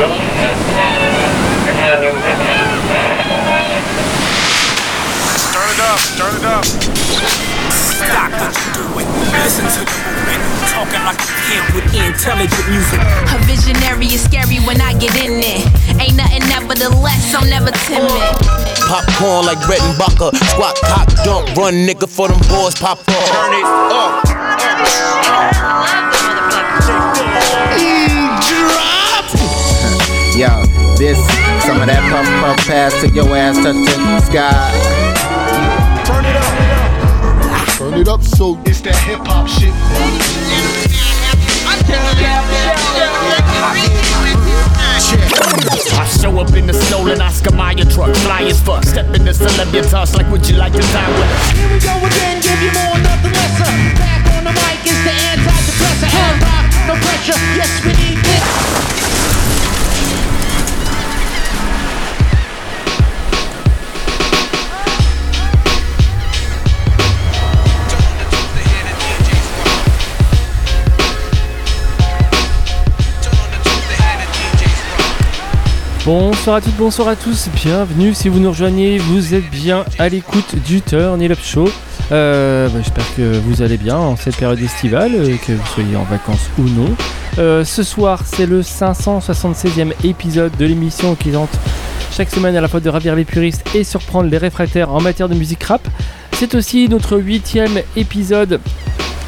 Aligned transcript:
Turn 0.00 0.08
it 0.08 0.16
up, 5.76 6.00
turn 6.16 6.32
it 6.40 6.48
up. 6.48 6.64
Stop 6.64 8.32
what 8.32 8.56
you 8.56 8.80
doing. 8.80 9.04
Listen 9.44 9.68
to 9.68 9.84
the 9.84 9.92
movement. 10.00 10.40
Talking 10.72 11.04
like 11.04 11.20
a 11.20 11.28
kid 11.44 11.60
with 11.74 11.84
intelligent 11.92 12.64
music. 12.70 12.98
A 13.28 13.36
visionary 13.44 14.06
is 14.06 14.24
scary 14.24 14.56
when 14.64 14.80
I 14.80 14.94
get 14.96 15.14
in 15.20 15.36
it. 15.36 15.68
Ain't 16.00 16.16
nothing 16.16 16.48
nevertheless, 16.48 17.34
I'm 17.34 17.50
never 17.50 17.70
timid. 17.84 18.08
Popcorn 18.88 19.44
like 19.44 19.60
bread 19.66 19.82
and 19.82 19.98
butter. 19.98 20.34
Squat, 20.48 20.80
cock, 20.80 21.08
dump, 21.24 21.54
run, 21.58 21.74
nigga, 21.84 22.08
for 22.08 22.28
them 22.28 22.40
boys 22.48 22.74
pop 22.74 23.00
up. 23.00 23.06
Turn 23.06 23.52
it 23.52 23.66
up. 23.92 24.24
This, 31.00 31.16
some 31.64 31.80
of 31.80 31.88
that 31.88 32.04
puff 32.12 32.28
puff 32.44 32.60
pass 32.68 32.92
to 33.00 33.08
your 33.08 33.24
ass 33.32 33.56
touch 33.56 33.72
the 33.72 34.20
sky. 34.28 34.68
Turn 36.04 36.28
it 36.28 36.36
up. 36.36 36.52
Turn 37.80 37.94
it 37.96 38.08
up 38.08 38.20
so 38.20 38.60
It's 38.68 38.84
that 38.84 39.00
hip 39.08 39.24
hop 39.24 39.48
shit. 39.48 39.72
I 45.96 46.04
show 46.20 46.36
up 46.38 46.52
in 46.52 46.66
the 46.66 46.74
stolen 46.74 47.20
Oscar 47.22 47.56
Mayer 47.56 47.88
truck, 47.88 48.14
fly 48.28 48.44
as 48.44 48.60
fuck. 48.60 48.84
Step 48.84 49.08
in 49.16 49.24
the 49.24 49.32
celebritas 49.32 50.14
like, 50.14 50.28
would 50.30 50.46
you 50.46 50.56
like 50.56 50.74
to 50.76 50.84
die 50.92 51.08
with 51.08 51.32
us? 51.32 51.48
Here 51.56 51.64
we 51.72 51.80
go 51.80 51.96
again, 52.04 52.44
give 52.44 52.60
you 52.60 52.72
more, 52.76 53.00
nothing 53.00 53.32
lesser. 53.32 53.72
Back 53.96 54.28
on 54.36 54.44
the 54.44 54.52
mic 54.52 54.84
is 54.84 55.00
the 55.00 55.16
antidepressant. 55.16 56.12
Hand 56.12 56.44
rock, 56.44 56.68
no 56.84 56.94
pressure. 57.00 57.40
Yes, 57.56 57.72
we 57.88 57.96
need 57.96 58.20
this. 58.20 58.99
Bonsoir 76.12 76.56
à 76.56 76.60
toutes, 76.60 76.76
bonsoir 76.76 77.06
à 77.06 77.14
tous, 77.14 77.48
bienvenue 77.54 78.14
si 78.14 78.28
vous 78.28 78.40
nous 78.40 78.50
rejoignez, 78.50 78.98
vous 78.98 79.32
êtes 79.32 79.48
bien 79.48 79.84
à 79.96 80.08
l'écoute 80.08 80.56
du 80.66 80.82
Turn 80.82 81.22
It 81.22 81.30
Up 81.30 81.38
Show. 81.40 81.68
Euh, 82.10 82.68
bah, 82.68 82.80
J'espère 82.82 83.14
que 83.14 83.38
vous 83.38 83.62
allez 83.62 83.76
bien 83.76 83.96
en 83.96 84.16
cette 84.16 84.36
période 84.36 84.60
estivale, 84.60 85.12
euh, 85.14 85.36
que 85.36 85.52
vous 85.52 85.66
soyez 85.72 85.94
en 85.94 86.02
vacances 86.02 86.50
ou 86.58 86.62
non. 86.62 86.96
Euh, 87.38 87.64
ce 87.64 87.84
soir, 87.84 88.22
c'est 88.26 88.46
le 88.46 88.62
576e 88.62 89.92
épisode 90.02 90.50
de 90.58 90.64
l'émission 90.64 91.14
qui 91.14 91.30
tente 91.30 91.56
chaque 92.10 92.30
semaine 92.30 92.56
à 92.56 92.60
la 92.60 92.66
fois 92.66 92.80
de 92.80 92.88
ravir 92.88 93.14
les 93.14 93.24
puristes 93.24 93.64
et 93.76 93.84
surprendre 93.84 94.28
les 94.28 94.38
réfractaires 94.38 94.92
en 94.92 95.00
matière 95.00 95.28
de 95.28 95.36
musique 95.36 95.62
rap. 95.62 95.86
C'est 96.32 96.56
aussi 96.56 96.88
notre 96.88 97.18
huitième 97.18 97.82
épisode 97.94 98.58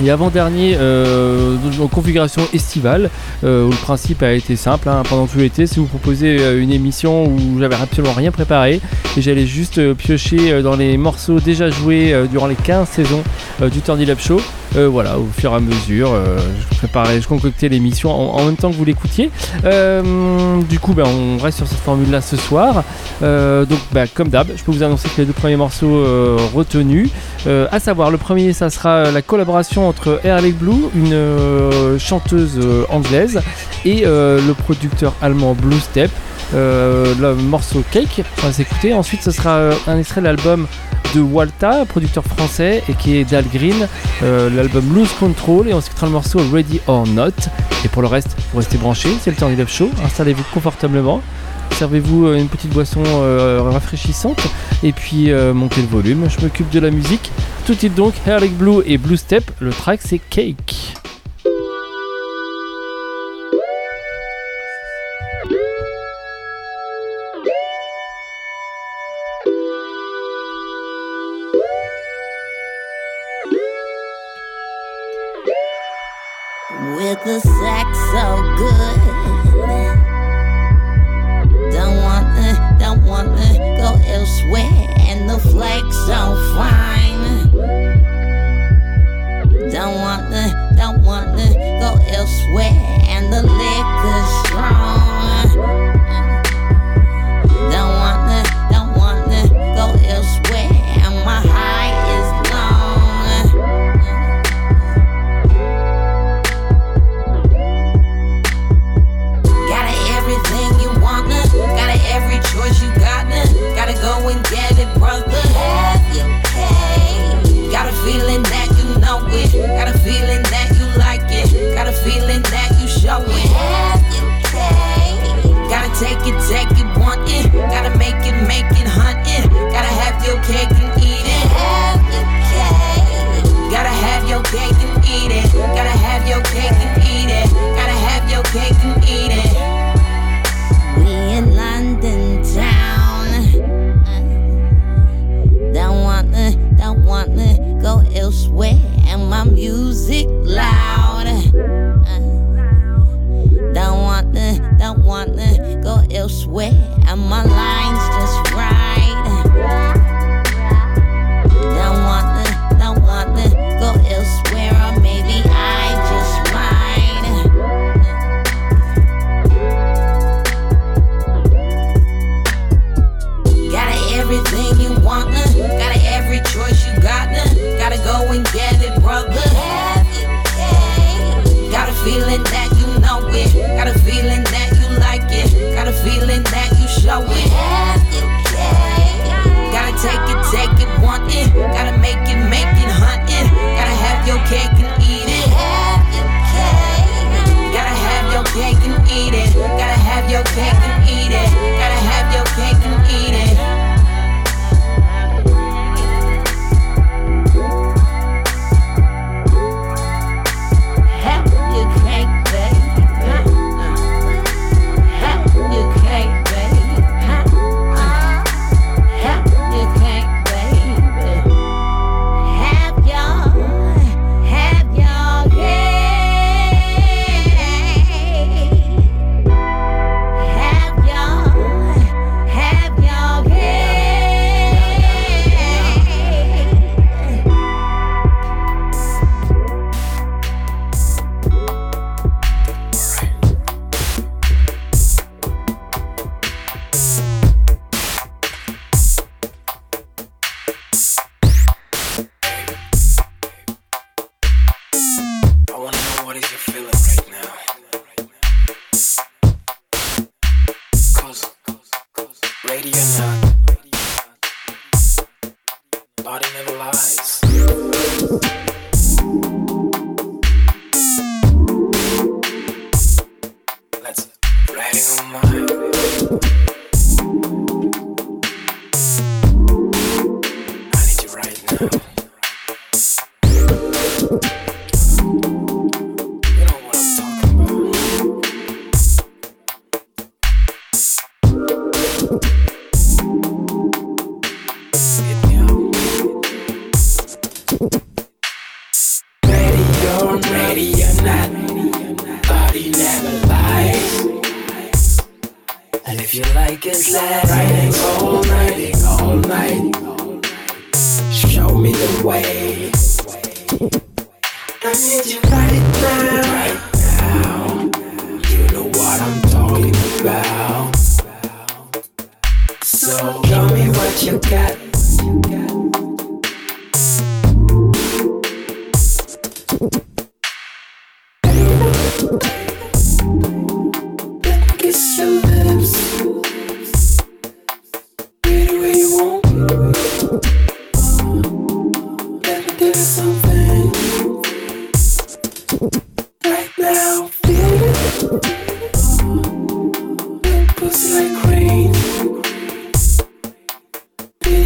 et 0.03 0.11
avant-dernier 0.11 0.77
euh, 0.79 1.57
en 1.81 1.89
configuration 1.89 2.43
estivale, 2.53 3.11
euh, 3.45 3.67
où 3.67 3.71
le 3.71 3.77
principe 3.77 4.23
a 4.23 4.33
été 4.33 4.57
simple 4.57 4.89
hein, 4.89 5.03
pendant 5.09 5.27
tout 5.27 5.39
l'été, 5.39 5.67
c'est 5.67 5.77
vous 5.77 5.87
proposer 5.87 6.39
euh, 6.41 6.63
une 6.63 6.73
émission 6.73 7.27
où 7.27 7.59
j'avais 7.59 7.77
absolument 7.77 8.15
rien 8.15 8.31
préparé 8.31 8.81
et 9.17 9.23
j'allais 9.23 9.47
juste 9.47 9.79
euh, 9.79 9.95
piocher 9.95 10.63
dans 10.63 10.77
les 10.77 10.97
morceaux 10.97 11.41
déjà 11.41 11.71
joués 11.71 12.15
durant 12.31 12.47
les 12.47 12.55
15 12.55 12.89
saisons 12.89 13.23
du 13.71 13.81
Turn 13.81 14.01
Up 14.09 14.21
Show. 14.21 14.41
Euh, 14.77 14.89
voilà, 14.89 15.19
au 15.19 15.27
fur 15.27 15.53
et 15.53 15.57
à 15.57 15.61
mesure, 15.61 16.13
euh, 16.13 16.39
je 16.71 16.79
préparais, 16.79 17.21
je 17.21 17.29
concoctais 17.29 17.69
l'émission 17.69 18.11
en, 18.11 18.45
même 18.45 18.57
temps 18.57 18.71
que 18.71 18.77
vous 18.77 18.85
l'écoutiez. 18.85 19.31
Euh, 19.65 20.63
du 20.63 20.81
coup, 20.81 20.95
ben, 20.95 21.05
on 21.07 21.43
reste 21.43 21.59
sur 21.59 21.67
cette 21.67 21.79
formule-là 21.79 22.21
ce 22.21 22.37
soir. 22.37 22.83
Euh, 23.23 23.67
donc, 23.67 23.79
ben, 23.93 24.07
comme 24.15 24.29
d'hab, 24.29 24.49
je 24.57 24.63
peux 24.63 24.73
vous 24.73 24.83
annoncer 24.83 25.09
que 25.11 25.21
les 25.21 25.27
deux 25.27 25.35
premiers 25.35 25.57
morceaux 25.57 25.95
euh, 25.95 26.39
retenus, 26.55 27.11
euh, 27.47 27.67
à 27.71 27.81
savoir 27.81 28.11
le 28.11 28.17
premier, 28.19 28.53
ça 28.53 28.71
sera 28.71 29.11
la 29.11 29.23
collaboration 29.23 29.89
entre 29.89 30.21
Lake 30.25 30.59
Blue, 30.59 30.89
une 30.95 31.13
euh, 31.13 31.99
chanteuse 31.99 32.59
euh, 32.59 32.85
anglaise, 32.89 33.43
et 33.85 34.05
euh, 34.07 34.41
le 34.47 34.55
producteur 34.55 35.15
allemand 35.21 35.55
Blue 35.55 35.81
Step. 35.81 36.11
Euh, 36.55 37.15
le 37.19 37.35
morceau 37.35 37.83
Cake, 37.91 38.23
on 38.43 38.47
va 38.47 38.53
s'écouter. 38.53 38.93
Ensuite, 38.95 39.23
ce 39.23 39.31
sera 39.31 39.57
euh, 39.57 39.75
un 39.87 39.99
extrait 39.99 40.21
de 40.21 40.27
l'album 40.27 40.67
de 41.15 41.21
Walta, 41.21 41.85
producteur 41.87 42.25
français, 42.25 42.83
et 42.89 42.95
qui 42.95 43.17
est 43.17 43.25
Dal 43.25 43.45
Green, 43.53 43.87
euh, 44.23 44.51
l'album 44.51 44.95
Lose 44.95 45.13
Control, 45.19 45.69
et 45.69 45.75
on 45.75 45.81
s'écoutera 45.81 46.07
le 46.07 46.13
morceau 46.13 46.41
Ready 46.53 46.81
or 46.87 47.07
Not. 47.07 47.33
Et 47.85 47.89
pour 47.89 48.03
le 48.03 48.09
reste, 48.09 48.37
vous 48.53 48.59
restez 48.59 48.79
branchés, 48.79 49.15
c'est 49.21 49.31
le 49.31 49.37
Turn 49.37 49.59
Up 49.59 49.69
Show, 49.69 49.91
installez-vous 50.05 50.45
confortablement. 50.55 51.21
Servez-vous 51.73 52.33
une 52.35 52.49
petite 52.49 52.71
boisson 52.71 53.03
rafraîchissante 53.73 54.41
et 54.85 54.93
puis 54.93 55.33
montez 55.55 55.81
le 55.81 55.89
volume. 55.89 56.29
Je 56.29 56.41
m'occupe 56.45 56.71
de 56.71 56.79
la 56.79 56.91
musique. 56.91 57.33
Tout 57.67 57.73
de 57.75 57.79
suite 57.79 57.95
donc, 57.95 58.13
Hair 58.27 58.41
Like 58.41 58.57
Blue 58.57 58.83
et 58.87 58.99
Blue 58.99 59.17
Step. 59.17 59.51
Le 59.59 59.71
track 59.71 60.01
c'est 60.05 60.21
Cake. 60.31 60.95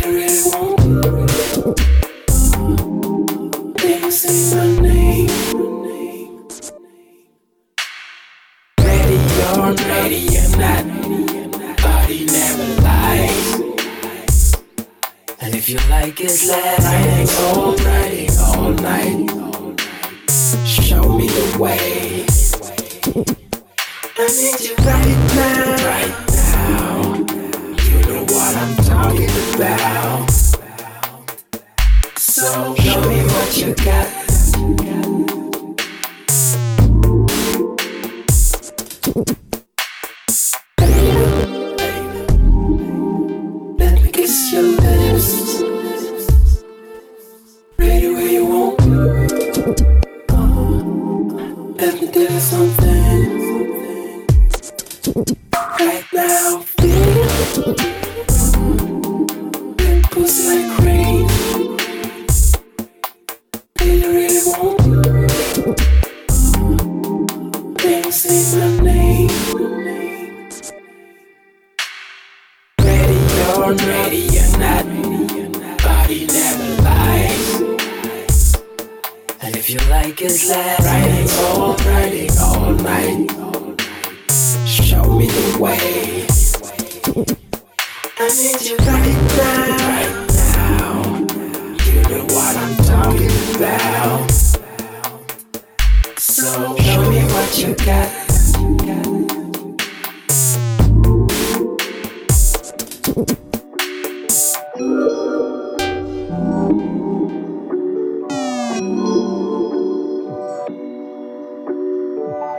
really 0.08 0.42
want 0.52 0.75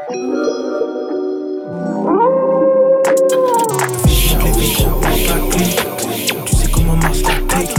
Tu 0.09 0.13
sais 6.55 6.71
comment 6.71 6.95
marche 6.95 7.23
la 7.23 7.33
clique 7.53 7.75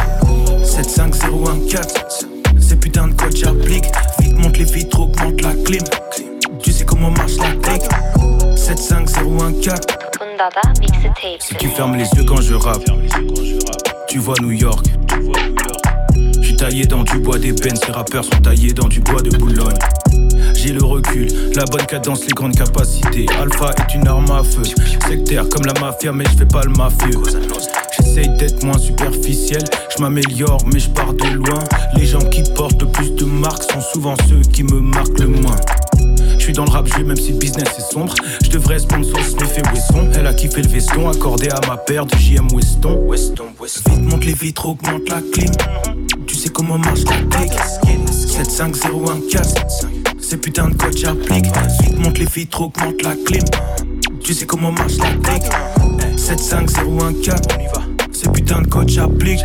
75014 0.63 2.27
C'est 2.61 2.79
putain 2.79 3.09
de 3.09 3.15
code 3.15 3.35
j'applique. 3.35 3.87
Vite 4.21 4.37
monte 4.37 4.59
les 4.59 4.65
vitres, 4.67 5.01
augmente 5.01 5.41
la 5.41 5.55
clim. 5.55 5.83
Tu 6.63 6.71
sais 6.71 6.85
comment 6.85 7.11
marche 7.11 7.39
la 7.39 7.53
clique 7.63 7.89
75014 8.57 9.81
Si 11.41 11.55
tu 11.55 11.69
fermes 11.69 11.97
les 11.97 12.11
yeux 12.11 12.25
quand 12.29 12.43
je 12.43 12.53
rappe. 12.53 12.85
Tu 14.07 14.19
vois 14.19 14.35
New 14.43 14.51
York. 14.51 14.85
J'suis 16.43 16.57
taillé 16.57 16.85
dans 16.85 17.05
du 17.05 17.21
bois 17.21 17.39
des 17.39 17.55
peines 17.55 17.77
Ces 17.77 17.93
rappeurs 17.93 18.25
sont 18.25 18.39
taillés 18.43 18.75
dans 18.75 18.89
du 18.89 19.01
bois 19.01 19.23
de 19.23 19.31
Boulogne 19.31 19.79
j'ai 20.59 20.73
le 20.73 20.85
recul. 20.85 21.29
La 21.55 21.65
bonne 21.65 21.87
cadence, 21.87 22.27
les 22.27 22.33
grandes 22.33 22.57
capacités. 22.57 23.27
Alpha 23.41 23.73
est 23.79 23.95
une 23.95 24.09
arme 24.09 24.31
à 24.31 24.43
feu. 24.43 24.63
Sectaire 25.09 25.49
comme 25.49 25.65
la 25.65 25.75
mafia, 25.81 26.13
mais 26.13 26.25
je 26.25 26.39
fais 26.39 26.47
pas 26.47 26.63
le 26.65 26.73
mafieux. 26.73 27.21
J'essaye 27.97 28.29
d'être 28.37 28.63
moins 28.65 28.79
superficiel, 28.79 29.63
je 29.97 30.03
m'améliore 30.03 30.59
mais 30.73 30.81
je 30.81 30.91
pars 30.91 31.15
de 31.15 31.29
loin. 31.35 31.65
Les 31.97 32.07
gens 32.07 32.25
qui 32.31 32.43
portent 32.55 32.81
le 32.83 32.89
plus 32.89 33.13
de 33.13 33.25
marques 33.25 33.63
sont 33.71 33.81
souvent 33.81 34.15
ceux 34.29 34.41
qui 34.53 34.65
me 34.65 34.81
marquent 34.81 35.21
le 35.21 35.29
moins. 35.29 35.57
Je 36.39 36.45
suis 36.45 36.53
dans 36.53 36.65
le 36.65 36.71
rap 36.71 36.87
jeu 36.87 37.05
même 37.05 37.17
si 37.17 37.33
le 37.33 37.39
business 37.39 37.69
est 37.79 37.93
sombre. 37.93 38.15
Je 38.43 38.51
devrais 38.51 38.81
sponsor 38.81 39.19
Smith 39.21 39.59
et 39.59 39.69
Weston. 39.73 40.11
Elle 40.15 40.27
a 40.27 40.35
kiffé 40.35 40.63
le 40.63 40.69
veston 40.69 41.09
accordé 41.09 41.51
à 41.51 41.61
ma 41.69 41.77
paire 41.77 42.07
de 42.07 42.17
JM 42.17 42.49
Weston. 42.53 42.99
Weston, 43.07 43.49
Weston. 43.61 43.91
Vite 43.93 44.11
monte 44.11 44.25
les 44.25 44.35
vitres, 44.35 44.67
augmente 44.67 45.09
la 45.09 45.21
clim. 45.33 45.53
Tu 46.27 46.35
sais 46.35 46.49
comment 46.49 46.79
marche 46.79 47.05
la 47.05 47.39
tech. 47.39 47.53
75014. 48.27 49.98
Ces 50.29 50.37
putains 50.37 50.69
de 50.69 50.75
codes 50.75 50.95
j'applique. 50.95 51.47
Vite 51.81 51.99
monte 51.99 52.19
les 52.19 52.27
vitres, 52.27 52.61
augmente 52.61 53.03
la 53.03 53.15
clim. 53.25 53.45
Tu 54.23 54.35
sais 54.35 54.45
comment 54.45 54.71
marche 54.71 54.99
la 54.99 55.15
tech. 55.23 55.51
75014. 56.19 57.41
On 57.57 57.63
y 57.63 57.67
va. 57.69 57.83
Ces 58.13 58.29
putains 58.29 58.61
de 58.61 58.67
codes 58.67 58.91
j'applique. 58.91 59.41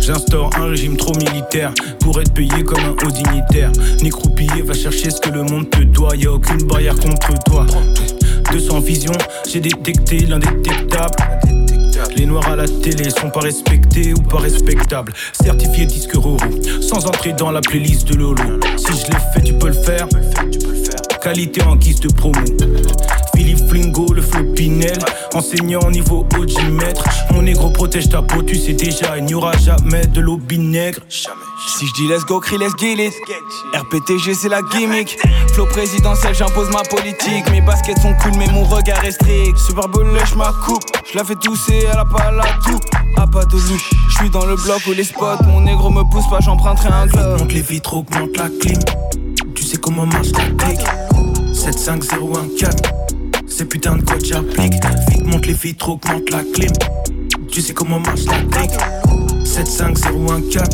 J'instaure 0.00 0.48
un 0.56 0.70
régime 0.70 0.96
trop 0.96 1.14
militaire 1.14 1.74
pour 2.00 2.18
être 2.22 2.32
payé 2.32 2.64
comme 2.64 2.80
un 2.80 3.06
haut 3.06 3.10
dignitaire. 3.10 3.70
Ni 4.02 4.08
croupillé, 4.08 4.62
va 4.62 4.72
chercher 4.72 5.10
ce 5.10 5.20
que 5.20 5.28
le 5.28 5.42
monde 5.42 5.68
te 5.68 5.82
doit. 5.82 6.16
Y 6.16 6.26
a 6.26 6.32
aucune 6.32 6.66
barrière 6.66 6.96
contre 6.96 7.34
toi. 7.44 7.66
200 8.50 8.80
visions, 8.80 9.12
j'ai 9.46 9.60
détecté 9.60 10.20
l'indétectable. 10.20 11.16
Les 12.16 12.26
noirs 12.26 12.48
à 12.48 12.56
la 12.56 12.66
télé 12.66 13.10
sont 13.10 13.30
pas 13.30 13.40
respectés 13.40 14.12
ou 14.14 14.22
pas 14.22 14.38
respectables. 14.38 15.12
Certifié 15.32 15.86
disque 15.86 16.14
Roro, 16.14 16.38
sans 16.80 17.06
entrer 17.06 17.32
dans 17.32 17.50
la 17.50 17.60
playlist 17.60 18.08
de 18.08 18.14
Lolo. 18.14 18.60
Si 18.76 18.86
je 18.86 19.10
l'ai 19.10 19.18
fait, 19.32 19.42
tu 19.44 19.54
peux 19.54 19.68
le 19.68 19.72
faire. 19.72 20.06
Qualité 21.22 21.62
en 21.62 21.76
guise 21.76 22.00
de 22.00 22.12
promo. 22.12 22.40
Philippe 23.38 23.68
Flingo, 23.68 24.12
le 24.12 24.20
flow 24.20 24.42
Pinel. 24.52 24.98
Enseignant 25.32 25.88
niveau 25.90 26.26
OG 26.36 26.70
maître. 26.72 27.04
Mon 27.32 27.42
négro 27.42 27.70
protège 27.70 28.08
ta 28.08 28.20
peau, 28.20 28.42
tu 28.42 28.56
sais 28.56 28.72
déjà, 28.72 29.16
il 29.16 29.26
n'y 29.26 29.34
aura 29.34 29.56
jamais 29.56 30.04
de 30.08 30.20
l'eau 30.20 30.40
vinaigre. 30.48 30.98
Si 31.08 31.86
je 31.86 31.92
dis 31.94 32.08
let's 32.08 32.24
go, 32.24 32.40
crie 32.40 32.58
let's 32.58 32.72
get 32.76 32.94
it. 32.94 33.12
RPTG, 33.74 34.34
c'est 34.34 34.48
la 34.48 34.60
gimmick. 34.72 35.16
Flow 35.52 35.66
présidentiel, 35.66 36.34
j'impose 36.34 36.68
ma 36.70 36.82
politique. 36.82 37.48
Mes 37.52 37.60
baskets 37.60 38.00
sont 38.00 38.12
cool, 38.20 38.32
mais 38.36 38.48
mon 38.48 38.64
regard 38.64 39.04
est 39.04 39.12
strict. 39.12 39.56
Super 39.56 39.86
Bowl, 39.88 40.12
lèche 40.12 40.34
ma 40.34 40.52
coupe. 40.66 40.82
Je 41.12 41.16
la 41.16 41.22
fais 41.22 41.36
tousser, 41.36 41.86
elle 41.92 41.98
a 41.98 42.04
pas 42.04 42.32
la 42.32 42.44
tout. 42.66 42.80
Ah, 43.16 43.26
pas 43.32 43.44
de 43.44 43.52
loup. 43.52 43.80
Je 44.10 44.16
suis 44.16 44.30
dans 44.30 44.46
le 44.46 44.56
bloc 44.56 44.80
où 44.88 44.92
les 44.94 45.04
spots. 45.04 45.44
Mon 45.46 45.60
négro 45.60 45.90
me 45.90 46.02
pousse 46.10 46.28
pas, 46.28 46.40
j'emprunterai 46.40 46.88
un 46.88 47.06
globe. 47.06 47.38
Monte 47.38 47.52
les 47.52 47.62
vitres, 47.62 47.94
augmente 47.94 48.36
la 48.36 48.48
clim. 48.48 48.80
Tu 49.54 49.62
sais 49.62 49.76
comment 49.76 50.06
marche 50.06 50.32
la 50.32 50.64
clique. 50.64 50.80
75014. 51.54 53.07
Ces 53.58 53.64
putains 53.64 53.96
de 53.96 54.02
codes 54.02 54.24
j'applique. 54.24 54.74
Vite 55.10 55.26
monte 55.26 55.46
les 55.46 55.52
vitres, 55.52 55.88
augmente 55.88 56.30
la 56.30 56.44
clim. 56.44 56.70
Tu 57.50 57.60
sais 57.60 57.74
comment 57.74 57.98
marche 57.98 58.24
la 58.26 58.38
clique. 58.42 58.78
75014. 59.44 60.68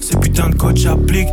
Ces 0.00 0.16
putains 0.16 0.48
de 0.48 0.56
codes 0.56 0.76
j'applique. 0.78 1.28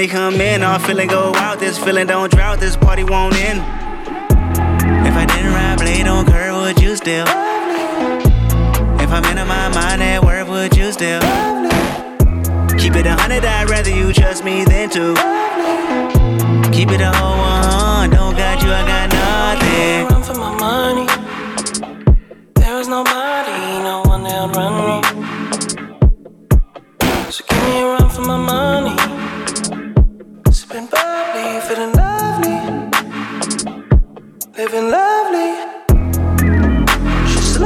Money 0.00 0.08
come 0.10 0.40
in. 0.40 0.62
All 0.62 0.78
feeling 0.78 1.08
go 1.08 1.34
out. 1.34 1.58
This 1.58 1.78
feeling 1.78 2.06
don't 2.06 2.32
drought. 2.32 2.58
This 2.58 2.74
party 2.74 3.04
won't 3.04 3.34
end. 3.34 3.58
If 5.06 5.14
I 5.14 5.26
didn't 5.26 5.52
ride 5.52 5.78
blade 5.78 6.06
on 6.06 6.24
curve, 6.24 6.56
would 6.56 6.80
you 6.80 6.96
still? 6.96 7.26
If 9.04 9.10
I'm 9.10 9.24
in 9.24 9.36
my 9.46 9.68
mind 9.68 10.02
at 10.02 10.24
work, 10.24 10.48
would 10.48 10.74
you 10.74 10.90
still? 10.92 11.20
Keep 12.78 12.94
it 12.96 13.04
a 13.04 13.14
hundred, 13.14 13.44
I'd 13.44 13.68
rather 13.68 13.90
you 13.90 14.12
trust 14.14 14.42
me 14.42 14.64
than 14.64 14.88
to. 14.90 15.14
Keep 16.72 16.92
it 16.92 17.02
a 17.02 17.12
whole 17.12 17.36
one, 17.36 18.08
don't 18.08 18.34
got 18.34 18.62
you, 18.62 18.72
I 18.72 18.86
got 18.86 19.12
nothing. 19.12 20.06
Run 20.08 20.22
for 20.22 20.34
my 20.34 20.52
money. 20.58 21.06
There 22.54 22.80
is 22.80 22.88
nobody, 22.88 23.82
no 23.84 24.02
one 24.06 24.22
that 24.24 24.56
run 24.56 24.72
me. 24.88 25.02
So 27.30 27.44
give 27.46 27.62
me 27.64 27.80
a 27.82 27.84
run 27.84 28.08
for 28.08 28.22
my 28.22 28.36
money. 28.38 28.69
Feeling 31.70 31.92
lovely. 31.92 32.58
Living 34.58 34.90
lovely. 34.90 35.50
She's 37.30 37.56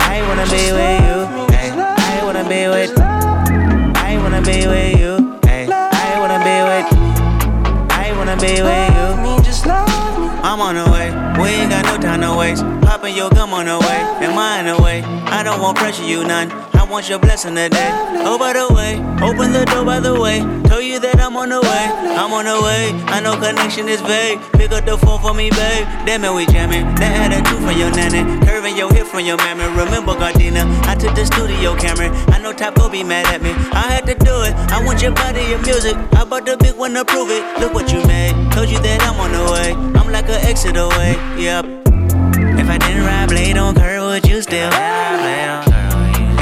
I 0.00 0.16
wanna 0.26 0.46
be 0.46 0.64
with 0.76 1.00
you. 1.08 1.16
Ay, 1.52 1.68
I 1.76 2.24
wanna 2.24 2.44
be 2.48 2.60
with. 2.72 2.92
I 2.98 4.16
wanna 4.22 4.40
be 4.40 4.66
with 4.66 4.98
you. 4.98 5.12
I 5.44 6.16
wanna 6.20 6.40
be 6.48 6.56
with. 6.68 6.88
I 7.92 8.06
wanna 8.16 8.36
be 8.36 8.62
with 8.66 8.88
you. 8.96 9.06
Me, 9.22 9.32
just 9.44 9.66
love 9.66 10.18
me. 10.18 10.26
I'm 10.42 10.60
on 10.62 10.74
the 10.76 10.90
way. 10.90 11.08
We 11.38 11.48
ain't 11.50 11.70
got 11.70 11.84
no 11.84 11.98
time 11.98 12.22
to 12.22 12.34
waste. 12.34 12.64
Popping 12.80 13.14
your 13.14 13.28
gum 13.28 13.52
on 13.52 13.66
the 13.66 13.78
way. 13.78 14.00
Am 14.24 14.38
I 14.38 14.60
in 14.60 14.66
the 14.74 14.82
way? 14.82 15.02
I 15.26 15.42
don't 15.42 15.60
want 15.60 15.76
pressure, 15.76 16.04
you 16.04 16.24
none. 16.24 16.48
I 16.88 16.90
want 16.90 17.06
your 17.06 17.18
blessing 17.18 17.54
today. 17.54 17.92
Oh, 18.24 18.38
by 18.38 18.54
the 18.56 18.64
way, 18.72 18.96
open 19.20 19.52
the 19.52 19.68
door 19.68 19.84
by 19.84 20.00
the 20.00 20.18
way. 20.18 20.40
Tell 20.72 20.80
you 20.80 20.98
that 21.00 21.20
I'm 21.20 21.36
on 21.36 21.50
the 21.50 21.60
way. 21.60 21.84
I'm 22.16 22.32
on 22.32 22.48
the 22.48 22.56
way. 22.64 22.96
I 23.12 23.20
know 23.20 23.36
connection 23.36 23.92
is 23.92 24.00
vague. 24.00 24.40
Pick 24.56 24.72
up 24.72 24.86
the 24.86 24.96
phone 24.96 25.20
for 25.20 25.34
me, 25.34 25.50
babe. 25.50 25.84
Damn 26.08 26.24
it, 26.24 26.32
we 26.32 26.46
jamming. 26.46 26.88
That 26.96 27.28
attitude 27.28 27.60
from 27.60 27.76
your 27.76 27.92
nanny. 27.92 28.24
Curving 28.40 28.74
your 28.74 28.88
hip 28.88 29.04
from 29.04 29.20
your 29.20 29.36
mammy. 29.36 29.68
Remember, 29.76 30.16
Gardena, 30.16 30.64
I 30.88 30.96
took 30.96 31.12
the 31.12 31.28
studio 31.28 31.76
camera. 31.76 32.08
I 32.32 32.40
know 32.40 32.56
go 32.56 32.88
be 32.88 33.04
mad 33.04 33.28
at 33.36 33.42
me. 33.44 33.52
I 33.76 33.92
had 33.92 34.08
to 34.08 34.16
do 34.16 34.48
it. 34.48 34.56
I 34.72 34.80
want 34.80 35.02
your 35.04 35.12
body, 35.12 35.44
your 35.44 35.60
music. 35.60 35.92
I 36.16 36.24
bought 36.24 36.46
the 36.46 36.56
big 36.56 36.72
one 36.72 36.96
to 36.96 37.04
prove 37.04 37.28
it. 37.28 37.44
Look 37.60 37.74
what 37.74 37.92
you 37.92 38.00
made. 38.08 38.32
Told 38.56 38.72
you 38.72 38.80
that 38.80 39.04
I'm 39.04 39.20
on 39.20 39.36
the 39.36 39.44
way. 39.52 39.76
I'm 39.92 40.08
like 40.08 40.32
an 40.32 40.40
exit 40.40 40.80
away. 40.80 41.20
Yep. 41.36 41.68
If 42.56 42.64
I 42.64 42.78
didn't 42.80 43.04
ride 43.04 43.28
blade 43.28 43.58
on 43.58 43.74
curve, 43.74 44.08
would 44.08 44.24
you 44.24 44.40
still? 44.40 44.72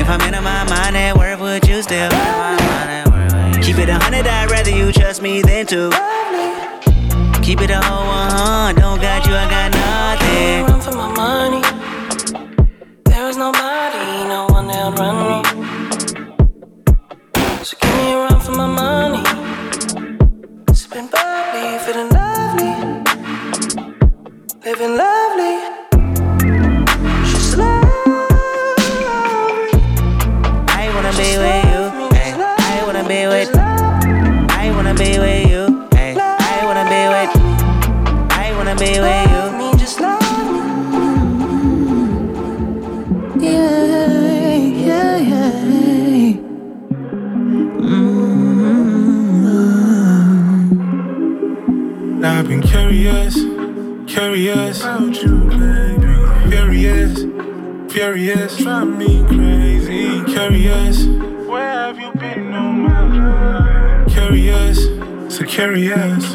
If 0.06 0.12
I'm 0.12 0.20
in 0.32 0.44
my 0.44 0.62
mind 0.70 0.96
at 0.96 1.16
work, 1.18 1.40
would 1.40 1.66
you 1.66 1.82
still? 1.82 2.08
Keep 3.60 3.78
it 3.78 3.88
a 3.88 3.98
hundred, 3.98 4.24
I'd 4.28 4.48
rather 4.48 4.70
you 4.70 4.92
trust 4.92 5.20
me 5.20 5.42
than 5.42 5.66
to. 5.66 5.90
Keep 7.42 7.62
it 7.62 7.70
a 7.70 7.80
whole 7.82 8.06
one, 8.06 8.76
don't 8.76 9.00
got 9.00 9.26
you, 9.26 9.34
I 9.34 9.50
got 9.50 9.74
nothing. 9.74 10.66
Run 10.66 10.80
for 10.80 10.92
my 10.92 11.10
money. 11.12 11.60
There 13.02 13.28
is 13.28 13.36
nobody, 13.36 14.28
no 14.28 14.46
one 14.48 14.68
that'll 14.68 14.92
run 14.92 15.16
me. 15.26 15.42
So 17.64 17.76
give 17.80 17.94
me 17.96 18.12
a 18.12 18.16
run 18.16 18.40
for 18.40 18.52
my 18.52 18.68
money. 18.68 19.24
Sipping 20.72 21.08
bubbly, 21.08 21.78
feeling 21.80 22.10
lovely, 22.10 23.02
living 24.64 24.96
lovely. 24.96 25.85
Be 31.16 31.38
with 31.38 31.64
you. 31.64 31.82
Ay, 32.12 32.34
I 32.36 32.82
wanna 32.84 33.04
be 33.08 33.26
with. 33.26 33.50
I 33.56 34.70
wanna 34.74 34.94
be 34.94 35.18
with 35.18 35.48
you. 35.50 35.88
Ay, 35.92 36.14
I 36.18 36.64
wanna 36.66 36.84
be 36.92 37.08
with. 37.14 37.30
I 38.32 38.52
wanna 38.56 38.76
be 38.76 39.00
with 39.00 39.30
you. 39.32 39.42
Me 39.58 39.68
just 39.78 39.98
love 40.00 40.20
me. 40.20 40.58
Yeah, 43.48 44.56
yeah, 44.56 45.16
yeah. 45.16 46.36
Mm-hmm. 50.96 52.24
I've 52.24 52.46
been 52.48 52.60
curious, 52.62 53.34
curious 54.06 54.82
about 54.82 55.22
you, 55.22 55.34
baby. 55.48 56.12
Furious, 56.50 57.24
furious, 57.90 58.56
drive 58.58 58.88
me 58.88 59.06
crazy. 59.06 59.15
Curious, 60.48 61.04
where 61.48 61.72
have 61.72 61.98
you 61.98 62.12
been 62.12 62.54
all 62.54 62.72
my 62.72 64.04
life? 64.04 64.12
Curious, 64.12 64.78
so 65.34 65.44
curious. 65.44 66.34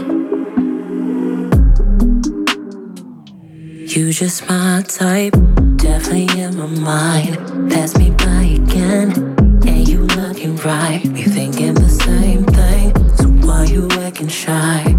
You 3.95 4.11
just 4.11 4.49
my 4.49 4.83
type, 4.85 5.31
definitely 5.77 6.41
in 6.41 6.57
my 6.57 6.65
mind. 6.65 7.71
Pass 7.71 7.95
me 7.97 8.11
by 8.11 8.59
again, 8.61 9.11
and 9.65 9.87
you 9.87 10.01
looking 10.01 10.57
right. 10.57 10.99
We 11.05 11.23
thinking 11.23 11.75
the 11.75 11.87
same 11.87 12.43
thing, 12.47 12.93
so 13.15 13.29
why 13.47 13.63
you 13.63 13.89
acting 13.91 14.27
shy? 14.27 14.90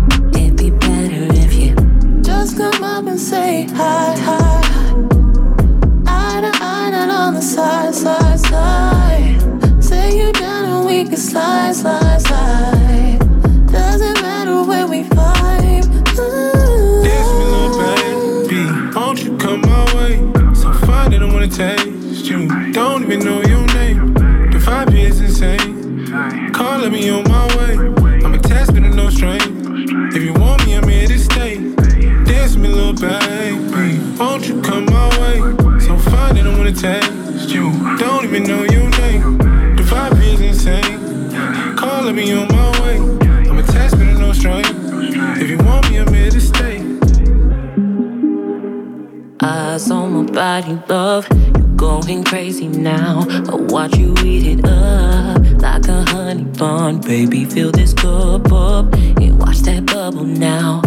Baby, 57.13 57.45
fill 57.45 57.71
this 57.71 57.93
cup 57.93 58.51
up 58.51 58.91
and 58.95 59.39
watch 59.39 59.59
that 59.69 59.85
bubble 59.85 60.25
now. 60.25 60.81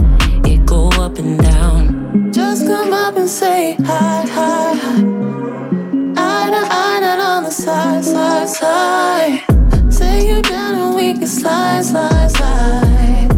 It 0.43 0.65
go 0.65 0.87
up 0.93 1.19
and 1.19 1.39
down. 1.39 2.33
Just 2.33 2.65
come 2.65 2.93
up 2.93 3.15
and 3.15 3.29
say 3.29 3.75
hi, 3.81 4.25
hi, 4.25 4.73
hi. 4.73 4.95
Eye 6.17 6.49
to 6.49 6.61
eye, 6.81 6.99
not 6.99 7.19
on 7.19 7.43
the 7.43 7.51
side, 7.51 8.03
side, 8.03 8.49
side. 8.49 9.93
Say 9.93 10.27
you 10.27 10.41
down 10.41 10.73
and 10.73 10.95
we 10.95 11.13
can 11.13 11.27
slide, 11.27 11.85
slide, 11.85 12.31
slide. 12.31 13.29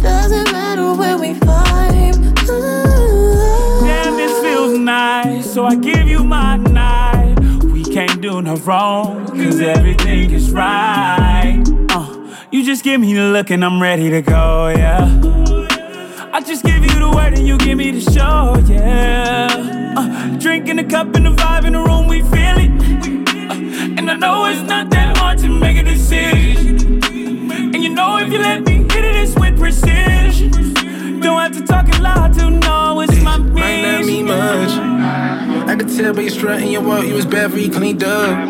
Doesn't 0.00 0.52
matter 0.52 0.94
where 0.94 1.18
we 1.18 1.34
vibe. 1.34 2.46
Damn, 3.80 4.16
this 4.16 4.40
feels 4.40 4.78
nice, 4.78 5.52
so 5.52 5.64
I 5.64 5.74
give 5.74 6.06
you 6.06 6.22
my 6.22 6.58
night. 6.58 7.40
We 7.64 7.82
can't 7.82 8.22
do 8.22 8.40
no 8.40 8.54
wrong, 8.58 9.26
cause 9.30 9.60
everything 9.60 10.30
is 10.30 10.52
right. 10.52 11.35
Just 12.66 12.82
give 12.82 13.00
me 13.00 13.14
the 13.14 13.22
look 13.22 13.50
and 13.50 13.64
I'm 13.64 13.80
ready 13.80 14.10
to 14.10 14.20
go, 14.22 14.74
yeah. 14.76 15.04
I 16.32 16.40
just 16.40 16.64
give 16.64 16.82
you 16.82 16.98
the 16.98 17.12
word 17.14 17.38
and 17.38 17.46
you 17.46 17.56
give 17.58 17.78
me 17.78 17.92
the 17.92 18.00
show, 18.00 18.60
yeah. 18.66 19.94
Uh, 19.96 20.36
drinking 20.38 20.80
a 20.80 20.84
cup 20.84 21.14
and 21.14 21.26
the 21.26 21.30
vibe 21.30 21.64
in 21.64 21.74
the 21.74 21.78
room, 21.78 22.08
we 22.08 22.22
feel 22.22 22.58
it. 22.58 22.72
Uh, 23.28 23.94
and 23.96 24.10
I 24.10 24.16
know 24.16 24.46
it's 24.46 24.62
not 24.62 24.90
that 24.90 25.16
hard 25.16 25.38
to 25.38 25.48
make 25.48 25.76
a 25.76 25.84
decision. 25.84 27.04
And 27.72 27.84
you 27.84 27.90
know 27.90 28.18
if 28.18 28.32
you 28.32 28.40
let 28.40 28.64
me 28.64 28.78
hit 28.78 29.04
it, 29.04 29.14
it's 29.14 29.36
with 29.36 29.56
precision. 29.56 30.75
Don't 31.26 31.40
have 31.40 31.56
to 31.56 31.66
talk 31.66 31.88
a 31.88 32.00
lot 32.00 32.32
to 32.34 32.50
know 32.50 33.00
it's 33.00 33.20
my 33.20 33.36
Might 33.36 33.82
not 33.82 34.04
mean 34.06 34.26
much. 34.26 34.70
I 35.68 35.74
could 35.74 35.88
tell 35.88 36.14
by 36.14 36.20
your 36.20 36.30
strut 36.30 36.60
and 36.60 36.70
your 36.70 36.82
walk, 36.82 37.04
you 37.04 37.14
was 37.14 37.26
bad 37.26 37.50
for 37.50 37.58
you 37.58 37.68
cleaned 37.68 38.04
up. 38.04 38.48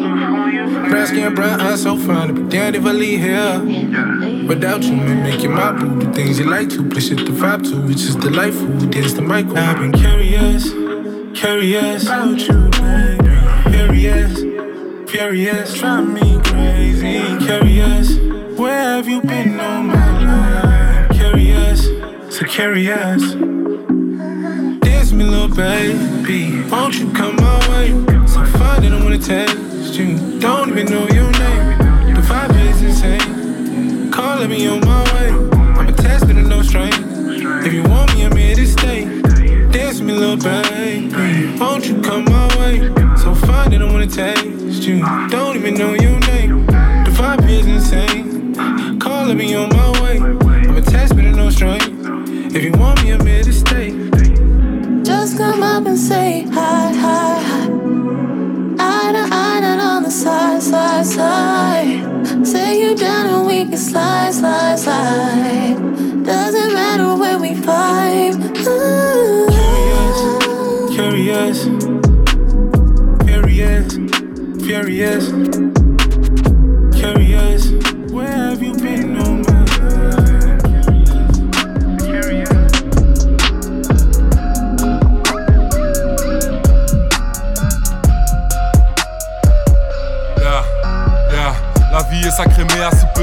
Brown 0.91 1.07
skin, 1.07 1.35
brown 1.35 1.63
eyes, 1.63 1.85
so 1.85 1.97
fine. 1.97 2.35
But 2.35 2.51
damn 2.51 2.75
if 2.75 2.85
I 2.85 2.93
leave 2.93 3.21
here. 3.21 4.47
Without 4.47 4.83
you, 4.83 4.95
man, 4.95 5.23
making 5.23 5.53
my 5.53 5.73
boo. 5.73 6.01
The 6.01 6.13
things 6.13 6.39
you 6.39 6.51
like 6.51 6.69
to, 6.69 6.87
push 6.87 7.11
it 7.11 7.17
the 7.17 7.33
vibe 7.33 7.63
to. 7.71 7.91
It's 7.91 8.03
just 8.03 8.21
delightful. 8.21 8.69
Dance 8.91 9.15
the 9.15 9.23
mic. 9.23 9.47
I've 9.57 9.79
been 9.79 9.93
curious, 9.93 10.71
curious 11.41 12.05
about 12.05 12.39
you, 12.39 12.69
baby. 12.73 13.71
Furious, 13.71 15.11
furious, 15.11 15.73
drive 15.79 16.09
me 16.13 16.39
crazy. 16.45 17.39
Curious, 17.47 18.19
where 18.59 18.97
have 18.97 19.09
you 19.09 19.23
been 19.23 19.59
all 19.59 19.83
my 19.83 20.25
life? 20.25 20.56
Curious, 22.37 23.23
so 23.23 23.39
curious. 23.39 24.83
Dance 24.83 25.13
me, 25.13 25.25
little 25.25 25.49
baby. 25.49 26.63
Won't 26.69 26.99
you 26.99 27.11
come 27.13 27.35
my 27.37 27.59
way? 27.71 27.89
So 28.27 28.45
fine 28.45 28.83
that 28.83 28.93
I 28.93 29.03
wanna 29.03 29.19
taste 29.19 29.99
you. 29.99 30.39
Don't 30.39 30.69
even 30.69 30.85
know 30.87 31.07
your 31.15 31.31
name. 31.31 31.79
The 32.15 32.21
vibe 32.21 32.55
is 32.69 32.83
insane. 32.83 34.11
Calling 34.13 34.51
me 34.51 34.67
on 34.67 34.81
my 34.81 35.03
way. 35.15 35.31
I'm 35.31 35.87
a 35.87 35.89
attached, 35.89 36.27
but 36.27 36.37
no 36.37 36.61
strain. 36.61 36.93
If 37.65 37.73
you 37.73 37.83
want 37.85 38.15
me, 38.15 38.27
I'm 38.27 38.37
here 38.37 38.55
to 38.55 38.67
stay. 38.67 39.05
Dance 39.71 40.01
me, 40.03 40.13
little 40.13 40.37
baby. 40.37 41.57
Won't 41.59 41.87
you 41.87 42.03
come 42.03 42.27
my 42.27 42.49
way? 42.59 42.81
So 43.17 43.35
fine 43.35 43.71
that 43.71 43.81
I 43.81 43.85
wanna 43.91 44.07
taste 44.07 44.83
you. 44.83 45.01
Don't 45.31 45.57
even 45.57 45.73
know 45.73 45.95
your 45.95 46.21
name. 46.21 46.67
The 46.67 47.13
vibe 47.17 47.49
is 47.49 47.67
insane. 47.67 48.99
Calling 48.99 49.39
me 49.39 49.55
on 49.55 49.71
my 49.71 49.91
way. 50.03 50.19
I'm 50.19 50.77
a 50.77 50.81
attached, 50.81 51.17
but 51.17 51.25
no 51.25 51.49
strain. 51.49 51.96
You 52.67 52.73
want 52.73 53.01
me, 53.05 53.13
I'm 53.13 53.25
here 53.25 53.45
to 53.45 53.53
stay. 53.53 53.91
Just 55.05 55.39
come 55.39 55.63
up 55.63 55.87
and 55.87 55.97
say 55.97 56.43
hi, 56.51 56.93
hi, 56.93 57.41
hi. 57.41 57.63
Eye 58.81 59.13
to 59.13 59.25
eye, 59.33 59.61
not 59.61 59.79
on 59.79 60.03
the 60.03 60.11
side, 60.11 60.61
side, 60.61 61.07
side. 61.07 62.45
Say 62.45 62.81
you 62.81 62.97
down 62.97 63.27
and 63.27 63.47
we 63.47 63.67
can 63.67 63.77
slide, 63.77 64.35
slide, 64.35 64.81
slide. 64.81 65.77
Doesn't 66.25 66.75
matter 66.75 67.15
where 67.15 67.39
we 67.39 67.51
vibe. 67.51 68.35
Ooh. 68.67 69.47
Curious, 70.93 71.69
furious, 73.29 73.95
furious, 74.67 75.31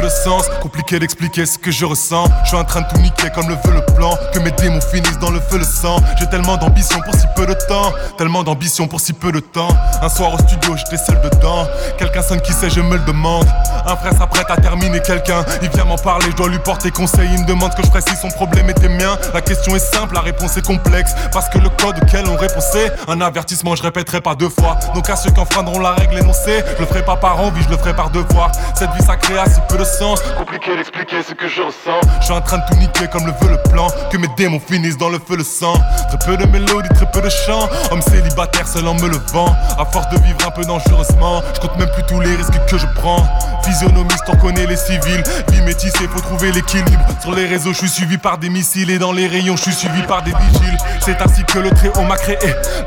sens. 0.09 0.49
Compliqué 0.61 0.99
d'expliquer 0.99 1.45
ce 1.45 1.57
que 1.57 1.71
je 1.71 1.85
ressens. 1.85 2.25
Je 2.43 2.49
suis 2.49 2.57
en 2.57 2.63
train 2.63 2.81
de 2.81 2.87
tout 2.87 2.97
niquer 2.99 3.29
comme 3.33 3.47
le 3.49 3.55
veut 3.55 3.73
le 3.73 3.85
plan. 3.95 4.15
Que 4.33 4.39
mes 4.39 4.51
démons 4.51 4.81
finissent 4.81 5.19
dans 5.19 5.31
le 5.31 5.39
feu 5.39 5.57
le 5.57 5.63
sang. 5.63 5.97
J'ai 6.19 6.27
tellement 6.27 6.57
d'ambition 6.57 6.99
pour 7.01 7.13
si 7.15 7.25
peu 7.35 7.45
de 7.45 7.53
temps. 7.67 7.93
Tellement 8.17 8.43
d'ambition 8.43 8.87
pour 8.87 8.99
si 8.99 9.13
peu 9.13 9.31
de 9.31 9.39
temps. 9.39 9.69
Un 10.01 10.09
soir 10.09 10.33
au 10.33 10.37
studio 10.39 10.75
j'étais 10.77 10.97
seul 10.97 11.19
dedans. 11.21 11.67
Quelqu'un 11.97 12.21
sonne 12.21 12.41
qui 12.41 12.53
sait 12.53 12.69
je 12.69 12.81
me 12.81 12.97
le 12.97 13.03
demande. 13.05 13.47
Un 13.85 13.95
frère 13.95 14.13
s'apprête 14.13 14.49
à 14.49 14.57
terminer 14.57 15.01
quelqu'un. 15.01 15.43
Il 15.61 15.69
vient 15.69 15.85
m'en 15.85 15.97
parler 15.97 16.27
je 16.31 16.35
dois 16.35 16.49
lui 16.49 16.59
porter 16.59 16.91
conseil. 16.91 17.29
Il 17.33 17.41
me 17.41 17.47
demande 17.47 17.73
que 17.75 17.83
je 17.83 17.87
ferais 17.87 18.01
si 18.01 18.15
son 18.15 18.29
problème 18.29 18.69
était 18.69 18.89
mien 18.89 19.17
La 19.33 19.41
question 19.41 19.75
est 19.75 19.79
simple 19.79 20.13
la 20.13 20.21
réponse 20.21 20.57
est 20.57 20.65
complexe. 20.65 21.13
Parce 21.31 21.49
que 21.49 21.57
le 21.57 21.69
code 21.69 21.97
auquel 22.01 22.25
on 22.27 22.35
répond 22.35 22.61
c'est 22.61 22.93
Un 23.07 23.21
avertissement. 23.21 23.75
Je 23.75 23.83
répéterai 23.83 24.21
pas 24.21 24.35
deux 24.35 24.49
fois. 24.49 24.77
Donc 24.93 25.09
à 25.09 25.15
ceux 25.15 25.31
qui 25.31 25.39
enfreindront 25.39 25.79
la 25.79 25.91
règle 25.91 26.19
énoncée 26.19 26.63
Je 26.75 26.81
le 26.81 26.87
ferai 26.87 27.03
pas 27.03 27.15
par 27.15 27.39
envie 27.39 27.63
je 27.63 27.69
le 27.69 27.77
ferai 27.77 27.95
par 27.95 28.09
devoir. 28.09 28.51
Cette 28.75 28.91
vie 28.91 29.03
sacrée 29.03 29.37
a 29.37 29.45
si 29.45 29.59
peu 29.69 29.77
de 29.77 29.83
sens 29.93 30.19
Compliqué 30.37 30.75
d'expliquer 30.75 31.21
ce 31.27 31.33
que 31.33 31.47
je 31.47 31.61
ressens. 31.61 32.01
Je 32.19 32.25
suis 32.25 32.33
en 32.33 32.41
train 32.41 32.57
de 32.57 32.63
tout 32.69 32.75
niquer 32.77 33.07
comme 33.11 33.25
le 33.25 33.33
veut 33.41 33.51
le 33.51 33.69
plan. 33.69 33.87
Que 34.11 34.17
mes 34.17 34.27
démons 34.37 34.59
finissent 34.59 34.97
dans 34.97 35.09
le 35.09 35.19
feu 35.19 35.37
le 35.37 35.43
sang. 35.43 35.73
Très 36.09 36.17
peu 36.25 36.37
de 36.37 36.49
mélodies, 36.49 36.89
très 36.95 37.09
peu 37.11 37.21
de 37.21 37.29
chants. 37.29 37.69
Homme 37.91 38.01
célibataire 38.01 38.67
seul 38.67 38.87
en 38.87 38.95
me 38.95 39.07
levant. 39.07 39.55
À 39.77 39.85
force 39.85 40.09
de 40.09 40.19
vivre 40.23 40.37
un 40.45 40.51
peu 40.51 40.63
dangereusement, 40.63 41.41
je 41.53 41.59
compte 41.59 41.77
même 41.77 41.89
plus 41.89 42.03
tous 42.07 42.19
les 42.19 42.35
risques 42.35 42.59
que 42.67 42.77
je 42.77 42.87
prends. 42.95 43.23
Physionomiste, 43.63 44.23
on 44.27 44.35
connaît 44.37 44.65
les 44.65 44.77
civils. 44.77 45.23
Vie 45.51 45.61
métissée, 45.61 46.07
faut 46.07 46.21
trouver 46.21 46.51
l'équilibre. 46.51 47.05
Sur 47.21 47.33
les 47.35 47.45
réseaux, 47.45 47.73
je 47.73 47.79
suis 47.79 47.89
suivi 47.89 48.17
par 48.17 48.37
des 48.37 48.49
missiles. 48.49 48.89
Et 48.89 48.97
dans 48.99 49.11
les 49.11 49.27
rayons, 49.27 49.55
je 49.55 49.63
suis 49.63 49.73
suivi 49.73 50.01
par 50.03 50.23
des 50.23 50.31
vigiles. 50.31 50.77
C'est 51.01 51.21
ainsi 51.21 51.43
que 51.43 51.59
le 51.59 51.69
Très-Haut 51.71 52.03
m'a 52.03 52.17
créé. 52.17 52.37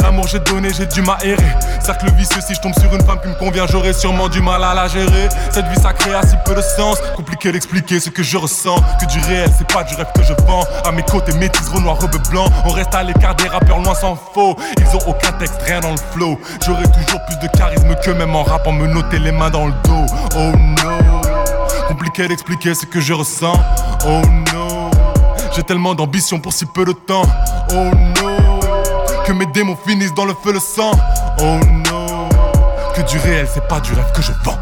L'amour 0.00 0.26
j'ai 0.28 0.40
donné, 0.40 0.70
j'ai 0.76 0.86
dû 0.86 1.02
m'aérer. 1.02 1.54
Cercle 1.80 2.10
vicieux, 2.12 2.40
si 2.46 2.54
je 2.54 2.60
tombe 2.60 2.74
sur 2.74 2.92
une 2.94 3.02
femme 3.02 3.20
qui 3.20 3.28
me 3.28 3.34
convient, 3.34 3.66
j'aurai 3.70 3.92
sûrement 3.92 4.28
du 4.28 4.40
mal 4.40 4.64
à 4.64 4.74
la 4.74 4.88
gérer. 4.88 5.28
Cette 5.52 5.66
vie 5.66 5.80
sacrée 5.80 6.14
a 6.14 6.22
si 6.22 6.34
peu 6.44 6.54
de 6.54 6.62
sens. 6.62 6.95
Compliqué 7.16 7.52
d'expliquer 7.52 8.00
ce 8.00 8.10
que 8.10 8.22
je 8.22 8.36
ressens. 8.36 8.76
Que 9.00 9.06
du 9.06 9.18
réel, 9.20 9.50
c'est 9.56 9.66
pas 9.72 9.84
du 9.84 9.94
rêve 9.94 10.06
que 10.14 10.22
je 10.22 10.32
vends. 10.46 10.64
À 10.84 10.92
mes 10.92 11.02
côtés, 11.02 11.32
métis, 11.34 11.68
renoir, 11.68 11.98
rebeu 12.00 12.18
blanc. 12.30 12.46
On 12.64 12.70
reste 12.70 12.94
à 12.94 13.02
l'écart 13.02 13.34
des 13.34 13.48
rappeurs 13.48 13.78
loin 13.78 13.94
sans 13.94 14.16
faux. 14.16 14.56
Ils 14.78 14.96
ont 14.96 15.08
aucun 15.08 15.32
texte, 15.32 15.60
rien 15.64 15.80
dans 15.80 15.92
le 15.92 15.98
flow. 16.12 16.38
J'aurai 16.64 16.84
toujours 16.84 17.24
plus 17.26 17.38
de 17.38 17.48
charisme 17.56 17.94
que 18.02 18.10
même 18.10 18.34
en 18.34 18.42
rappant 18.42 18.72
me 18.72 18.86
noter 18.86 19.18
les 19.18 19.32
mains 19.32 19.50
dans 19.50 19.66
le 19.66 19.72
dos. 19.84 20.06
Oh 20.36 20.52
no. 20.56 21.20
Compliqué 21.88 22.28
d'expliquer 22.28 22.74
ce 22.74 22.86
que 22.86 23.00
je 23.00 23.12
ressens. 23.12 23.58
Oh 24.06 24.22
no. 24.54 24.90
J'ai 25.54 25.62
tellement 25.62 25.94
d'ambition 25.94 26.38
pour 26.38 26.52
si 26.52 26.66
peu 26.66 26.84
de 26.84 26.92
temps. 26.92 27.22
Oh 27.70 27.90
no. 28.20 28.60
Que 29.24 29.32
mes 29.32 29.46
démons 29.46 29.76
finissent 29.86 30.14
dans 30.14 30.24
le 30.24 30.34
feu 30.34 30.52
le 30.52 30.60
sang. 30.60 30.90
Oh 31.40 31.58
no. 31.90 32.28
Que 32.94 33.02
du 33.02 33.18
réel, 33.18 33.48
c'est 33.52 33.66
pas 33.66 33.80
du 33.80 33.92
rêve 33.92 34.12
que 34.14 34.22
je 34.22 34.32
vends. 34.44 34.58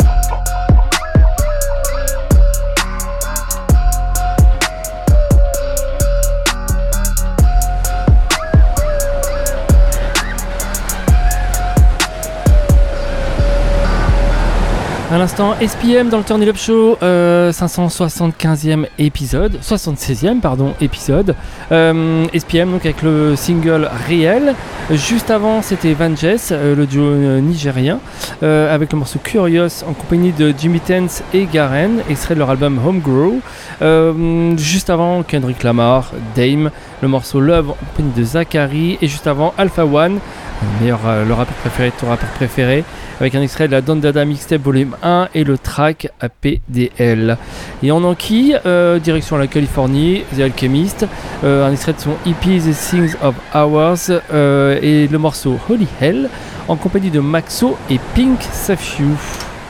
À 15.14 15.18
l'instant, 15.18 15.54
SPM 15.64 16.08
dans 16.08 16.18
le 16.18 16.24
Turn 16.24 16.42
It 16.42 16.48
Up 16.48 16.56
Show, 16.56 16.98
euh, 17.00 17.52
575e 17.52 18.86
épisode, 18.98 19.60
76e 19.62 20.40
pardon 20.40 20.74
épisode. 20.80 21.36
Euh, 21.70 22.26
SPM 22.36 22.72
donc 22.72 22.84
avec 22.84 23.00
le 23.02 23.36
single 23.36 23.88
réel. 24.08 24.56
Juste 24.90 25.30
avant, 25.30 25.62
c'était 25.62 25.94
Van 25.94 26.16
Jess, 26.16 26.48
euh, 26.50 26.74
le 26.74 26.86
duo 26.86 27.04
euh, 27.04 27.38
nigérien, 27.38 28.00
euh, 28.42 28.74
avec 28.74 28.92
le 28.92 28.98
morceau 28.98 29.20
Curious 29.22 29.84
en 29.88 29.92
compagnie 29.92 30.32
de 30.32 30.52
Jimmy 30.58 30.80
Tense 30.80 31.22
et 31.32 31.44
Garen, 31.44 32.00
extrait 32.10 32.34
de 32.34 32.40
leur 32.40 32.50
album 32.50 32.80
Homegrow. 32.84 33.38
Euh, 33.82 34.56
juste 34.56 34.90
avant, 34.90 35.22
Kendrick 35.22 35.62
Lamar, 35.62 36.10
Dame, 36.34 36.72
le 37.02 37.06
morceau 37.06 37.38
Love 37.38 37.70
en 37.70 37.86
compagnie 37.92 38.12
de 38.16 38.24
Zachary, 38.24 38.98
et 39.00 39.06
juste 39.06 39.28
avant, 39.28 39.54
Alpha 39.58 39.84
One, 39.84 40.14
le 40.62 40.80
meilleur, 40.80 41.00
euh, 41.06 41.24
le 41.24 41.34
rappeur 41.34 41.54
préféré 41.54 41.90
de 41.90 41.94
ton 42.00 42.08
rappeur 42.08 42.30
préféré, 42.30 42.82
avec 43.20 43.34
un 43.34 43.42
extrait 43.42 43.66
de 43.66 43.72
la 43.72 43.80
Don 43.80 43.96
Dada 43.96 44.24
Mixtape 44.24 44.62
Volume 44.62 44.96
1 45.02 45.28
et 45.34 45.44
le 45.44 45.58
track 45.58 46.08
APDL. 46.20 47.36
Et 47.82 47.92
on 47.92 48.04
enquille, 48.04 48.58
euh, 48.66 48.98
direction 48.98 49.36
la 49.36 49.46
Californie, 49.46 50.24
The 50.36 50.40
Alchemist, 50.40 51.06
euh, 51.44 51.66
un 51.66 51.72
extrait 51.72 51.92
de 51.92 52.00
son 52.00 52.14
EP 52.26 52.58
The 52.58 52.74
Things 52.74 53.14
of 53.22 53.34
Hours 53.54 54.10
euh, 54.32 54.78
et 54.82 55.08
le 55.08 55.18
morceau 55.18 55.58
Holy 55.68 55.86
Hell 56.00 56.28
en 56.68 56.76
compagnie 56.76 57.10
de 57.10 57.20
Maxo 57.20 57.76
et 57.90 58.00
Pink 58.14 58.40
Safiu. 58.40 59.06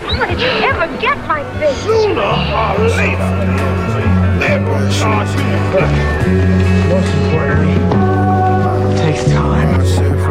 How 0.06 0.26
did 0.26 0.40
you 0.40 0.46
ever 0.62 0.86
get 1.00 1.16
like 1.28 1.46
this? 1.58 1.76
Sooner 1.82 2.20
or 2.20 2.78
later, 2.96 3.32
they 4.38 4.58
will 4.58 4.90
charge 4.90 5.30
you. 5.34 5.44
Most 6.90 7.10
importantly, 7.14 7.74
takes 8.96 9.24
time. 9.32 10.23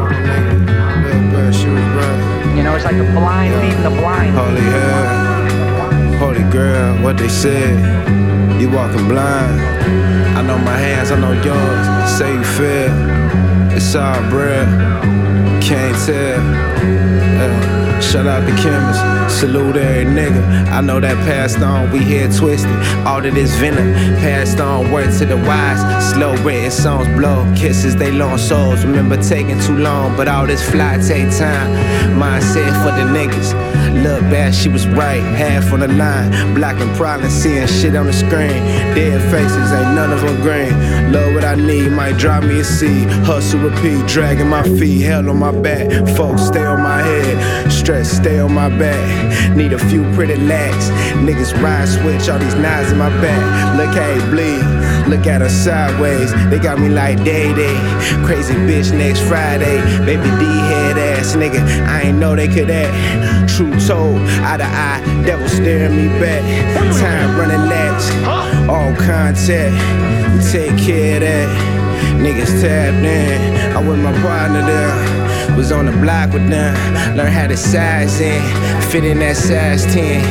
You 2.55 2.61
know, 2.63 2.75
it's 2.75 2.85
like 2.85 2.97
the 2.97 3.03
blind 3.03 3.53
leading 3.61 3.81
the 3.81 3.89
blind. 3.89 4.35
Holy 4.35 4.61
hell, 4.61 6.17
holy 6.19 6.43
girl, 6.51 7.01
what 7.03 7.17
they 7.17 7.27
said. 7.27 7.79
You 8.61 8.69
walking 8.69 9.07
blind. 9.07 9.59
I 10.37 10.41
know 10.41 10.57
my 10.59 10.77
hands, 10.77 11.11
I 11.11 11.19
know 11.19 11.33
yours. 11.33 12.17
Say 12.17 12.31
you 12.33 12.43
feel. 12.43 12.93
It's 13.75 13.95
all 13.95 14.21
bread. 14.29 14.67
Can't 15.63 15.97
tell. 16.05 16.39
Uh, 17.41 17.62
shout 18.01 18.27
out 18.27 18.45
the 18.45 18.55
chemist. 18.61 19.39
Salute 19.39 19.77
every 19.77 20.05
nigga. 20.05 20.67
I 20.69 20.81
know 20.81 20.99
that 20.99 21.17
passed 21.25 21.59
on. 21.59 21.91
We 21.91 21.99
here 21.99 22.29
twisted. 22.31 22.71
All 23.05 23.25
of 23.25 23.33
this 23.33 23.55
venom 23.55 23.93
passed 24.19 24.59
on. 24.59 24.91
Word 24.91 25.11
to 25.19 25.25
the 25.25 25.37
wise. 25.37 25.81
Slow 26.13 26.35
written 26.43 26.71
songs 26.71 27.07
blow. 27.17 27.51
Kisses 27.55 27.95
they 27.95 28.11
long 28.11 28.37
souls. 28.37 28.85
Remember 28.85 29.21
taking 29.21 29.59
too 29.59 29.77
long, 29.77 30.15
but 30.15 30.27
all 30.27 30.45
this 30.45 30.63
fly 30.69 30.97
take 30.97 31.29
time. 31.37 31.69
Mindset 32.19 32.73
for 32.83 32.91
the 32.97 33.05
niggas. 33.11 33.53
Look 34.03 34.21
bad, 34.23 34.53
she 34.53 34.69
was 34.69 34.87
right. 34.87 35.21
Half 35.21 35.71
on 35.71 35.79
the 35.81 35.87
line. 35.87 36.53
Blocking 36.55 36.93
problems, 36.95 37.33
seeing 37.33 37.67
shit 37.67 37.95
on 37.95 38.07
the 38.07 38.13
screen. 38.13 38.63
Dead 38.95 39.21
faces, 39.31 39.71
ain't 39.71 39.95
none 39.95 40.11
of 40.11 40.21
them 40.21 40.41
green. 40.41 41.11
Love 41.11 41.33
what 41.35 41.45
I 41.45 41.55
need, 41.55 41.91
might 41.91 42.17
drive 42.17 42.43
me 42.43 42.59
a 42.59 42.63
seed. 42.63 43.07
Hustle, 43.25 43.59
repeat, 43.59 44.05
dragging 44.07 44.49
my 44.49 44.63
feet. 44.77 45.01
Hell 45.01 45.29
on 45.29 45.37
my 45.37 45.51
back. 45.51 45.89
Folks, 46.17 46.43
stay 46.43 46.65
on 46.65 46.81
my 46.81 47.01
head. 47.01 47.71
Stress, 47.83 48.11
stay 48.11 48.39
on 48.39 48.53
my 48.53 48.69
back. 48.69 49.57
Need 49.57 49.73
a 49.73 49.77
few 49.77 50.03
pretty 50.13 50.37
lags. 50.37 50.89
Niggas 51.19 51.51
ride 51.61 51.85
switch, 51.89 52.29
all 52.29 52.39
these 52.39 52.55
knives 52.55 52.93
in 52.93 52.97
my 52.97 53.09
back. 53.21 53.75
Look 53.75 53.93
how 53.93 54.09
it 54.09 54.23
bleed. 54.31 54.63
Look 55.09 55.27
at 55.27 55.41
her 55.41 55.49
sideways. 55.49 56.31
They 56.49 56.59
got 56.59 56.79
me 56.79 56.87
like 56.87 57.17
day 57.25 57.53
day. 57.53 57.75
Crazy 58.25 58.53
bitch 58.53 58.97
next 58.97 59.19
Friday. 59.27 59.81
Baby 60.05 60.23
D 60.39 60.45
head 60.45 60.97
ass 60.97 61.35
nigga. 61.35 61.59
I 61.85 62.03
ain't 62.03 62.19
know 62.19 62.37
they 62.37 62.47
could 62.47 62.69
act. 62.69 63.49
True 63.49 63.77
told, 63.85 64.21
eye 64.47 64.55
to 64.55 64.65
eye. 64.65 65.23
Devil 65.25 65.49
staring 65.49 65.97
me 65.97 66.07
back. 66.21 66.41
Time 67.01 67.37
running 67.37 67.67
laps. 67.67 68.09
All 68.69 68.95
contact. 68.95 69.75
Take 70.53 70.77
care 70.77 71.15
of 71.15 71.21
that. 71.23 71.83
Niggas 72.23 72.61
tapped 72.61 73.03
in. 73.03 73.75
I 73.75 73.85
with 73.85 73.99
my 73.99 74.13
partner 74.21 74.65
there. 74.65 75.22
Was 75.57 75.71
on 75.71 75.85
the 75.85 75.91
block 75.93 76.33
with 76.33 76.49
them. 76.49 76.75
Learn 77.15 77.31
how 77.31 77.47
to 77.47 77.55
size 77.57 78.19
in. 78.19 78.41
Fit 78.89 79.03
in 79.03 79.19
that 79.19 79.35
size 79.35 79.85
10. 79.93 80.23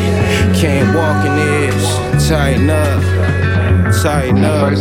Can't 0.55 0.95
walk 0.97 1.25
in 1.27 1.35
this. 1.37 2.29
Tighten 2.29 2.71
up. 2.71 3.03
Tighten 4.03 4.45
up. 4.45 4.73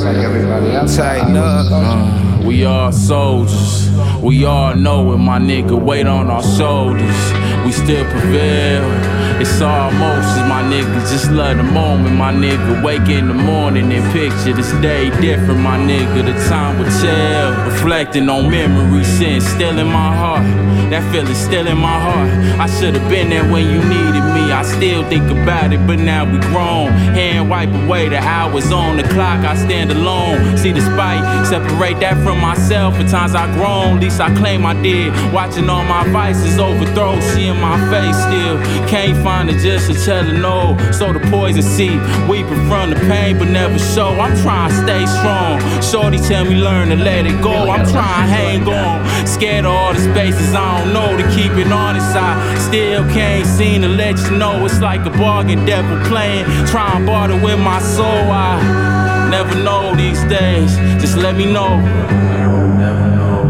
Tighten 0.88 1.38
up. 1.38 1.68
Uh, 1.70 2.42
we 2.46 2.66
all 2.66 2.92
soldiers. 2.92 3.90
We 4.22 4.46
all 4.46 4.76
know 4.76 5.04
when 5.04 5.20
my 5.22 5.40
nigga 5.40 5.80
weight 5.80 6.08
on 6.08 6.30
our 6.30 6.44
shoulders. 6.44 7.20
We 7.66 7.72
still 7.72 8.06
prevail. 8.12 9.21
It's 9.42 9.60
almost 9.60 10.38
as 10.38 10.48
my 10.48 10.62
nigga. 10.62 11.02
Just 11.10 11.32
love 11.32 11.58
the 11.58 11.64
moment, 11.64 12.16
my 12.16 12.32
nigga. 12.32 12.84
Wake 12.84 13.10
in 13.10 13.28
the 13.28 13.34
morning 13.34 13.92
and 13.92 14.14
picture 14.14 14.54
this 14.54 14.72
day 14.84 15.10
different, 15.20 15.60
my 15.60 15.80
nigga. 15.80 16.24
The 16.24 16.34
time 16.48 16.78
will 16.78 16.86
tell. 17.02 17.66
Reflecting 17.66 18.30
on 18.30 18.52
memories, 18.52 19.08
sin 19.08 19.42
still 19.42 19.80
in 19.80 19.88
my 19.88 20.16
heart. 20.16 20.44
That 20.92 21.02
feeling 21.12 21.34
still 21.34 21.66
in 21.66 21.80
my 21.80 21.98
heart. 22.06 22.30
I 22.60 22.68
should 22.68 22.94
have 22.94 23.10
been 23.10 23.32
there 23.32 23.44
when 23.52 23.66
you 23.66 23.82
needed 23.82 24.26
me. 24.36 24.51
I 24.52 24.64
still 24.64 25.08
think 25.10 25.32
about 25.32 25.72
it, 25.72 25.86
but 25.88 26.00
now 26.00 26.26
we 26.26 26.40
grown. 26.52 26.90
Hand 27.16 27.50
wipe 27.50 27.70
away 27.70 28.10
the 28.10 28.18
hours 28.18 28.72
on 28.72 28.98
the 28.98 29.04
clock. 29.04 29.46
I 29.46 29.56
stand 29.56 29.92
alone. 29.92 30.58
See 30.58 30.72
the 30.72 30.82
spite, 30.82 31.24
separate 31.48 32.00
that 32.02 32.22
from 32.24 32.40
myself. 32.40 32.96
At 32.96 33.10
times 33.10 33.34
I 33.34 33.52
grown, 33.54 34.00
least 34.00 34.20
I 34.20 34.34
claim 34.36 34.66
I 34.66 34.74
did. 34.82 35.14
Watching 35.34 35.70
all 35.70 35.84
my 35.86 36.08
vices 36.12 36.60
overthrow. 36.60 37.20
She 37.32 37.48
in 37.48 37.60
my 37.62 37.78
face 37.90 38.18
still. 38.28 38.58
Can't 38.88 39.18
find 39.24 39.50
it 39.50 39.60
just 39.60 39.88
to 39.90 40.06
tell 40.06 40.24
her 40.24 40.38
no. 40.38 40.78
So 40.92 41.14
the 41.14 41.20
poison 41.32 41.64
seep, 41.64 42.02
weeping 42.28 42.68
from 42.68 42.90
the 42.90 43.00
pain, 43.08 43.40
but 43.40 43.48
never 43.48 43.80
show. 43.80 44.10
I'm 44.20 44.36
trying 44.44 44.70
to 44.70 44.76
stay 44.84 45.06
strong. 45.06 45.60
Shorty 45.82 46.18
tell 46.18 46.44
me 46.44 46.56
learn 46.56 46.90
to 46.90 46.98
let 46.98 47.26
it 47.26 47.42
go. 47.42 47.72
I'm 47.72 47.86
trying 47.88 48.28
to 48.28 48.34
hang 48.36 48.68
on. 48.68 49.26
Scared 49.26 49.66
of 49.66 49.72
all 49.72 49.94
the 49.94 50.02
spaces 50.12 50.54
I 50.54 50.84
don't 50.84 50.94
know 50.94 51.16
to 51.16 51.24
keep 51.36 51.54
it 51.54 51.72
honest. 51.72 52.16
I 52.16 52.58
still 52.60 53.04
can't 53.16 53.48
seem 53.48 53.82
to 53.84 53.88
let 53.88 54.20
you 54.20 54.38
know 54.38 54.41
it's 54.42 54.80
like 54.82 55.06
a 55.06 55.10
bargain 55.12 55.66
devil 55.66 55.98
playing. 56.06 56.46
Try 56.66 56.98
and 56.98 57.06
barter 57.06 57.36
with 57.36 57.60
my 57.60 57.80
soul. 57.80 58.06
I 58.06 59.30
never 59.30 59.56
know 59.64 59.96
these 59.96 60.24
days. 60.24 60.76
Just 61.02 61.16
let 61.18 61.36
me 61.36 61.46
know. 61.46 61.78
Never 61.78 63.08
know. 63.18 63.44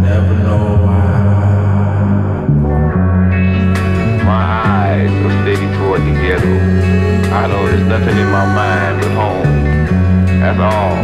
Never 0.00 0.34
know. 0.44 0.86
My 4.24 4.44
eyes 4.64 5.10
are 5.26 5.34
steady 5.42 5.68
toward 5.76 6.00
the 6.02 6.12
ghetto. 6.22 6.54
I 7.34 7.46
know 7.46 7.66
there's 7.66 7.86
nothing 7.86 8.16
in 8.16 8.30
my 8.30 8.46
mind 8.60 9.00
but 9.00 9.12
home. 9.20 9.50
That's 10.40 10.60
all. 10.60 10.96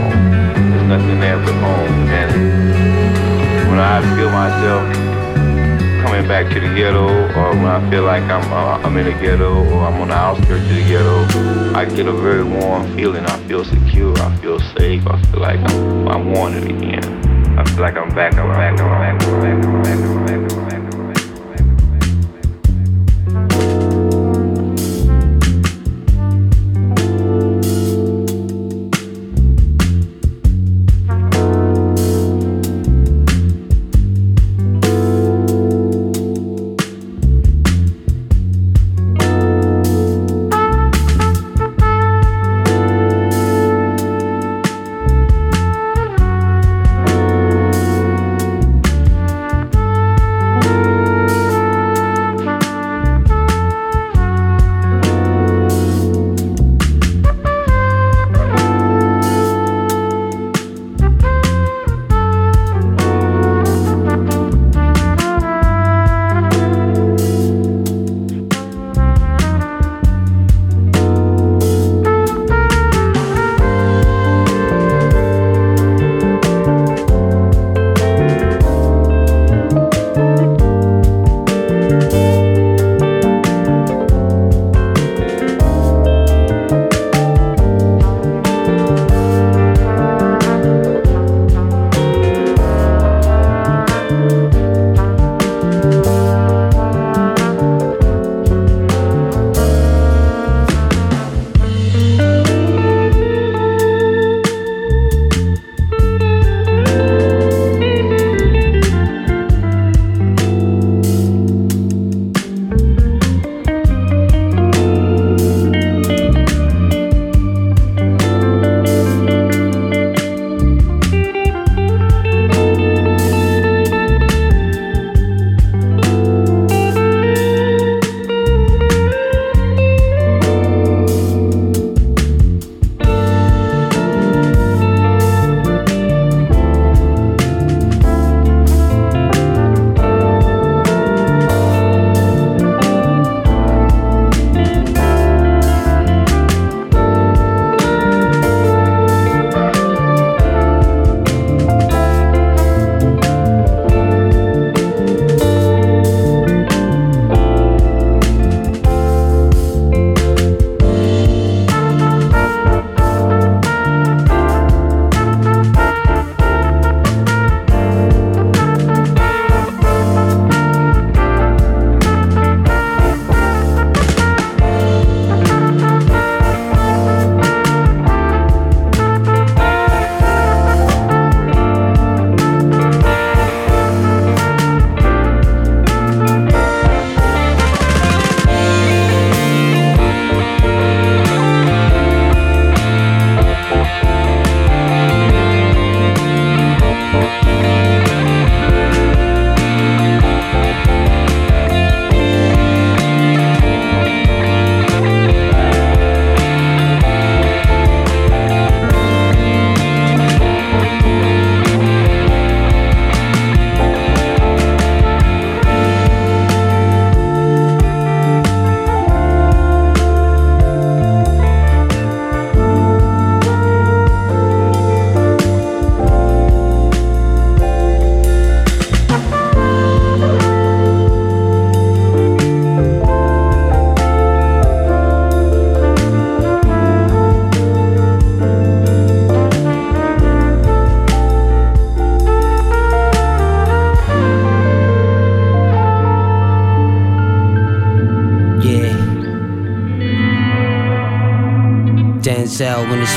There's 0.70 0.88
nothing 0.88 1.20
there 1.20 1.38
but 1.38 1.54
home. 1.54 2.08
And 2.20 2.32
when 3.68 3.78
I 3.78 4.00
feel 4.16 4.30
myself 4.30 5.15
back 6.22 6.52
to 6.52 6.60
the 6.60 6.74
ghetto, 6.74 7.06
or 7.06 7.50
when 7.50 7.66
I 7.66 7.90
feel 7.90 8.04
like 8.04 8.22
I'm 8.24 8.52
uh, 8.52 8.86
I'm 8.86 8.96
in 8.96 9.06
the 9.06 9.12
ghetto, 9.12 9.64
or 9.70 9.84
I'm 9.86 10.00
on 10.00 10.08
the 10.08 10.14
outskirts 10.14 10.62
of 10.62 10.68
the 10.68 10.84
ghetto, 10.88 11.74
I 11.74 11.84
get 11.84 12.06
a 12.06 12.12
very 12.12 12.44
warm 12.44 12.96
feeling. 12.96 13.24
I 13.26 13.36
feel 13.48 13.64
secure. 13.64 14.16
I 14.18 14.36
feel 14.36 14.58
safe. 14.78 15.06
I 15.06 15.20
feel 15.24 15.40
like 15.40 15.60
I'm, 15.60 16.08
I'm 16.08 16.32
wanted 16.32 16.64
again. 16.64 17.58
I 17.58 17.64
feel 17.64 17.80
like 17.80 17.96
I'm 17.96 18.14
back. 18.14 18.34
I'm 18.34 18.48
back. 18.48 18.80
I'm 18.80 19.18
back. 19.18 19.24
I'm 19.24 19.40
back. 19.40 19.64
I'm 19.64 19.82
back. 19.82 19.86
I'm 19.86 20.26
back. 20.26 20.36
I'm 20.36 20.48
back. 20.48 20.55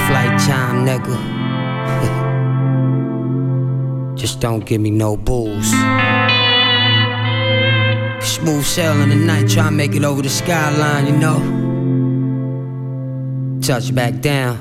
Flight 0.08 0.40
time, 0.42 0.86
nigga. 0.86 1.18
Just 4.16 4.40
don't 4.40 4.66
give 4.66 4.82
me 4.82 4.92
no 4.92 5.16
booze. 5.16 5.72
Smooth 8.22 8.66
sailing 8.66 9.10
tonight, 9.10 9.50
try 9.50 9.66
to 9.66 9.72
make 9.72 9.96
it 9.96 10.04
over 10.04 10.22
the 10.22 10.30
skyline, 10.30 11.08
you 11.08 11.18
know. 11.18 11.40
Touch 13.62 13.94
back 13.94 14.20
down. 14.22 14.58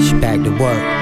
She 0.00 0.12
back 0.20 0.42
to 0.42 0.50
work. 0.58 0.93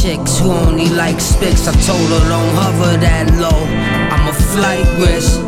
Chicks 0.00 0.38
who 0.38 0.50
only 0.50 0.88
like 0.88 1.16
spics. 1.16 1.68
I 1.68 1.74
told 1.84 2.08
her 2.08 2.24
don't 2.28 2.54
hover 2.56 2.96
that 3.04 3.28
low. 3.36 3.60
I'm 4.14 4.28
a 4.28 4.32
flight 4.32 4.88
risk. 4.96 5.40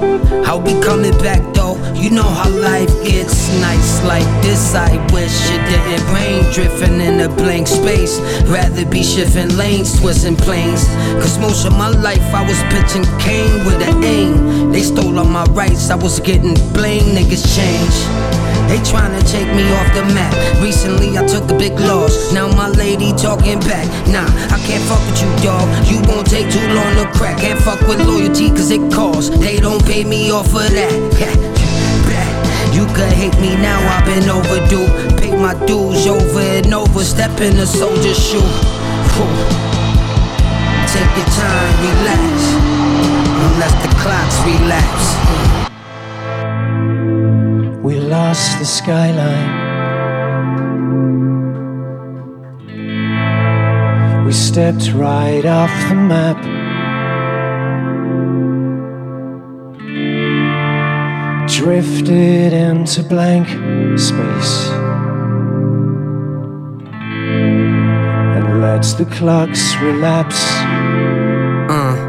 I'll 0.46 0.60
be 0.60 0.78
coming 0.82 1.16
back 1.18 1.40
though. 1.54 1.76
You 1.94 2.10
know 2.10 2.28
how 2.28 2.50
life 2.50 2.92
gets 3.04 3.48
nice 3.60 4.04
like 4.04 4.28
this. 4.42 4.74
I 4.74 4.92
wish 5.12 5.32
it 5.54 5.62
didn't 5.70 6.04
rain, 6.12 6.44
drifting 6.52 7.00
in 7.00 7.20
a 7.20 7.28
blank 7.28 7.66
space. 7.66 8.20
Rather 8.44 8.84
be 8.84 9.02
shifting 9.02 9.56
lanes, 9.56 9.98
twisting 10.00 10.36
planes. 10.36 10.84
Cause 11.22 11.38
most 11.38 11.64
of 11.64 11.72
my 11.72 11.88
life 11.88 12.26
I 12.34 12.42
was 12.46 12.60
pitching 12.74 13.06
cane 13.18 13.64
with 13.64 13.80
an 13.80 14.04
aim. 14.04 14.70
They 14.70 14.82
stole 14.82 15.18
all 15.18 15.24
my 15.24 15.44
rights, 15.52 15.88
I 15.90 15.96
was 15.96 16.20
getting 16.20 16.54
blamed. 16.72 17.16
Niggas 17.16 17.44
change. 17.56 18.31
They 18.68 18.79
tryna 18.79 19.22
take 19.31 19.48
me 19.55 19.64
off 19.75 19.88
the 19.94 20.05
map. 20.14 20.33
Recently 20.62 21.18
I 21.18 21.27
took 21.27 21.51
a 21.51 21.57
big 21.57 21.79
loss. 21.81 22.33
Now 22.33 22.48
my 22.48 22.68
lady 22.68 23.12
talking 23.12 23.61
back. 23.61 23.87
Nah, 24.09 24.29
I 24.55 24.59
can't 24.66 24.83
fuck 24.85 25.03
with 25.07 25.22
you, 25.22 25.31
dog. 25.42 25.66
You 25.87 26.01
won't 26.09 26.27
take 26.27 26.51
too 26.51 26.66
long 26.75 26.96
to 26.96 27.07
crack. 27.18 27.38
Can't 27.38 27.61
fuck 27.61 27.81
with 27.88 28.01
loyalty 28.07 28.48
cause 28.51 28.70
it 28.70 28.92
costs. 28.92 29.31
They 29.38 29.59
don't 29.59 29.85
pay 29.85 30.05
me 30.05 30.31
off 30.31 30.48
for 30.51 30.64
that. 30.64 31.62
You 32.72 32.87
could 32.94 33.12
hate 33.12 33.38
me 33.38 33.55
now, 33.57 33.79
I've 33.94 34.05
been 34.07 34.29
overdue. 34.31 34.88
Pay 35.18 35.37
my 35.37 35.55
dues 35.66 36.07
over 36.07 36.40
and 36.40 36.72
over. 36.72 37.05
Step 37.05 37.38
in 37.40 37.59
a 37.59 37.66
soldier's 37.66 38.18
shoe. 38.18 38.40
Whew. 39.12 39.29
Take 40.88 41.12
your 41.16 41.29
time, 41.37 41.75
relax. 41.85 42.35
Unless 43.44 43.75
the 43.83 43.90
clocks 44.01 44.38
relapse. 44.46 45.51
Lost 48.32 48.58
the 48.60 48.64
skyline. 48.64 49.50
We 54.24 54.32
stepped 54.32 54.90
right 54.94 55.44
off 55.44 55.70
the 55.90 55.94
map. 55.94 56.40
Drifted 61.46 62.54
into 62.54 63.02
blank 63.02 63.48
space. 63.98 64.70
And 68.34 68.62
let 68.62 68.82
the 68.96 69.04
clocks 69.10 69.76
relapse. 69.76 70.42
Uh. 71.68 72.08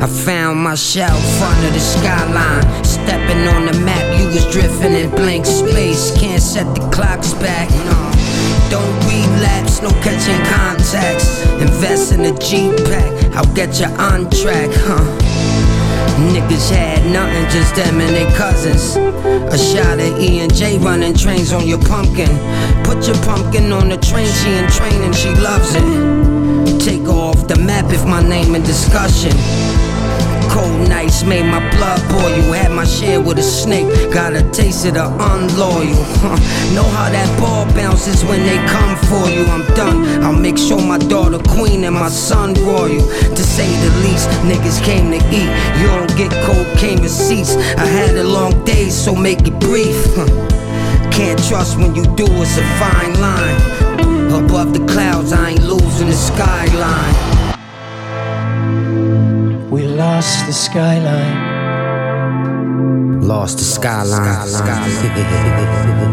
I 0.00 0.06
found 0.06 0.60
myself 0.60 1.42
under 1.42 1.70
the 1.70 1.80
skyline, 1.80 2.84
stepping 3.08 3.48
on 3.48 3.64
the 3.64 3.76
map. 3.80 4.04
You 4.20 4.26
was 4.26 4.44
drifting 4.52 4.92
in 4.92 5.08
blank 5.10 5.46
space. 5.46 6.12
Can't 6.20 6.42
set 6.42 6.68
the 6.74 6.84
clocks 6.90 7.32
back. 7.34 7.68
No, 7.88 7.98
don't 8.68 8.96
relapse. 9.08 9.80
No 9.80 9.90
catching 10.04 10.42
contacts. 10.52 11.40
Invest 11.56 12.12
in 12.12 12.26
a 12.26 12.34
G 12.38 12.70
pack. 12.84 13.08
I'll 13.34 13.54
get 13.54 13.80
you 13.80 13.88
on 13.96 14.28
track, 14.30 14.70
huh? 14.84 15.06
Niggas 16.34 16.68
had 16.70 17.00
nothing, 17.10 17.48
just 17.48 17.74
them 17.76 18.00
and 18.00 18.14
their 18.14 18.30
cousins. 18.36 18.96
A 19.54 19.56
shot 19.56 19.98
of 19.98 20.20
E 20.20 20.40
and 20.40 20.52
J 20.52 20.76
running 20.78 21.14
trains 21.14 21.52
on 21.52 21.66
your 21.66 21.82
pumpkin. 21.92 22.32
Put 22.84 23.06
your 23.06 23.16
pumpkin 23.22 23.72
on 23.72 23.88
the 23.88 23.96
train, 23.96 24.28
she 24.40 24.50
in 24.60 24.68
training, 24.68 25.12
she 25.12 25.30
loves 25.40 25.74
it. 25.74 26.80
Take 26.80 27.08
off 27.08 27.46
the 27.46 27.56
map 27.56 27.86
if 27.90 28.04
my 28.04 28.22
name 28.22 28.54
in 28.54 28.62
discussion. 28.62 29.32
Cold 30.50 30.88
nights 30.88 31.22
made 31.24 31.44
my 31.44 31.60
blood 31.76 32.00
boil. 32.10 32.52
Had 32.52 32.72
my 32.72 32.84
share 32.84 33.20
with 33.20 33.38
a 33.38 33.42
snake. 33.42 33.88
Got 34.12 34.34
a 34.34 34.42
taste 34.50 34.86
of 34.86 34.94
the 34.94 35.06
unloyal. 35.06 36.04
Huh. 36.22 36.36
Know 36.74 36.88
how 36.96 37.08
that 37.10 37.28
ball 37.40 37.66
bounces 37.74 38.24
when 38.24 38.40
they 38.44 38.58
come 38.66 38.96
for 39.08 39.28
you. 39.30 39.44
I'm 39.46 39.66
done. 39.74 40.22
I'll 40.24 40.32
make 40.32 40.58
sure 40.58 40.80
my 40.80 40.98
daughter 40.98 41.38
queen 41.54 41.84
and 41.84 41.94
my 41.94 42.08
son 42.08 42.54
royal. 42.54 43.04
To 43.38 43.42
say 43.42 43.68
the 43.84 43.90
least, 44.04 44.28
niggas 44.48 44.82
came 44.84 45.10
to 45.10 45.20
eat. 45.28 45.50
You 45.80 45.86
don't 45.86 46.14
get 46.16 46.30
cocaine 46.44 47.00
receipts. 47.00 47.56
I 47.76 47.86
had 47.86 48.16
a 48.16 48.24
long 48.24 48.64
day, 48.64 48.88
so 48.90 49.14
make 49.14 49.46
it 49.46 49.58
brief. 49.60 49.96
Huh. 50.16 50.48
Can't 51.10 51.42
trust 51.48 51.78
when 51.78 51.94
you 51.94 52.04
do, 52.14 52.26
it's 52.28 52.56
a 52.58 52.64
fine 52.78 53.14
line. 53.20 53.78
Above 54.44 54.72
the 54.72 54.84
clouds, 54.92 55.32
I 55.32 55.50
ain't 55.50 55.64
losing 55.64 56.06
the 56.06 56.14
skyline. 56.14 57.37
We 59.70 59.86
lost 59.86 60.46
the 60.46 60.52
skyline. 60.54 61.58
Lost 63.20 63.58
the 63.58 63.64
skyline. 63.64 64.48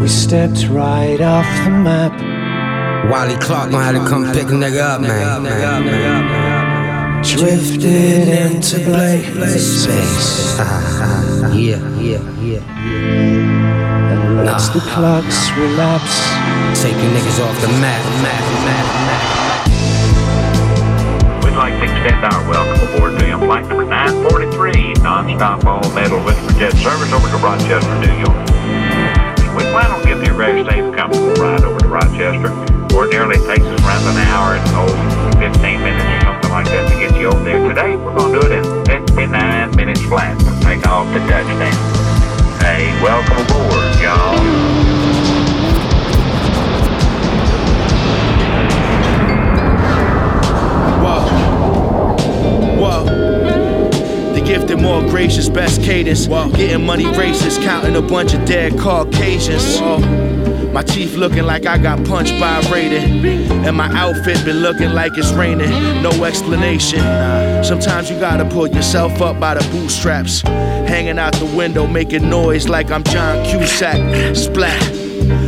We 0.00 0.08
stepped 0.08 0.68
right 0.68 1.20
off 1.22 1.46
the 1.64 1.70
map. 1.70 2.12
Wiley 3.10 3.36
Clark 3.40 3.70
gonna 3.70 3.84
have 3.84 3.94
to 3.94 4.06
come 4.06 4.30
pick 4.32 4.48
a 4.48 4.52
nigga 4.52 4.80
up, 4.80 5.00
man. 5.00 5.42
Drifted 7.24 8.28
into 8.28 8.84
blank 8.84 9.24
space. 9.56 10.58
yeah, 11.56 11.80
yeah, 11.98 12.22
yeah. 12.42 12.62
And 14.12 14.44
let 14.44 14.60
the 14.74 14.80
clocks 14.92 15.50
relapse. 15.52 16.20
Taking 16.82 17.10
niggas 17.16 17.40
off 17.42 17.58
the 17.62 17.68
map, 17.80 18.04
map, 18.22 18.44
map, 18.66 18.86
map. 19.06 19.35
943, 25.36 25.60
non-stop 25.60 25.66
all 25.66 25.84
metal 25.94 26.22
with 26.24 26.36
jet 26.58 26.72
service 26.80 27.12
over 27.12 27.28
to 27.28 27.36
Rochester, 27.36 27.94
New 28.00 28.16
York. 28.24 28.40
We 29.56 29.62
plan 29.72 29.90
on 29.92 30.02
giving 30.04 30.24
you 30.24 30.32
a 30.32 30.36
very 30.36 30.64
safe, 30.64 30.94
comfortable 30.94 31.34
ride 31.34 31.64
over 31.64 31.80
to 31.80 31.88
Rochester. 31.88 32.50
Ordinarily 32.96 33.36
takes 33.44 33.64
us 33.64 33.80
around 33.84 34.04
an 34.08 34.16
hour 34.32 34.56
and 34.56 34.64
oh, 34.72 34.88
15 35.38 35.80
minutes 35.80 36.04
or 36.04 36.20
something 36.24 36.50
like 36.50 36.66
that 36.66 36.88
to 36.90 36.96
get 36.98 37.20
you 37.20 37.28
over 37.28 37.44
there. 37.44 37.68
Today 37.68 37.96
we're 37.96 38.14
going 38.16 38.32
to 38.32 38.40
do 38.40 38.46
it 38.46 38.64
in 38.64 38.64
59 38.86 39.76
minutes 39.76 40.00
flat 40.02 40.40
from 40.40 40.58
takeoff 40.60 41.06
to 41.12 41.20
touchdown. 41.28 41.76
Hey, 42.60 42.88
welcome 43.02 43.36
aboard, 43.36 44.00
y'all. 44.00 44.36
Whoa. 51.04 51.20
Whoa. 52.80 53.75
Gifted, 54.46 54.80
more 54.80 55.00
gracious, 55.02 55.48
best 55.48 55.82
cadence. 55.82 56.28
Whoa. 56.28 56.50
Getting 56.50 56.86
money 56.86 57.06
races, 57.18 57.58
counting 57.58 57.96
a 57.96 58.00
bunch 58.00 58.32
of 58.32 58.44
dead 58.44 58.78
Caucasians. 58.78 59.80
Whoa. 59.80 59.98
My 60.72 60.82
teeth 60.82 61.16
looking 61.16 61.44
like 61.44 61.66
I 61.66 61.78
got 61.78 62.04
punched 62.06 62.38
by 62.38 62.60
a 62.60 62.70
rating. 62.70 63.26
And 63.66 63.76
my 63.76 63.88
outfit 63.88 64.44
been 64.44 64.60
looking 64.60 64.92
like 64.92 65.18
it's 65.18 65.32
raining. 65.32 65.70
No 66.00 66.10
explanation. 66.24 67.00
Sometimes 67.64 68.08
you 68.08 68.20
gotta 68.20 68.44
pull 68.44 68.68
yourself 68.68 69.20
up 69.20 69.40
by 69.40 69.54
the 69.54 69.68
bootstraps. 69.70 70.42
Hanging 70.42 71.18
out 71.18 71.34
the 71.34 71.46
window, 71.56 71.88
making 71.88 72.30
noise 72.30 72.68
like 72.68 72.92
I'm 72.92 73.02
John 73.02 73.44
Cusack. 73.46 74.36
Splat. 74.36 74.80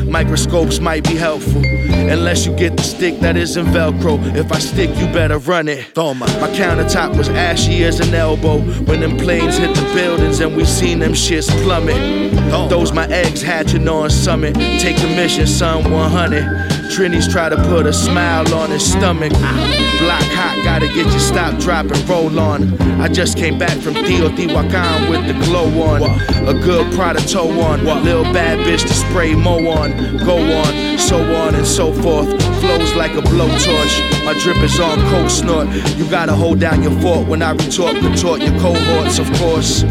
Microscopes 0.09 0.81
might 0.81 1.05
be 1.05 1.15
helpful. 1.15 1.63
Unless 2.09 2.47
you 2.47 2.57
get 2.57 2.77
the 2.77 2.83
stick 2.83 3.21
that 3.21 3.37
isn't 3.37 3.67
Velcro. 3.67 4.19
If 4.35 4.51
I 4.51 4.59
stick, 4.59 4.91
you 4.99 5.07
better 5.13 5.39
run 5.39 5.69
it. 5.69 5.95
Toma. 5.95 6.27
My 6.41 6.49
countertop 6.49 7.17
was 7.17 7.29
ashy 7.29 7.85
as 7.85 8.01
an 8.01 8.15
elbow. 8.15 8.61
When 8.85 9.01
them 9.01 9.17
planes 9.17 9.59
hit 9.59 9.75
the 9.77 9.83
buildings 9.95 10.41
and 10.41 10.57
we 10.57 10.65
seen 10.65 10.99
them 10.99 11.13
shits 11.13 11.51
plummet. 11.63 12.33
Those 12.71 12.93
my 12.93 13.07
eggs 13.09 13.43
hatching 13.43 13.87
on 13.89 14.11
summit. 14.11 14.55
Take 14.55 14.97
the 14.97 15.09
mission, 15.09 15.47
son 15.47 15.91
100. 15.91 16.91
Trinity's 16.93 17.29
try 17.31 17.49
to 17.49 17.57
put 17.69 17.87
a 17.87 17.93
smile 17.93 18.53
on 18.55 18.71
his 18.71 18.91
stomach. 18.91 19.33
Block 19.33 20.23
hot, 20.33 20.59
gotta 20.65 20.87
get 20.87 21.13
you 21.13 21.19
stop, 21.19 21.61
drop, 21.61 21.87
and 21.87 22.09
roll 22.09 22.41
on. 22.41 22.81
I 23.01 23.09
just 23.09 23.37
came 23.37 23.59
back 23.59 23.77
from 23.79 23.95
Teotihuacan 23.95 25.11
with 25.11 25.27
the 25.27 25.45
glow 25.45 25.69
on. 25.83 26.03
A 26.49 26.55
good 26.55 26.93
Prada 26.95 27.21
toe 27.21 27.51
on. 27.61 27.85
Lil 27.85 28.25
bad 28.33 28.59
bitch 28.61 28.83
to 28.83 28.95
spray 28.95 29.35
mo 29.35 29.69
on. 29.69 30.17
Go 30.25 30.37
on, 30.37 30.98
so 30.99 31.19
on 31.37 31.55
and 31.55 31.67
so 31.67 31.93
forth. 31.93 32.29
Flows 32.61 32.95
like 32.95 33.13
a 33.13 33.23
blowtorch. 33.23 34.25
My 34.25 34.35
drip 34.41 34.59
is 34.59 34.79
on 34.81 34.99
cold 35.11 35.31
snort. 35.31 35.69
You 35.97 36.09
gotta 36.11 36.35
hold 36.35 36.61
down 36.61 36.83
your 36.83 36.99
fort 37.01 37.27
when 37.29 37.43
I 37.43 37.53
retort, 37.53 37.95
retort 38.03 38.41
your 38.41 38.59
cohorts, 38.61 39.19
of 39.19 39.33
course. 39.35 39.83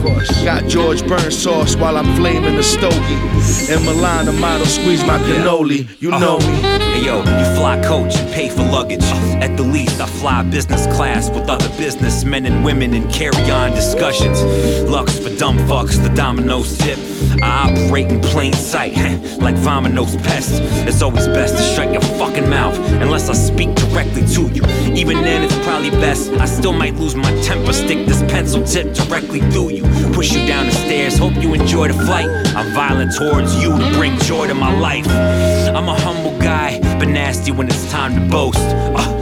Got 0.44 0.68
George 0.68 1.06
Burns 1.08 1.38
sauce 1.38 1.76
while 1.76 1.98
I'm 1.98 2.16
flaming 2.16 2.56
the 2.56 2.64
stogie. 2.64 3.74
In 3.74 3.84
Milan, 3.86 4.26
the 4.26 4.34
model 4.34 4.66
squeeze 4.66 5.04
my 5.06 5.18
cannoli. 5.20 5.88
You 6.02 6.12
uh-huh. 6.12 6.20
know 6.20 6.38
me. 6.40 6.78
Hey 6.98 7.06
yo, 7.06 7.18
you 7.20 7.56
fly 7.56 7.82
coach 7.84 8.16
and 8.16 8.34
pay 8.34 8.50
for 8.50 8.64
luggage. 8.64 9.04
At 9.42 9.56
the 9.56 9.64
least, 9.64 10.02
I 10.02 10.08
fly 10.08 10.44
business 10.44 10.86
class 10.96 11.30
with 11.30 11.50
other 11.50 11.70
businessmen 11.78 12.46
and 12.46 12.66
women 12.66 12.94
and 12.94 13.12
carry 13.12 13.50
on 13.52 13.72
discussions. 13.72 14.44
Lux 14.90 15.20
for 15.20 15.30
dumb 15.38 15.58
fucks, 15.60 16.02
the 16.02 16.14
dominoes 16.16 16.78
tip. 16.78 16.98
I 17.42 17.72
operate 17.72 18.08
in 18.08 18.22
plain 18.22 18.54
sight, 18.54 18.96
like 19.40 19.56
Vomino's 19.56 20.16
pest. 20.18 20.62
It's 20.88 21.02
always 21.02 21.28
best 21.28 21.58
to 21.58 21.64
shut 21.76 21.92
your 21.92 22.02
fucking 22.02 22.50
mouth 22.50 22.78
unless 23.02 23.30
I 23.30 23.34
speak 23.34 23.74
directly 23.76 24.26
to 24.36 24.42
you. 24.54 24.64
Even 24.96 25.22
then, 25.22 25.44
it's 25.44 25.58
probably 25.66 25.92
best. 25.92 26.32
I 26.34 26.46
still 26.46 26.74
might 26.74 26.96
lose 26.96 27.16
my 27.16 27.32
temper, 27.42 27.74
stick 27.74 28.06
this 28.06 28.22
pencil 28.24 28.64
tip 28.64 28.94
directly 28.94 29.40
through 29.52 29.70
you. 29.72 29.84
Push 30.14 30.34
you 30.34 30.46
down 30.48 30.66
the 30.66 30.72
stairs, 30.72 31.18
hope 31.18 31.36
you 31.42 31.54
enjoy 31.54 31.88
the 31.88 31.94
flight. 32.06 32.30
I'm 32.56 32.74
violent 32.74 33.14
towards 33.16 33.62
you 33.62 33.78
to 33.78 33.92
bring 33.94 34.18
joy 34.20 34.48
to 34.48 34.54
my 34.54 34.78
life. 34.80 35.08
I'm 35.08 35.88
a 35.88 36.00
humble 36.00 36.38
guy, 36.40 36.80
but 36.98 37.08
nasty 37.08 37.52
when 37.52 37.68
it's 37.68 37.90
time 37.92 38.16
to 38.16 38.22
boast. 38.32 38.60
Uh, 38.60 39.17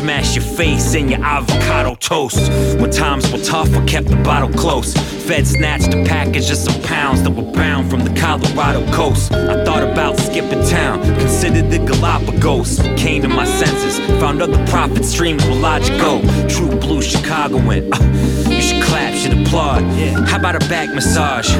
smash 0.00 0.34
your 0.34 0.44
face 0.44 0.94
in 0.94 1.10
your 1.10 1.22
avocado 1.22 1.94
toast. 1.94 2.50
When 2.80 2.90
times 2.90 3.30
were 3.30 3.38
tough, 3.38 3.70
I 3.74 3.84
kept 3.84 4.08
the 4.08 4.16
bottle 4.16 4.48
close. 4.48 4.94
Fed 5.26 5.46
snatched 5.46 5.92
a 5.92 6.04
package 6.04 6.50
of 6.50 6.56
some 6.56 6.80
pounds 6.82 7.22
that 7.22 7.30
were 7.30 7.52
bound 7.52 7.90
from 7.90 8.04
the 8.04 8.18
Colorado 8.18 8.90
coast. 8.92 9.30
I 9.32 9.62
thought 9.64 9.82
about 9.82 10.16
skipping 10.18 10.64
town, 10.66 11.02
considered 11.18 11.70
the 11.70 11.78
Galapagos. 11.78 12.80
Came 12.96 13.20
to 13.22 13.28
my 13.28 13.44
senses, 13.44 13.98
found 14.18 14.40
other 14.40 14.64
profit 14.68 15.04
streams 15.04 15.44
where 15.44 15.60
logic 15.60 15.98
go. 16.00 16.22
True 16.48 16.74
blue 16.80 17.02
Chicagoan. 17.02 17.92
Uh, 17.92 18.48
you 18.48 18.62
should 18.62 18.82
clap, 18.82 19.14
should 19.14 19.38
applaud. 19.38 19.82
How 20.28 20.38
about 20.38 20.56
a 20.56 20.60
back 20.70 20.88
massage 20.94 21.54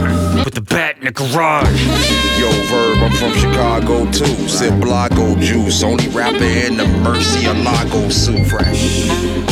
with 0.44 0.54
the 0.54 0.62
bat 0.62 0.96
in 0.98 1.04
the 1.04 1.12
garage? 1.12 1.80
Yo, 2.40 2.50
Verb, 2.70 2.98
I'm 3.02 3.12
from 3.12 3.32
Chicago 3.34 4.10
too. 4.10 4.48
Sip 4.48 4.72
Blago 4.74 5.38
juice, 5.40 5.82
only 5.82 6.08
rapper 6.08 6.42
in 6.42 6.78
the 6.78 6.86
Mar-a-Lago 7.04 8.08
suit. 8.30 8.46
Fresh. 8.46 9.08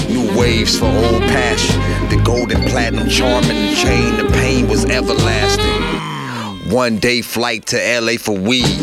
New 0.09 0.37
waves 0.39 0.79
for 0.79 0.87
old 0.87 1.23
passion. 1.23 1.81
The 2.11 2.21
golden 2.25 2.63
platinum 2.65 3.09
charm 3.09 3.45
and 3.45 3.69
the 3.69 3.77
chain, 3.77 4.17
the 4.17 4.31
pain 4.33 4.69
was 4.69 4.85
everlasting. 4.87 6.73
One 6.73 6.99
day 6.99 7.23
flight 7.23 7.67
to 7.67 7.77
LA 7.77 8.19
for 8.19 8.37
weed. 8.37 8.79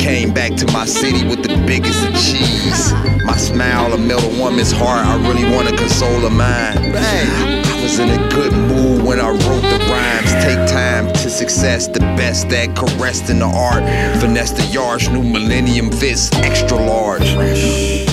Came 0.00 0.32
back 0.32 0.56
to 0.56 0.72
my 0.72 0.84
city 0.84 1.26
with 1.26 1.42
the 1.42 1.56
biggest 1.66 2.04
of 2.06 2.14
cheese. 2.14 2.92
My 3.24 3.36
smile 3.36 3.90
will 3.90 3.98
melt 3.98 4.24
a 4.24 4.40
woman's 4.40 4.72
heart. 4.72 5.06
I 5.06 5.16
really 5.28 5.44
wanna 5.54 5.76
console 5.76 6.20
her 6.20 6.30
mind. 6.30 6.96
I 6.96 7.82
was 7.82 7.98
in 8.00 8.10
a 8.10 8.28
good 8.30 8.52
mood 8.52 9.04
when 9.04 9.20
I 9.20 9.28
wrote 9.28 9.62
the 9.62 9.78
rhymes. 9.90 10.32
Take 10.44 10.66
time 10.68 11.06
to 11.12 11.30
success, 11.30 11.86
the 11.86 12.00
best 12.00 12.48
that 12.48 12.74
caressed 12.74 13.30
in 13.30 13.38
the 13.38 13.46
art. 13.46 13.84
Finesse 14.20 14.52
the 14.52 14.64
yards, 14.64 15.08
new 15.08 15.22
millennium 15.22 15.92
fits, 15.92 16.32
extra 16.32 16.78
large. 16.78 18.07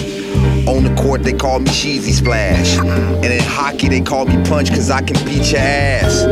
On 0.68 0.84
the 0.84 0.94
court, 1.00 1.24
they 1.24 1.34
call 1.34 1.60
me 1.60 1.70
Cheesy 1.72 2.12
Splash. 2.12 2.78
And 2.78 3.26
in 3.26 3.44
hockey, 3.44 3.88
they 3.88 4.02
call 4.02 4.26
me 4.26 4.44
Punch, 4.50 4.70
cause 4.70 4.90
I 4.90 5.02
can 5.02 5.16
beat 5.26 5.52
your 5.52 5.62
ass. 5.62 6.24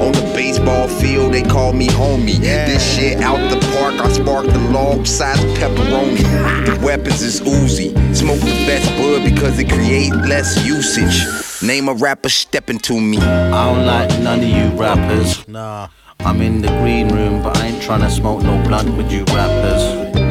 On 0.00 0.12
the 0.12 0.32
baseball 0.34 0.86
field, 0.88 1.34
they 1.34 1.42
call 1.42 1.72
me 1.72 1.88
Homie. 1.88 2.38
This 2.38 2.94
shit 2.94 3.18
out 3.20 3.38
the 3.50 3.58
park, 3.74 3.94
I 4.00 4.12
spark 4.12 4.46
the 4.46 4.58
log 4.70 5.06
size 5.06 5.38
pepperoni. 5.58 6.18
The 6.66 6.84
weapons 6.84 7.20
is 7.22 7.40
Uzi. 7.40 7.90
Smoke 8.14 8.40
the 8.40 8.64
best 8.66 8.88
bud 8.96 9.24
because 9.24 9.58
it 9.58 9.68
create 9.68 10.14
less 10.14 10.64
usage. 10.64 11.26
Name 11.62 11.88
a 11.88 11.94
rapper 11.94 12.28
stepping 12.28 12.78
to 12.80 13.00
me. 13.00 13.18
I 13.18 13.74
don't 13.74 13.86
like 13.86 14.08
none 14.20 14.38
of 14.38 14.44
you 14.44 14.68
rappers. 14.80 15.46
Nah. 15.48 15.88
I'm 16.20 16.42
in 16.42 16.60
the 16.60 16.68
green 16.68 17.08
room, 17.08 17.42
but 17.42 17.56
I 17.56 17.66
ain't 17.68 17.82
trying 17.82 18.02
to 18.02 18.10
smoke 18.10 18.42
no 18.42 18.62
blunt 18.68 18.96
with 18.96 19.10
you 19.10 19.24
rappers. 19.24 20.29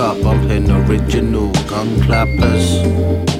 Cup, 0.00 0.22
bumping 0.22 0.70
original 0.70 1.52
gun 1.68 2.00
clappers. 2.00 2.66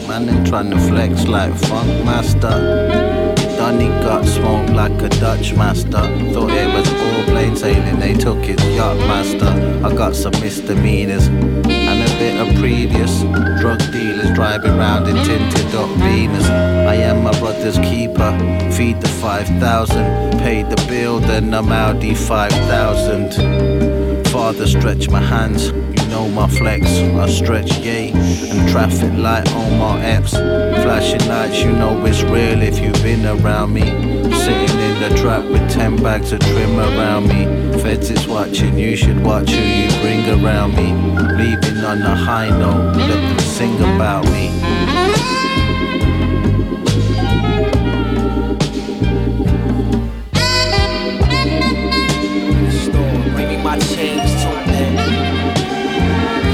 Man, 0.06 0.28
ain't 0.28 0.46
tryna 0.46 0.78
flex 0.90 1.26
like 1.26 1.54
Funk 1.54 2.04
Master. 2.04 3.34
Donny 3.56 3.88
got 4.04 4.26
smoked 4.26 4.68
like 4.68 5.00
a 5.00 5.08
Dutch 5.08 5.54
master. 5.54 6.04
Thought 6.34 6.50
it 6.50 6.68
was 6.74 6.86
all 6.92 7.24
plain 7.32 7.56
sailing, 7.56 7.98
they 7.98 8.12
took 8.12 8.44
his 8.44 8.62
yacht 8.76 8.98
master. 9.08 9.48
I 9.82 9.94
got 9.96 10.14
some 10.14 10.32
misdemeanors 10.32 11.28
and 11.28 12.02
a 12.06 12.18
bit 12.18 12.38
of 12.38 12.54
previous. 12.60 13.22
Drug 13.62 13.78
dealers 13.90 14.30
driving 14.34 14.76
round 14.76 15.08
in 15.08 15.16
tinted 15.24 15.74
up 15.74 15.88
beamers. 16.02 16.46
I 16.50 16.96
am 16.96 17.22
my 17.24 17.32
brother's 17.40 17.78
keeper. 17.78 18.36
Feed 18.70 19.00
the 19.00 19.08
5,000. 19.08 20.38
Paid 20.40 20.68
the 20.68 20.84
bill, 20.90 21.20
then 21.20 21.54
I'm 21.54 21.72
Audi 21.72 22.14
5,000. 22.14 23.99
Father, 24.30 24.64
stretch 24.64 25.10
my 25.10 25.20
hands. 25.20 25.70
You 25.70 26.08
know 26.08 26.28
my 26.28 26.48
flex. 26.48 26.86
I 26.86 27.28
stretch 27.28 27.78
yay. 27.78 28.12
And 28.12 28.68
traffic 28.70 29.12
light 29.18 29.52
on 29.52 29.76
my 29.76 29.98
apps. 30.00 30.30
Flashing 30.30 31.28
lights, 31.28 31.60
you 31.62 31.72
know 31.72 32.04
it's 32.06 32.22
real 32.22 32.62
if 32.62 32.78
you've 32.78 33.02
been 33.02 33.26
around 33.26 33.74
me. 33.74 33.82
Sitting 33.82 34.78
in 34.78 35.00
the 35.00 35.18
trap 35.20 35.44
with 35.46 35.68
10 35.68 35.96
bags 35.96 36.30
of 36.30 36.38
trim 36.40 36.78
around 36.78 37.26
me. 37.26 37.44
Feds 37.82 38.10
is 38.10 38.28
watching, 38.28 38.78
you 38.78 38.94
should 38.94 39.20
watch 39.24 39.50
who 39.50 39.62
you 39.62 39.90
bring 40.00 40.44
around 40.44 40.76
me. 40.76 40.92
Leaving 41.36 41.84
on 41.84 42.00
a 42.02 42.14
high 42.14 42.50
note, 42.50 42.96
let 42.96 43.08
them 43.08 43.38
sing 43.40 43.74
about 43.78 44.24
me. 44.26 44.99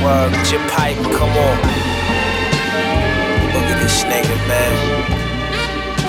Word, 0.07 0.31
your 0.53 0.61
pipe, 0.69 0.95
come 1.19 1.31
on. 1.31 1.57
Look 3.55 3.67
at 3.73 3.81
this 3.83 4.05
nigga, 4.05 4.37
man. 4.47 4.96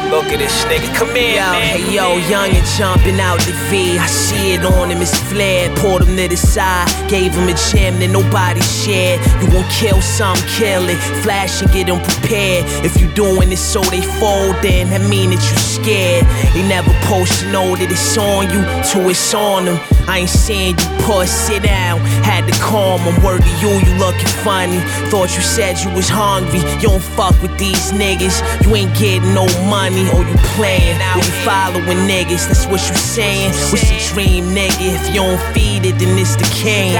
Look 0.09 0.25
at 0.31 0.39
this 0.39 0.63
nigga, 0.65 0.93
come 0.95 1.13
here, 1.15 1.35
Yo, 1.35 1.51
man. 1.51 1.61
hey 1.77 1.93
yo, 1.93 2.17
young 2.29 2.49
and 2.49 2.65
jumping 2.77 3.19
out 3.19 3.39
the 3.41 3.51
V. 3.69 3.97
I 3.99 4.07
see 4.07 4.53
it 4.53 4.63
on 4.65 4.89
him, 4.89 5.01
it's 5.01 5.15
flared. 5.29 5.75
Pulled 5.77 6.03
him 6.03 6.15
to 6.15 6.27
the 6.27 6.37
side, 6.37 6.87
gave 7.09 7.33
him 7.33 7.49
a 7.49 7.53
gem 7.69 7.99
that 7.99 8.09
nobody 8.09 8.61
shared. 8.61 9.19
You 9.43 9.51
gon' 9.51 9.67
kill 9.69 10.01
some, 10.01 10.37
kill 10.57 10.87
it. 10.89 10.97
Flash 11.23 11.61
and 11.61 11.69
get 11.71 11.87
them 11.87 11.99
prepared. 12.01 12.63
If 12.85 12.99
you 13.01 13.07
doing 13.13 13.51
it 13.51 13.57
so 13.57 13.81
they 13.81 14.01
fold, 14.01 14.55
then 14.63 14.89
that 14.91 15.03
mean 15.09 15.31
that 15.31 15.43
you 15.43 15.57
scared. 15.59 16.25
They 16.55 16.63
never 16.67 16.89
post 17.05 17.41
to 17.43 17.51
know 17.51 17.75
that 17.75 17.91
it's 17.91 18.17
on 18.17 18.49
you, 18.49 18.63
till 18.87 19.09
it's 19.09 19.33
on 19.33 19.65
them. 19.65 19.77
I 20.07 20.19
ain't 20.19 20.29
saying 20.29 20.79
you 20.79 20.87
puss, 21.03 21.29
sit 21.29 21.63
down. 21.63 21.99
Had 22.23 22.47
to 22.47 22.55
calm 22.63 23.01
him, 23.01 23.21
word 23.21 23.43
to 23.43 23.53
you, 23.59 23.75
you 23.83 23.93
looking 23.99 24.31
funny. 24.47 24.79
Thought 25.11 25.35
you 25.35 25.43
said 25.43 25.77
you 25.83 25.91
was 25.91 26.07
hungry. 26.07 26.59
You 26.79 26.95
don't 26.95 27.03
fuck 27.03 27.35
with 27.41 27.55
these 27.59 27.91
niggas. 27.91 28.39
You 28.65 28.73
ain't 28.75 28.95
getting 28.97 29.33
no 29.33 29.45
money, 29.67 29.96
or 30.13 30.21
you 30.21 30.37
playing. 30.53 31.01
Or 31.17 31.25
you 31.25 31.33
following 31.41 32.05
niggas, 32.05 32.45
that's 32.45 32.65
what 32.67 32.81
you 32.85 32.95
saying. 32.95 33.51
What's 33.73 33.89
your 33.89 34.01
dream, 34.13 34.53
nigga? 34.53 34.93
If 34.93 35.07
you 35.09 35.21
don't 35.25 35.41
feed 35.53 35.85
it, 35.85 35.97
then 35.97 36.17
it's 36.17 36.35
the 36.35 36.47
king. 36.53 36.93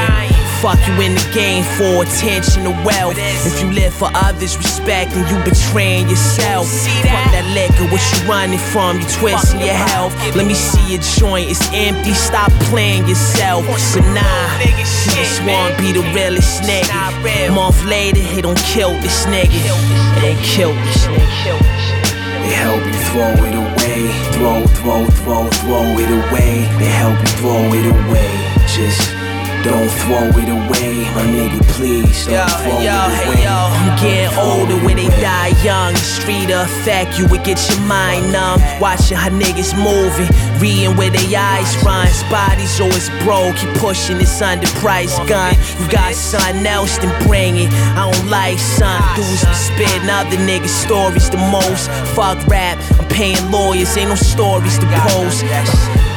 Fuck 0.62 0.80
you 0.88 0.94
in 1.06 1.14
the 1.14 1.30
game 1.38 1.62
for 1.78 2.02
attention 2.02 2.66
or 2.66 2.74
wealth. 2.84 3.14
If 3.46 3.62
you 3.62 3.70
live 3.70 3.94
for 3.94 4.10
others' 4.16 4.58
respect, 4.58 5.12
then 5.12 5.22
you 5.30 5.38
betraying 5.46 6.10
yourself. 6.10 6.66
Fuck 6.66 7.30
that 7.30 7.46
liquor, 7.54 7.86
what 7.94 8.02
you 8.02 8.28
running 8.28 8.58
from? 8.58 8.98
You 8.98 9.06
twisting 9.22 9.62
your 9.62 9.78
health. 9.78 10.18
Let 10.36 10.48
me 10.48 10.56
see 10.56 10.82
your 10.98 11.02
joint, 11.02 11.52
it's 11.52 11.62
empty. 11.74 12.14
Stop 12.14 12.52
playing 12.74 13.08
yourself. 13.08 13.68
But 13.68 14.02
nah, 14.18 14.58
you 14.66 14.74
just 15.14 15.46
wanna 15.46 15.78
be 15.78 15.94
the 15.94 16.02
realest 16.18 16.64
nigga. 16.64 17.54
Month 17.54 17.86
later, 17.86 18.22
it 18.22 18.42
don't 18.42 18.58
kill 18.58 18.94
this 19.02 19.26
nigga. 19.28 19.54
It 19.54 20.22
don't 20.26 20.42
kill 20.42 20.74
this 20.74 21.06
nigga. 21.06 21.97
They 22.48 22.54
help 22.54 22.86
you 22.86 22.94
throw 23.12 23.34
it 23.44 23.56
away. 23.56 24.08
Throw, 24.32 24.66
throw, 24.80 25.06
throw, 25.20 25.50
throw 25.50 25.84
it 26.00 26.10
away. 26.10 26.64
They 26.80 26.86
help 26.86 27.20
you 27.20 27.28
throw 27.40 27.60
it 27.74 27.86
away. 27.86 28.32
Just 28.68 29.17
don't 29.64 29.90
throw 30.04 30.28
it 30.42 30.50
away, 30.50 31.04
my 31.16 31.24
nigga. 31.26 31.60
Please 31.78 32.26
don't 32.26 32.36
Yo, 32.36 32.48
throw 32.48 32.80
yo, 32.82 32.98
it 33.10 33.28
away. 33.28 33.44
yo. 33.44 33.58
I'm 33.72 34.00
getting 34.02 34.38
older 34.38 34.78
where 34.86 34.96
they 34.96 35.08
die 35.22 35.54
young. 35.64 35.94
The 35.94 36.00
street 36.00 36.50
affect 36.50 37.18
you, 37.18 37.26
it 37.26 37.44
get 37.44 37.60
your 37.70 37.82
mind 37.88 38.32
numb. 38.32 38.62
Watching 38.80 39.18
how 39.18 39.30
niggas 39.30 39.74
moving, 39.78 40.28
reading 40.60 40.96
where 40.98 41.10
they 41.10 41.36
eyes 41.36 41.76
run. 41.84 42.08
Bodies 42.30 42.80
always 42.80 43.10
broke, 43.24 43.56
keep 43.58 43.74
pushing 43.76 44.18
this 44.18 44.42
underpriced 44.42 45.28
gun. 45.28 45.56
You 45.80 45.88
got 45.92 46.14
something 46.16 46.66
else, 46.66 46.98
then 46.98 47.14
bring 47.28 47.58
it. 47.58 47.72
I 47.96 48.10
don't 48.12 48.30
like 48.30 48.58
son. 48.60 49.02
Dudes 49.16 49.46
be 49.46 49.54
spitting 49.54 50.10
other 50.10 50.38
niggas' 50.38 50.70
stories 50.86 51.30
the 51.30 51.38
most. 51.38 51.90
Fuck 52.16 52.46
rap, 52.48 52.78
I'm 53.00 53.08
paying 53.10 53.52
lawyers, 53.52 53.96
ain't 53.98 54.10
no 54.10 54.16
stories 54.16 54.78
to 54.80 54.88
post. 55.08 55.44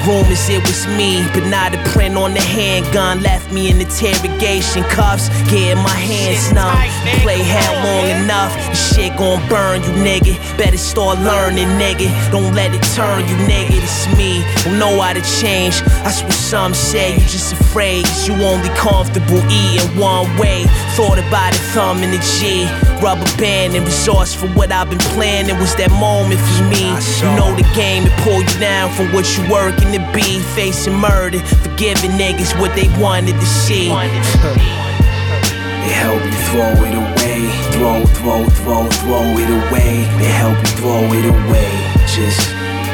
Rumors 0.07 0.49
it 0.49 0.63
was 0.67 0.87
me, 0.97 1.23
but 1.35 1.45
now 1.45 1.69
the 1.69 1.77
print 1.91 2.17
on 2.17 2.33
the 2.33 2.41
handgun 2.41 3.23
left 3.23 3.53
me 3.53 3.71
in 3.71 3.81
interrogation 3.81 4.83
cuffs. 4.85 5.29
Getting 5.51 5.83
my 5.83 5.91
hands 5.91 6.53
numb. 6.53 6.75
Play 7.21 7.43
hell 7.43 7.75
long 7.85 8.09
enough, 8.23 8.53
the 8.71 8.75
shit 8.75 9.15
gon' 9.17 9.47
burn 9.49 9.83
you, 9.83 9.93
nigga. 10.01 10.35
Better 10.57 10.79
start 10.79 11.19
learning, 11.19 11.69
nigga. 11.79 12.09
Don't 12.33 12.55
let 12.55 12.75
it 12.75 12.83
turn 12.97 13.29
you, 13.29 13.37
nigga. 13.47 13.77
It's 13.77 14.07
me. 14.17 14.43
Don't 14.65 14.79
know 14.79 15.01
how 15.01 15.13
to 15.13 15.23
change. 15.41 15.83
That's 16.03 16.23
what 16.23 16.33
some 16.33 16.73
say. 16.73 17.13
You 17.15 17.27
just 17.29 17.53
afraid, 17.53 18.07
'cause 18.07 18.27
you 18.27 18.35
only 18.43 18.71
comfortable 18.71 19.43
eating 19.51 19.99
one 19.99 20.35
way. 20.39 20.65
Thought 20.97 21.19
about 21.19 21.55
it, 21.55 21.61
thumb 21.75 22.03
in 22.03 22.11
the 22.11 22.19
G. 22.19 22.67
Rubber 23.03 23.31
band 23.39 23.75
and 23.75 23.87
resource 23.87 24.35
for 24.35 24.47
what 24.49 24.71
I've 24.73 24.91
been 24.91 24.99
planning 25.15 25.59
was 25.59 25.75
that 25.77 25.91
moment 25.93 26.41
for 26.41 26.65
me. 26.65 26.85
You 27.21 27.29
know 27.37 27.55
the 27.55 27.65
game, 27.75 28.07
it 28.07 28.13
pull 28.25 28.43
you 28.43 28.59
down 28.61 28.93
from 28.93 29.13
what 29.13 29.25
you 29.37 29.43
working 29.51 29.90
to 29.93 30.01
be. 30.13 30.41
Facing 30.55 30.95
murder, 30.95 31.39
forgiving 31.39 32.13
niggas 32.13 32.59
what 32.61 32.75
they 32.75 32.89
wanted 33.01 33.35
to 33.35 33.47
see. 33.47 33.89
They 33.89 35.93
help 35.95 36.23
you 36.25 36.33
throw 36.51 36.75
it 36.85 36.95
away. 36.95 37.51
Throw, 37.73 38.05
throw, 38.19 38.45
throw, 38.61 38.87
throw 39.03 39.39
it 39.39 39.51
away. 39.51 40.05
They 40.19 40.31
help 40.31 40.59
you 40.59 40.71
throw 40.77 41.03
it 41.13 41.25
away. 41.27 41.71
Just 42.07 42.51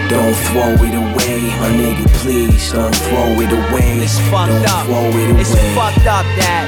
don't 0.08 0.34
throw 0.50 0.72
it 0.86 0.94
away, 0.94 1.40
my 1.58 1.70
nigga. 1.74 2.06
Please 2.22 2.72
don't 2.72 2.94
throw 2.94 3.40
it 3.40 3.52
away. 3.52 3.98
It's 3.98 4.18
fucked 4.30 4.52
don't 4.52 4.66
up. 4.68 4.86
throw 4.86 5.08
it 5.08 5.30
away. 5.30 5.40
It's 5.40 5.54
fucked 5.74 6.06
up 6.06 6.26
that 6.38 6.66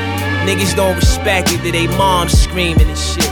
niggas 0.49 0.75
don't 0.75 0.97
respect 0.97 1.53
it 1.53 1.63
that 1.63 1.73
they 1.73 1.87
moms 1.99 2.33
screaming 2.33 2.89
and 2.89 2.99
shit. 2.99 3.29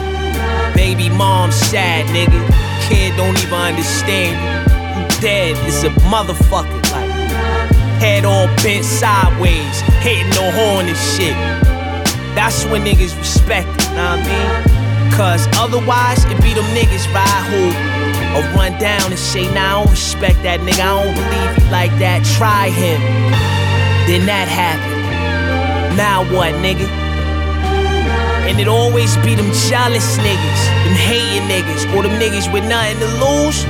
Baby 0.75 1.09
mom 1.09 1.51
sad, 1.51 2.05
nigga. 2.13 2.39
Kid 2.87 3.17
don't 3.17 3.37
even 3.43 3.55
understand 3.55 4.37
you. 4.37 5.01
You 5.01 5.09
dead, 5.21 5.57
it's 5.67 5.83
a 5.83 5.89
motherfucker. 6.13 6.86
Head 7.99 8.25
all 8.25 8.47
bent 8.63 8.85
sideways, 8.85 9.81
hitting 10.05 10.31
the 10.31 10.51
horn 10.53 10.87
and 10.87 10.97
shit. 10.97 11.37
That's 12.35 12.65
when 12.67 12.85
niggas 12.85 13.17
respect 13.19 13.69
it, 13.69 13.91
know 13.97 14.17
what 14.17 14.21
I 14.21 14.29
mean? 14.29 15.13
Cause 15.13 15.49
otherwise, 15.57 16.25
it 16.27 16.37
be 16.43 16.53
them 16.53 16.69
niggas, 16.77 17.09
right, 17.15 17.43
who 17.49 17.73
or 18.37 18.43
run 18.53 18.79
down 18.79 19.09
and 19.09 19.19
say, 19.19 19.49
nah, 19.55 19.81
I 19.81 19.85
don't 19.85 19.91
respect 19.91 20.43
that 20.43 20.61
nigga, 20.61 20.85
I 20.85 20.93
don't 20.93 21.15
believe 21.17 21.57
he 21.57 21.71
like 21.73 21.93
that, 22.05 22.21
try 22.37 22.69
him. 22.69 23.01
Then 24.05 24.27
that 24.27 24.47
happened. 24.47 25.97
Now 25.97 26.21
what, 26.29 26.53
nigga? 26.61 26.85
And 28.45 28.61
it 28.61 28.69
always 28.69 29.17
be 29.25 29.35
them 29.35 29.51
jealous 29.67 30.19
niggas, 30.21 30.63
them 30.85 30.95
hating 30.95 31.49
niggas, 31.49 31.89
or 31.97 32.03
them 32.05 32.21
niggas 32.21 32.53
with 32.53 32.69
nothing 32.69 33.01
to 33.01 33.09
lose. 33.17 33.65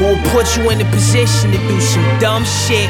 Who'll 0.00 0.16
put 0.32 0.56
you 0.56 0.70
in 0.70 0.80
a 0.80 0.88
position 0.90 1.52
to 1.52 1.58
do 1.68 1.78
some 1.78 2.02
dumb 2.18 2.42
shit 2.42 2.88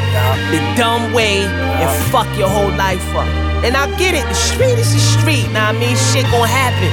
the 0.55 0.63
dumb 0.79 1.13
way 1.13 1.43
and 1.43 1.91
fuck 2.13 2.31
your 2.39 2.49
whole 2.49 2.71
life 2.79 3.03
up. 3.17 3.27
And 3.67 3.77
I 3.77 3.91
get 3.99 4.15
it, 4.15 4.23
the 4.29 4.35
street 4.35 4.79
is 4.79 4.95
the 4.95 5.01
street, 5.19 5.51
now 5.51 5.71
I 5.71 5.73
mean 5.73 5.97
shit 6.15 6.23
gon' 6.31 6.47
happen. 6.47 6.93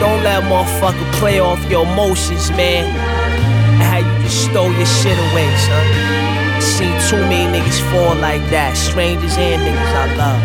Don't 0.00 0.24
let 0.24 0.42
motherfucker 0.50 1.06
play 1.14 1.38
off 1.38 1.62
your 1.70 1.86
emotions, 1.86 2.50
man. 2.50 2.84
And 2.90 3.82
how 3.86 3.98
you 3.98 4.22
just 4.24 4.50
stole 4.50 4.72
your 4.72 4.90
shit 4.98 5.16
away, 5.30 5.48
son. 5.62 6.60
Seen 6.60 6.94
too 7.08 7.22
many 7.30 7.46
niggas 7.56 7.80
fall 7.92 8.16
like 8.16 8.42
that. 8.50 8.76
Strangers 8.76 9.36
and 9.38 9.62
niggas 9.62 9.94
I 9.94 10.06
love. 10.18 10.42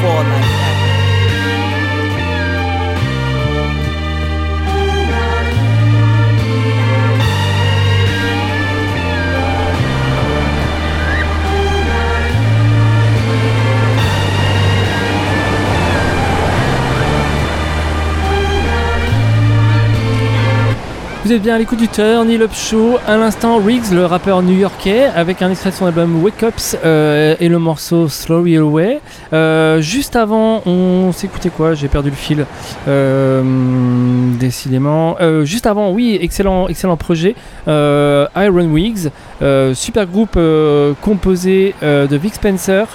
Fall 0.00 0.22
like 0.22 0.44
that. 0.60 0.71
Vous 21.24 21.32
êtes 21.32 21.42
bien 21.42 21.54
à 21.54 21.58
l'écoute 21.58 21.78
du 21.78 21.86
Turn 21.86 22.28
Up 22.28 22.50
Show. 22.52 22.98
À 23.06 23.16
l'instant, 23.16 23.58
Riggs, 23.58 23.92
le 23.92 24.06
rappeur 24.06 24.42
new-yorkais, 24.42 25.04
avec 25.04 25.40
un 25.40 25.52
extrait 25.52 25.70
de 25.70 25.76
son 25.76 25.86
album 25.86 26.20
Wake 26.20 26.42
Ups 26.42 26.76
euh, 26.84 27.36
et 27.38 27.48
le 27.48 27.60
morceau 27.60 28.08
Slowly 28.08 28.56
Away. 28.56 29.00
Euh, 29.32 29.80
juste 29.80 30.16
avant, 30.16 30.62
on 30.66 31.12
s'écoutait 31.12 31.50
quoi? 31.50 31.74
J'ai 31.74 31.86
perdu 31.86 32.10
le 32.10 32.16
fil. 32.16 32.44
Euh, 32.88 33.40
décidément. 34.40 35.16
Juste 35.44 35.66
avant, 35.66 35.92
oui, 35.92 36.18
excellent, 36.20 36.66
excellent 36.66 36.96
projet. 36.96 37.36
Iron 37.68 38.66
Wigs, 38.72 39.10
super 39.74 40.06
groupe 40.06 40.36
composé 41.02 41.76
de 41.82 42.16
Vic 42.16 42.34
Spencer. 42.34 42.88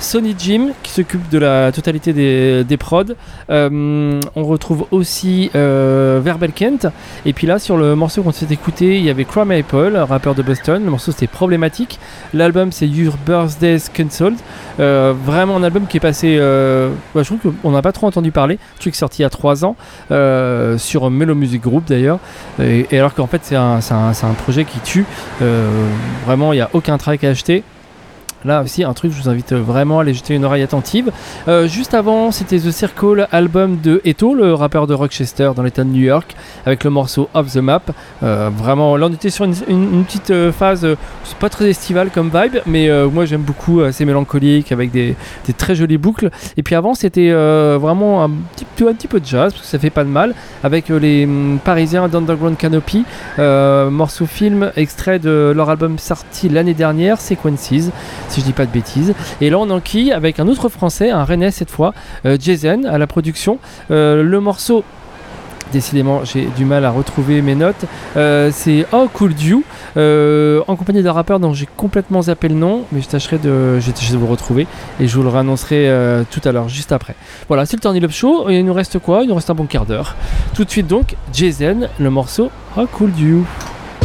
Sonny 0.00 0.34
Jim 0.38 0.68
qui 0.82 0.90
s'occupe 0.92 1.28
de 1.28 1.38
la 1.38 1.70
totalité 1.72 2.12
des, 2.12 2.64
des 2.64 2.76
prods. 2.76 3.04
Euh, 3.50 4.20
on 4.34 4.44
retrouve 4.44 4.86
aussi 4.90 5.50
euh, 5.54 6.20
Verbal 6.24 6.52
Kent. 6.52 6.86
Et 7.26 7.32
puis 7.32 7.46
là, 7.46 7.58
sur 7.58 7.76
le 7.76 7.94
morceau 7.94 8.22
qu'on 8.22 8.32
s'est 8.32 8.46
écouté, 8.50 8.98
il 8.98 9.04
y 9.04 9.10
avait 9.10 9.24
Chrome 9.24 9.50
Apple, 9.50 9.96
rappeur 9.96 10.34
de 10.34 10.42
Boston. 10.42 10.82
Le 10.84 10.90
morceau 10.90 11.12
c'était 11.12 11.26
problématique. 11.26 11.98
L'album 12.34 12.72
c'est 12.72 12.88
Your 12.88 13.14
Birthday's 13.26 13.90
Cancelled. 13.94 14.38
Euh, 14.80 15.12
vraiment 15.24 15.56
un 15.56 15.62
album 15.62 15.86
qui 15.86 15.98
est 15.98 16.00
passé. 16.00 16.38
bah, 16.38 17.22
je 17.22 17.34
trouve 17.34 17.52
qu'on 17.62 17.70
n'a 17.70 17.82
pas 17.82 17.92
trop 17.92 18.06
entendu 18.06 18.32
parler. 18.32 18.58
Je 18.78 18.82
suis 18.82 18.92
sorti 18.94 19.20
il 19.20 19.22
y 19.22 19.26
a 19.26 19.30
3 19.30 19.64
ans 19.64 19.76
sur 20.78 21.10
Melo 21.10 21.34
Music 21.34 21.62
Group 21.62 21.84
d'ailleurs. 21.86 22.18
Et, 22.62 22.86
alors 22.92 23.14
qu'en 23.14 23.26
fait, 23.26 23.40
c'est 23.44 23.56
un, 23.56 23.78
un- 23.90 24.34
projet 24.42 24.64
qui 24.64 24.78
tue. 24.80 25.04
Vraiment, 26.26 26.52
il 26.52 26.56
n'y 26.56 26.62
a 26.62 26.70
aucun 26.72 26.96
track 26.98 27.24
à 27.24 27.28
acheter. 27.28 27.62
Là 28.44 28.62
aussi, 28.62 28.84
un 28.84 28.94
truc, 28.94 29.12
je 29.12 29.22
vous 29.22 29.28
invite 29.28 29.52
vraiment 29.52 29.98
à 29.98 30.02
aller 30.02 30.14
jeter 30.14 30.34
une 30.34 30.46
oreille 30.46 30.62
attentive. 30.62 31.10
Euh, 31.46 31.68
juste 31.68 31.92
avant, 31.92 32.30
c'était 32.30 32.58
The 32.58 32.70
Circle, 32.70 33.28
album 33.32 33.78
de 33.82 34.00
Eto, 34.04 34.34
le 34.34 34.54
rappeur 34.54 34.86
de 34.86 34.94
Rochester 34.94 35.50
dans 35.54 35.62
l'état 35.62 35.84
de 35.84 35.90
New 35.90 36.02
York, 36.02 36.34
avec 36.64 36.84
le 36.84 36.90
morceau 36.90 37.28
Off 37.34 37.52
the 37.52 37.58
Map. 37.58 37.82
Euh, 38.22 38.48
vraiment, 38.56 38.96
là 38.96 39.08
on 39.10 39.12
était 39.12 39.28
sur 39.28 39.44
une, 39.44 40.04
petite 40.04 40.30
euh, 40.30 40.52
phase, 40.52 40.86
c'est 41.24 41.36
pas 41.36 41.50
très 41.50 41.68
estivale 41.68 42.08
comme 42.10 42.30
vibe, 42.32 42.62
mais 42.66 42.88
moi 43.08 43.26
j'aime 43.26 43.42
beaucoup, 43.42 43.80
c'est 43.92 44.04
mélancolique, 44.06 44.72
avec 44.72 44.90
des, 44.90 45.16
très 45.58 45.74
jolies 45.74 45.98
boucles. 45.98 46.30
Et 46.56 46.62
puis 46.62 46.74
avant, 46.74 46.94
c'était 46.94 47.32
vraiment 47.32 48.24
un 48.24 48.30
petit, 48.54 49.06
peu- 49.06 49.20
de 49.20 49.26
jazz, 49.26 49.52
parce 49.52 49.64
que 49.64 49.68
ça 49.68 49.78
fait 49.78 49.90
pas 49.90 50.04
de 50.04 50.08
mal, 50.08 50.34
avec 50.64 50.88
les 50.88 51.24
hum, 51.24 51.58
Parisiens 51.62 52.08
d'Underground 52.08 52.56
Canopy, 52.56 53.04
morceau 53.38 54.24
film 54.24 54.72
extrait 54.76 55.18
de 55.18 55.52
leur 55.54 55.68
album 55.68 55.98
sorti 55.98 56.48
l'année 56.48 56.74
dernière, 56.74 57.20
Sequences 57.20 57.90
si 58.30 58.40
je 58.40 58.46
dis 58.46 58.52
pas 58.52 58.66
de 58.66 58.70
bêtises. 58.70 59.14
Et 59.40 59.50
là, 59.50 59.58
on 59.58 59.70
enquille 59.70 60.12
avec 60.12 60.40
un 60.40 60.48
autre 60.48 60.68
français, 60.68 61.10
un 61.10 61.24
rennais 61.24 61.50
cette 61.50 61.70
fois, 61.70 61.92
euh, 62.26 62.36
Jason 62.40 62.84
à 62.88 62.98
la 62.98 63.06
production. 63.06 63.58
Euh, 63.90 64.22
le 64.22 64.40
morceau. 64.40 64.84
Décidément, 65.72 66.24
j'ai 66.24 66.48
du 66.56 66.64
mal 66.64 66.84
à 66.84 66.90
retrouver 66.90 67.42
mes 67.42 67.54
notes. 67.54 67.84
Euh, 68.16 68.50
c'est 68.52 68.86
Oh 68.92 69.08
Cool 69.12 69.38
You, 69.40 69.62
euh, 69.96 70.62
en 70.66 70.74
compagnie 70.74 71.00
d'un 71.00 71.12
rappeur 71.12 71.38
dont 71.38 71.52
j'ai 71.52 71.68
complètement 71.76 72.22
zappé 72.22 72.48
le 72.48 72.56
nom, 72.56 72.86
mais 72.90 73.00
je 73.00 73.08
tâcherai 73.08 73.38
de, 73.38 73.78
je 73.78 73.90
de 74.12 74.16
vous 74.16 74.26
retrouver 74.26 74.66
et 74.98 75.06
je 75.06 75.16
vous 75.16 75.22
le 75.22 75.28
réannoncerai 75.28 76.24
tout 76.32 76.40
à 76.44 76.50
l'heure, 76.50 76.68
juste 76.68 76.90
après. 76.90 77.14
Voilà, 77.46 77.66
c'est 77.66 77.76
le 77.76 77.80
Turn 77.82 77.96
Up 78.02 78.10
Show. 78.10 78.50
Il 78.50 78.64
nous 78.64 78.74
reste 78.74 78.98
quoi? 78.98 79.22
Il 79.22 79.28
nous 79.28 79.36
reste 79.36 79.50
un 79.50 79.54
bon 79.54 79.66
quart 79.66 79.86
d'heure. 79.86 80.16
Tout 80.54 80.64
de 80.64 80.70
suite 80.70 80.88
donc, 80.88 81.14
Jason, 81.32 81.88
le 82.00 82.10
morceau 82.10 82.50
Oh 82.76 82.86
Cool 82.90 83.16
You. 83.16 83.44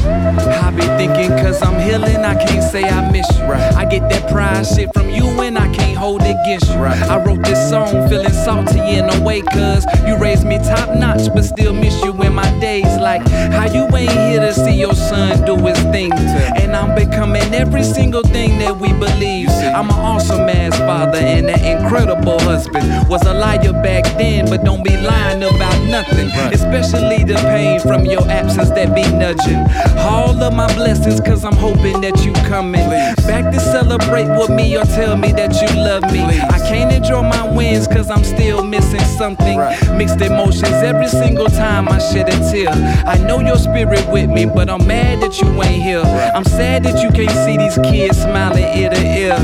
I 0.05 0.71
be 0.71 0.83
thinking 0.97 1.29
cause 1.43 1.61
I'm 1.61 1.79
healing, 1.79 2.17
I 2.17 2.35
can't 2.35 2.63
say 2.63 2.83
I 2.83 3.09
miss 3.11 3.27
you. 3.37 3.45
Right. 3.45 3.73
I 3.75 3.85
get 3.85 4.09
that 4.09 4.29
pride 4.31 4.65
shit 4.65 4.93
from 4.93 5.09
you 5.09 5.25
and 5.41 5.57
I 5.57 5.71
can't 5.73 5.97
hold 5.97 6.21
it 6.23 6.35
against 6.43 6.67
you. 6.69 6.75
I 6.75 7.23
wrote 7.23 7.43
this 7.43 7.69
song 7.69 8.07
feeling 8.09 8.31
salty 8.31 8.79
in 8.79 9.09
a 9.09 9.23
way 9.23 9.41
cause 9.41 9.85
you 10.07 10.17
raised 10.17 10.45
me 10.45 10.57
top 10.59 10.95
notch 10.97 11.33
but 11.33 11.43
still 11.43 11.73
miss 11.73 12.01
you 12.03 12.11
in 12.21 12.33
my 12.33 12.49
days. 12.59 12.94
Like 13.05 13.21
how 13.29 13.71
you 13.71 13.83
ain't 13.95 14.11
here 14.11 14.39
to 14.39 14.51
see 14.51 14.79
your 14.79 14.95
son 14.95 15.45
do 15.45 15.55
his 15.57 15.77
thing. 15.93 16.11
And 16.11 16.75
I'm 16.75 16.95
becoming 16.95 17.53
every 17.53 17.83
single 17.83 18.23
thing 18.23 18.57
that 18.57 18.75
we 18.75 18.93
believe. 18.93 19.47
I'm 19.49 19.91
an 19.91 19.99
awesome 19.99 20.49
ass 20.49 20.75
father 20.79 21.19
and 21.19 21.47
an 21.47 21.63
incredible 21.63 22.39
husband. 22.39 23.07
Was 23.07 23.21
a 23.27 23.33
liar 23.35 23.73
back 23.73 24.05
then, 24.17 24.49
but 24.49 24.63
don't 24.63 24.83
be 24.83 24.97
lying 24.97 25.43
about 25.43 25.79
nothing. 25.83 26.31
Especially 26.51 27.23
the 27.23 27.35
pain 27.45 27.79
from 27.79 28.05
your 28.05 28.27
absence 28.27 28.71
that 28.71 28.95
be 28.95 29.03
nudging. 29.03 29.61
All 29.99 30.41
of 30.41 30.55
my 30.55 30.73
blessings, 30.73 31.21
cause 31.21 31.45
I'm 31.45 31.55
hoping 31.57 32.01
that 32.01 32.25
you 32.25 32.33
coming 32.49 32.89
back 33.29 33.53
to 33.53 33.59
celebrate 33.59 34.29
with 34.35 34.49
me 34.49 34.77
or 34.77 34.83
tell 34.83 35.15
me 35.15 35.31
that 35.33 35.53
you 35.61 35.69
love 35.77 36.11
me. 36.11 36.21
I 36.21 36.57
can't 36.67 36.91
enjoy 36.91 37.21
my 37.21 37.55
wins 37.55 37.85
cause 37.87 38.09
I'm 38.09 38.23
still 38.23 38.63
missing 38.63 39.05
something. 39.19 39.59
Mixed 39.95 40.21
emotions 40.21 40.81
every 40.81 41.07
single 41.07 41.49
time 41.49 41.87
I 41.87 41.99
shed 41.99 42.29
a 42.29 42.51
tear. 42.51 42.94
I 43.05 43.17
know 43.17 43.39
your 43.39 43.57
spirit 43.57 44.07
with 44.09 44.29
me, 44.29 44.45
but 44.45 44.69
I'm 44.69 44.85
mad 44.87 45.21
that 45.21 45.39
you 45.41 45.47
ain't 45.63 45.83
here. 45.83 46.01
I'm 46.35 46.45
sad 46.45 46.83
that 46.83 47.01
you 47.01 47.09
can't 47.11 47.37
see 47.45 47.57
these 47.57 47.77
kids 47.89 48.21
smiling 48.21 48.65
ear 48.77 48.89
to 48.89 49.01
ear. 49.01 49.35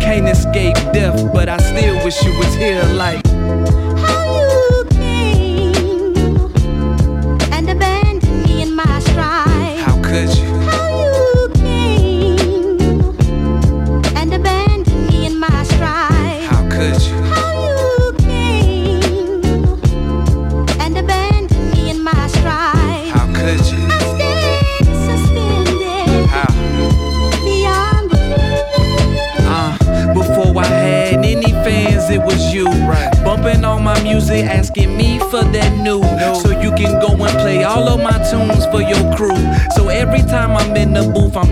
Can't 0.00 0.28
escape 0.28 0.74
death, 0.92 1.32
but 1.32 1.48
I 1.48 1.58
still 1.58 2.04
wish 2.04 2.22
you 2.22 2.36
was 2.38 2.54
here 2.54 2.82
like. 2.94 3.24
and 7.52 7.68
abandon 7.68 8.42
me 8.44 8.62
in 8.62 8.74
my 8.74 8.98
stride. 9.00 9.78
How 9.80 10.02
could 10.02 10.34
you 10.36 10.49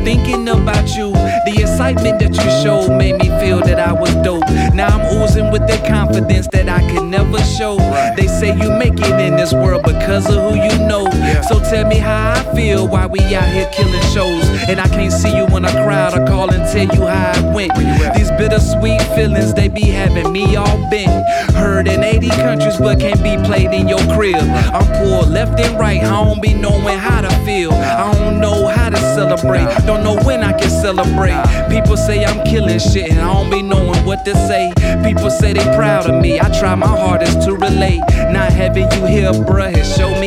thinking 0.09 0.48
about 0.48 0.96
you. 0.96 1.12
The 1.44 1.54
excitement 1.61 2.18
that 2.20 2.32
you 2.32 2.50
showed 2.64 2.96
made 2.96 3.16
me 3.18 3.28
feel 3.40 3.61
that 3.61 3.78
I 3.78 3.92
was 3.92 4.14
dope. 4.24 4.48
Now 4.72 4.88
I'm 4.88 5.04
oozing 5.20 5.50
with 5.52 5.66
the 5.68 5.76
confidence 5.86 6.48
that 6.48 6.66
I 6.66 6.80
could 6.90 7.04
never 7.04 7.38
show. 7.44 7.76
They 8.16 8.26
say 8.26 8.56
you 8.56 8.70
make 8.70 8.94
it 8.94 9.20
in 9.20 9.36
this 9.36 9.52
world 9.52 9.82
because 9.82 10.24
of 10.32 10.38
who 10.44 10.54
you 10.56 10.74
know. 10.88 11.04
So 11.48 11.61
tell 11.61 11.86
me 11.86 11.98
how 11.98 12.40
I 12.40 12.54
feel 12.56 12.88
while 12.88 13.11
we 13.11 13.20
out 13.34 13.52
here 13.52 13.68
killing 13.70 14.06
shows. 14.14 14.48
And 14.70 14.80
I 14.80 14.88
can't 14.88 15.12
see 15.12 15.36
you 15.36 15.44
in 15.54 15.66
a 15.66 15.72
crowd. 15.84 16.14
I 16.14 16.26
call 16.26 16.48
and 16.54 16.64
tell 16.72 16.88
you 16.96 17.06
how 17.06 17.32
it 17.36 17.54
went. 17.54 17.76
These 18.16 18.30
bittersweet 18.40 19.02
feelings, 19.14 19.52
they 19.52 19.68
be 19.68 19.82
having 19.82 20.32
me 20.32 20.56
all 20.56 20.78
bent. 20.88 21.12
Heard 21.54 21.86
in 21.86 22.02
80 22.02 22.28
countries, 22.30 22.78
but 22.78 22.98
can't 22.98 23.22
be 23.22 23.36
played 23.44 23.72
in 23.74 23.86
your 23.86 24.04
crib. 24.14 24.40
I'm 24.72 24.88
poor 25.04 25.24
left 25.24 25.61
and 25.61 25.78
right. 25.78 26.02
I 26.02 26.24
don't 26.24 26.40
be 26.40 26.54
knowing 26.54 26.98
how 26.98 27.20
to 27.20 27.30
feel. 27.44 27.72
I 27.72 28.11
don't 28.14 28.40
know 28.40 28.68
how 28.68 28.74
to 28.74 28.78
celebrate. 29.19 29.66
Don't 29.87 30.05
know 30.05 30.16
when 30.25 30.45
I 30.45 30.53
can 30.53 30.71
celebrate. 30.71 31.43
People 31.69 31.97
say 31.97 32.25
I'm 32.25 32.45
killing 32.47 32.79
shit 32.79 33.11
and 33.11 33.19
I 33.19 33.33
don't 33.33 33.51
be 33.51 33.62
knowing 33.62 34.05
what 34.05 34.25
to 34.25 34.35
say. 34.47 34.73
People 35.05 35.31
say 35.31 35.53
they 35.53 35.64
proud 35.75 36.09
of 36.09 36.21
me. 36.23 36.39
I 36.39 36.49
try 36.61 36.75
my 36.75 36.87
hardest 36.87 37.43
to 37.47 37.55
relate. 37.55 38.01
Not 38.31 38.53
having 38.53 38.91
you 38.93 39.07
here, 39.07 39.33
bruh, 39.33 39.75
has 39.75 39.97
showed 39.97 40.18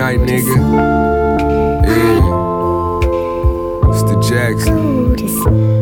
Night 0.00 0.20
nigga. 0.20 0.56
Yeah. 1.84 2.20
It's 3.90 4.02
the 4.04 4.16
Jackson. 4.26 5.79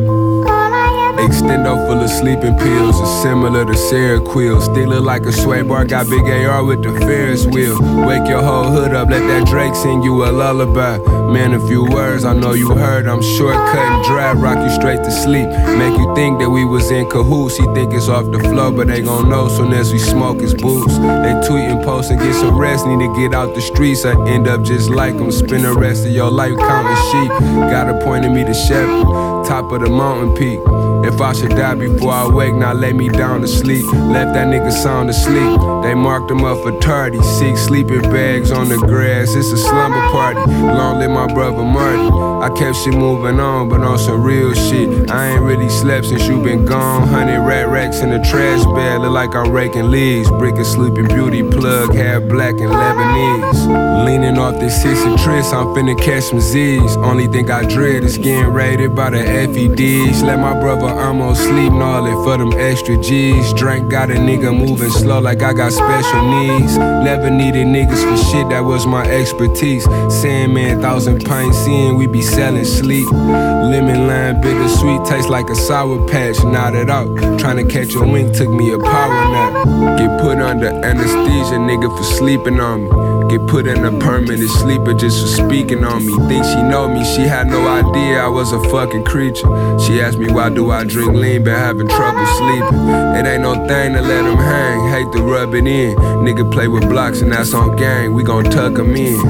Extendo 1.19 1.75
full 1.87 2.01
of 2.01 2.11
sleeping 2.11 2.57
pills 2.57 3.01
is 3.01 3.23
similar 3.23 3.65
to 3.65 3.73
Seroquel. 3.73 4.63
Still 4.63 4.89
look 4.89 5.05
like 5.05 5.27
a 5.27 5.33
sway 5.33 5.63
bar, 5.63 5.85
got 5.85 6.09
big 6.09 6.23
AR 6.23 6.65
with 6.65 6.83
the 6.83 6.93
Ferris 7.01 7.45
wheel. 7.45 7.77
Wake 8.07 8.29
your 8.29 8.41
whole 8.41 8.71
hood 8.71 8.95
up, 8.95 9.09
let 9.11 9.27
that 9.27 9.47
Drake 9.49 9.75
sing 9.75 10.03
you 10.03 10.25
a 10.25 10.31
lullaby. 10.31 10.99
Man, 11.33 11.55
a 11.55 11.67
few 11.67 11.85
words 11.85 12.25
I 12.25 12.35
know 12.35 12.53
you 12.53 12.73
heard. 12.75 13.07
I'm 13.09 13.21
shortcut 13.21 13.77
and 13.77 14.05
dry, 14.05 14.33
rock 14.33 14.59
you 14.59 14.71
straight 14.71 15.03
to 15.03 15.11
sleep. 15.11 15.49
Make 15.49 15.99
you 15.99 16.15
think 16.15 16.39
that 16.39 16.51
we 16.51 16.65
was 16.65 16.89
in 16.91 17.11
cahoots. 17.11 17.57
He 17.57 17.65
think 17.75 17.93
it's 17.93 18.09
off 18.09 18.31
the 18.31 18.39
floor, 18.39 18.71
but 18.71 18.87
they 18.87 19.03
gon' 19.03 19.29
know 19.29 19.49
soon 19.49 19.73
as 19.73 19.93
we 19.93 19.99
smoke 19.99 20.41
his 20.41 20.55
boots. 20.55 20.97
They 20.99 21.35
tweet 21.47 21.69
and 21.69 21.83
post 21.83 22.13
and 22.13 22.21
get 22.21 22.35
some 22.35 22.57
rest. 22.57 22.87
Need 22.87 23.01
to 23.01 23.15
get 23.19 23.35
out 23.35 23.55
the 23.57 23.61
streets. 23.61 24.05
I 24.05 24.13
end 24.29 24.47
up 24.47 24.63
just 24.63 24.89
like 24.89 25.17
them. 25.17 25.33
Spend 25.33 25.65
the 25.65 25.75
rest 25.75 26.07
of 26.07 26.13
your 26.13 26.31
life 26.31 26.57
counting 26.57 26.97
sheep. 27.11 27.31
Got 27.71 27.91
appointed 27.91 28.31
me 28.31 28.45
to 28.45 28.55
shepherd, 28.55 29.05
top 29.47 29.73
of 29.73 29.81
the 29.81 29.91
mountain 29.91 30.35
peak. 30.37 30.61
If 31.09 31.23
I 31.23 31.33
should 31.33 31.51
die 31.51 31.75
before 31.75 32.13
I 32.13 32.29
wake, 32.29 32.55
now 32.55 32.75
lay 32.75 32.93
me 32.93 33.09
down 33.09 33.41
to 33.41 33.49
sleep. 33.49 33.87
Left 33.87 34.35
that 34.35 34.47
nigga 34.47 34.71
sound 34.71 35.09
asleep. 35.09 35.59
They 35.83 35.95
marked 35.95 36.31
him 36.31 36.45
up 36.45 36.63
for 36.63 36.79
tardy. 36.81 37.23
Six 37.23 37.63
sleeping 37.63 38.03
bags 38.03 38.51
on 38.51 38.69
the 38.69 38.77
grass. 38.77 39.35
It's 39.35 39.51
a 39.51 39.57
slumber 39.57 40.01
party. 40.11 40.41
Long 40.41 40.99
live 40.99 41.11
my 41.11 41.27
brother 41.33 41.65
Marty. 41.65 42.28
I 42.41 42.49
kept 42.51 42.77
shit 42.77 42.95
moving 42.95 43.41
on, 43.41 43.69
but 43.69 43.81
on 43.81 43.99
some 43.99 44.23
real 44.23 44.55
shit. 44.55 45.11
I 45.11 45.31
ain't 45.31 45.43
really 45.43 45.69
slept 45.69 46.07
since 46.07 46.27
you 46.29 46.41
been 46.41 46.65
gone. 46.65 47.09
Hundred 47.09 47.41
rat 47.41 47.69
racks 47.69 48.01
in 48.01 48.11
the 48.11 48.19
trash 48.19 48.65
bag. 48.77 49.01
Look 49.01 49.13
like 49.13 49.35
I'm 49.35 49.51
raking 49.51 49.91
leaves. 49.91 50.31
Brick 50.31 50.55
a 50.57 50.65
sleeping 50.65 51.09
beauty 51.09 51.43
plug, 51.43 51.95
hair 51.95 52.21
black 52.21 52.55
and 52.61 52.71
Lebanese. 52.71 54.05
Leaning 54.07 54.39
off 54.39 54.61
this 54.61 54.79
sissy 54.83 55.23
tris, 55.25 55.53
I'm 55.53 55.67
finna 55.75 56.01
catch 56.01 56.25
some 56.25 56.41
Z's. 56.41 56.97
Only 56.99 57.27
thing 57.27 57.51
I 57.51 57.67
dread 57.67 58.05
is 58.05 58.17
getting 58.17 58.53
raided 58.53 58.95
by 58.95 59.11
the 59.11 59.19
FEDs. 59.19 60.23
Let 60.23 60.39
my 60.39 60.59
brother 60.61 60.87
almost 60.87 61.43
sleep 61.43 61.73
gnarly 61.73 62.13
for 62.25 62.39
them 62.39 62.53
extra 62.53 62.97
G's. 63.03 63.53
Drink 63.55 63.91
got 63.91 64.11
a 64.11 64.15
nigga 64.15 64.57
moving 64.57 64.91
slow 64.91 65.21
like 65.21 65.43
I 65.43 65.53
got 65.53 65.73
special 65.73 66.23
needs. 66.31 66.77
Never 66.79 67.31
needed 67.31 67.67
niggas 67.67 68.03
for 68.09 68.17
shit, 68.31 68.49
that 68.51 68.61
was 68.61 68.87
my 68.87 69.05
expertise. 69.07 69.85
Sandman, 70.09 70.81
thousand 70.81 71.25
pints 71.25 71.67
in, 71.67 71.97
we 71.97 72.07
be 72.07 72.23
selling 72.29 72.65
sleep. 72.65 73.11
Lemon 73.11 74.07
lime, 74.07 74.41
bittersweet, 74.41 75.05
tastes 75.05 75.29
like 75.29 75.49
a 75.51 75.55
sour 75.55 76.07
patch. 76.09 76.43
Nodded 76.45 76.91
out, 76.91 77.09
trying 77.39 77.57
to 77.57 77.65
catch 77.65 77.95
a 77.95 78.01
wink, 78.01 78.35
took 78.35 78.51
me 78.51 78.73
a 78.73 78.79
power 78.79 79.25
nap. 79.33 79.99
Get 79.99 80.21
put 80.21 80.39
under 80.39 80.69
anesthesia, 80.69 81.59
nigga, 81.59 81.89
for 81.97 82.05
sleeping 82.05 82.61
on 82.61 82.85
me. 82.85 83.29
Get 83.31 83.47
put 83.47 83.67
in 83.67 83.85
a 83.85 83.93
permanent 83.99 84.49
sleeper 84.49 84.95
just 84.95 85.21
for 85.21 85.29
speaking 85.45 85.85
on 85.85 86.07
me. 86.07 86.15
Think 86.29 86.45
she 86.45 86.63
know 86.63 86.89
me, 86.89 87.05
she 87.05 87.23
had 87.23 87.47
no 87.47 87.67
idea 87.69 88.23
I 88.25 88.29
was 88.29 88.53
a 88.53 88.61
fucking 88.71 89.05
creature. 89.05 89.49
She 89.81 90.01
asked 90.01 90.19
me 90.19 90.33
why 90.33 90.49
do 90.49 90.71
I 90.71 90.85
drink 90.85 91.13
lean, 91.15 91.45
been 91.45 91.55
having 91.55 91.89
trouble 91.89 92.27
sleeping. 92.39 92.89
It 93.17 93.27
ain't 93.27 93.43
no 93.43 93.55
thing 93.67 93.95
to 93.95 94.01
let 94.01 94.25
him 94.25 94.39
hang, 94.39 94.89
hate 94.91 95.13
to 95.13 95.23
rub 95.23 95.55
it 95.55 95.67
in. 95.67 95.95
Nigga 96.25 96.51
play 96.51 96.69
with 96.69 96.89
blocks 96.89 97.21
and 97.21 97.33
that's 97.33 97.53
on 97.53 97.77
gang, 97.77 98.15
we 98.15 98.23
gon' 98.23 98.45
tuck 98.45 98.79
him 98.79 98.97
in. 98.97 99.21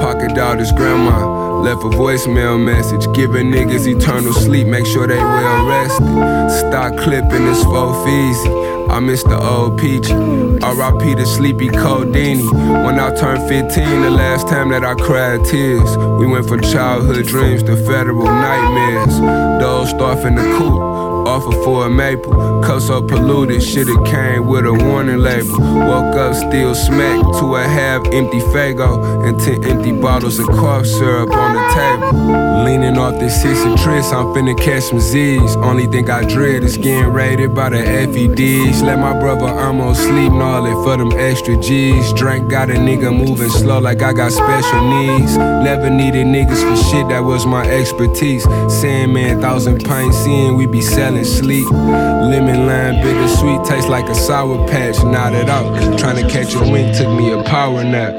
Pocket 0.00 0.30
his 0.58 0.72
grandma. 0.72 1.29
Left 1.62 1.82
a 1.82 1.88
voicemail 1.88 2.62
message, 2.62 3.04
giving 3.14 3.50
niggas 3.50 3.86
eternal 3.86 4.32
sleep, 4.32 4.66
make 4.66 4.86
sure 4.86 5.06
they 5.06 5.18
well 5.18 5.66
rested. 5.66 6.68
Stop 6.68 6.96
clipping 6.96 7.44
this 7.44 7.62
for 7.64 8.08
easy. 8.08 8.50
I 8.90 8.98
miss 8.98 9.22
the 9.22 9.38
old 9.40 9.78
peachy. 9.78 10.12
R.I.P. 10.12 11.14
the 11.14 11.24
sleepy 11.24 11.68
Coldini. 11.68 12.42
When 12.84 12.98
I 12.98 13.14
turned 13.14 13.48
15, 13.48 14.02
the 14.02 14.10
last 14.10 14.48
time 14.48 14.70
that 14.70 14.84
I 14.84 14.94
cried 14.94 15.44
tears. 15.44 15.96
We 16.18 16.26
went 16.26 16.48
from 16.48 16.60
childhood 16.60 17.26
dreams 17.26 17.62
to 17.64 17.76
federal 17.76 18.24
nightmares. 18.24 19.20
Dozed 19.60 20.00
off 20.00 20.24
in 20.24 20.34
the 20.34 20.42
coop. 20.58 20.99
Offer 21.30 21.52
for 21.62 21.86
a 21.86 21.88
maple, 21.88 22.60
cup 22.60 22.80
so 22.82 23.00
polluted, 23.00 23.62
shoulda 23.62 23.94
came 24.02 24.48
with 24.48 24.66
a 24.66 24.74
warning 24.74 25.18
label. 25.18 25.60
Woke 25.60 26.16
up 26.16 26.34
still 26.34 26.74
smacked 26.74 27.38
to 27.38 27.54
a 27.54 27.62
half 27.62 28.04
empty 28.06 28.40
Fago 28.50 29.24
and 29.24 29.38
ten 29.38 29.62
empty 29.62 29.92
bottles 29.92 30.40
of 30.40 30.46
cough 30.48 30.86
syrup 30.86 31.30
on 31.30 31.54
the 31.54 31.62
table. 31.72 32.40
Leaning 32.64 32.98
off 32.98 33.18
this 33.20 33.44
and 33.44 33.78
tris, 33.78 34.12
I'm 34.12 34.26
finna 34.34 34.58
catch 34.58 34.84
some 34.84 34.98
Z's. 34.98 35.54
Only 35.56 35.86
thing 35.86 36.10
I 36.10 36.24
dread 36.24 36.64
is 36.64 36.76
getting 36.76 37.12
raided 37.12 37.54
by 37.54 37.70
the 37.70 37.78
FEDs. 37.78 38.82
Let 38.82 38.98
my 38.98 39.18
brother 39.18 39.46
almost 39.46 40.02
sleep 40.02 40.32
gnarly 40.32 40.72
for 40.84 40.96
them 40.96 41.12
extra 41.12 41.56
G's. 41.56 42.12
Drink 42.14 42.50
got 42.50 42.70
a 42.70 42.74
nigga 42.74 43.16
moving 43.16 43.50
slow 43.50 43.78
like 43.78 44.02
I 44.02 44.12
got 44.12 44.32
special 44.32 44.82
needs. 44.98 45.36
Never 45.36 45.90
needed 45.90 46.26
niggas 46.26 46.62
for 46.68 46.76
shit, 46.90 47.08
that 47.08 47.24
was 47.24 47.46
my 47.46 47.64
expertise. 47.70 48.42
Sandman, 48.68 49.40
thousand 49.40 49.84
pints 49.84 50.26
in, 50.26 50.56
we 50.56 50.66
be 50.66 50.82
selling 50.82 51.19
sleep. 51.24 51.68
Lemon 51.70 52.66
lime, 52.66 53.02
bittersweet, 53.02 53.64
tastes 53.64 53.88
like 53.88 54.08
a 54.08 54.14
sour 54.14 54.66
patch. 54.68 55.02
Nodded 55.02 55.48
out, 55.48 55.98
trying 55.98 56.16
to 56.16 56.28
catch 56.28 56.54
a 56.54 56.60
wink, 56.60 56.96
took 56.96 57.08
me 57.08 57.32
a 57.32 57.42
power 57.44 57.84
nap. 57.84 58.14